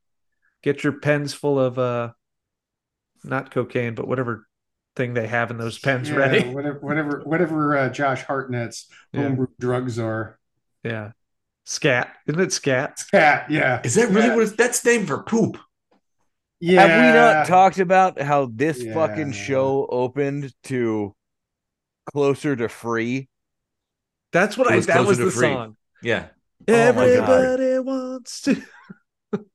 Get 0.63 0.83
your 0.83 0.93
pens 0.93 1.33
full 1.33 1.59
of 1.59 1.77
uh 1.79 2.11
not 3.23 3.51
cocaine, 3.51 3.93
but 3.95 4.07
whatever 4.07 4.47
thing 4.95 5.13
they 5.13 5.27
have 5.27 5.51
in 5.51 5.57
those 5.57 5.79
pens 5.79 6.09
Yeah, 6.09 6.15
ready. 6.15 6.47
Whatever, 6.53 6.79
whatever, 6.79 7.21
whatever 7.23 7.77
uh, 7.77 7.89
Josh 7.89 8.23
Hartnett's 8.23 8.87
Yeah. 9.13 9.23
homebrew 9.23 9.47
drugs 9.59 9.97
are. 9.99 10.37
Yeah. 10.83 11.11
Scat. 11.65 12.13
Isn't 12.27 12.41
it 12.41 12.51
scat? 12.51 12.99
Scat, 12.99 13.49
yeah. 13.49 13.81
Is 13.83 13.95
that 13.95 14.09
really 14.09 14.27
Yeah. 14.27 14.35
what 14.35 14.43
it's, 14.43 14.51
that's 14.53 14.83
named 14.83 15.07
for 15.07 15.23
poop? 15.23 15.57
Yeah. 16.59 16.81
Have 16.85 16.89
we 16.89 17.19
not 17.19 17.47
talked 17.47 17.79
about 17.79 18.19
how 18.21 18.49
this 18.53 18.81
Yeah. 18.83 18.93
fucking 18.93 19.31
show 19.31 19.87
opened 19.89 20.51
to 20.63 21.15
closer 22.11 22.55
to 22.55 22.67
free? 22.67 23.29
That's 24.31 24.57
what 24.57 24.71
I 24.71 24.75
was 24.77 24.87
that 24.87 25.05
was 25.05 25.17
the 25.17 25.31
free. 25.31 25.47
song. 25.47 25.75
Yeah. 26.01 26.27
Oh. 26.67 26.73
Everybody 26.73 27.79
wants 27.79 28.41
to. 28.41 28.61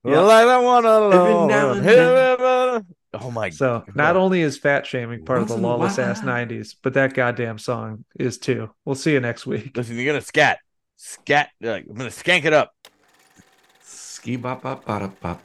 Yeah. 0.04 0.20
Like 0.20 0.46
I 0.46 0.58
wanna 0.58 0.88
know. 0.88 1.46
now 1.46 1.72
and. 1.72 2.86
Oh 3.12 3.30
my 3.30 3.50
god. 3.50 3.54
So 3.56 3.84
not 3.94 4.16
only 4.16 4.40
is 4.40 4.58
fat 4.58 4.86
shaming 4.86 5.24
part 5.24 5.42
of 5.42 5.48
the 5.48 5.56
lawless 5.56 5.98
ass 5.98 6.20
90s, 6.20 6.76
but 6.82 6.94
that 6.94 7.14
goddamn 7.14 7.58
song 7.58 8.04
is 8.18 8.38
too. 8.38 8.70
We'll 8.84 8.94
see 8.94 9.12
you 9.12 9.20
next 9.20 9.46
week. 9.46 9.76
Listen, 9.76 9.96
you're 9.96 10.06
gonna 10.06 10.20
scat. 10.20 10.58
Scat 10.96 11.50
like 11.60 11.86
I'm 11.88 11.96
gonna 11.96 12.10
skank 12.10 12.44
it 12.44 12.52
up. 12.52 12.72
Ski 13.82 14.36
bop 14.36 14.62
bop 14.62 14.84
bop 14.84 15.20
bop. 15.20 15.42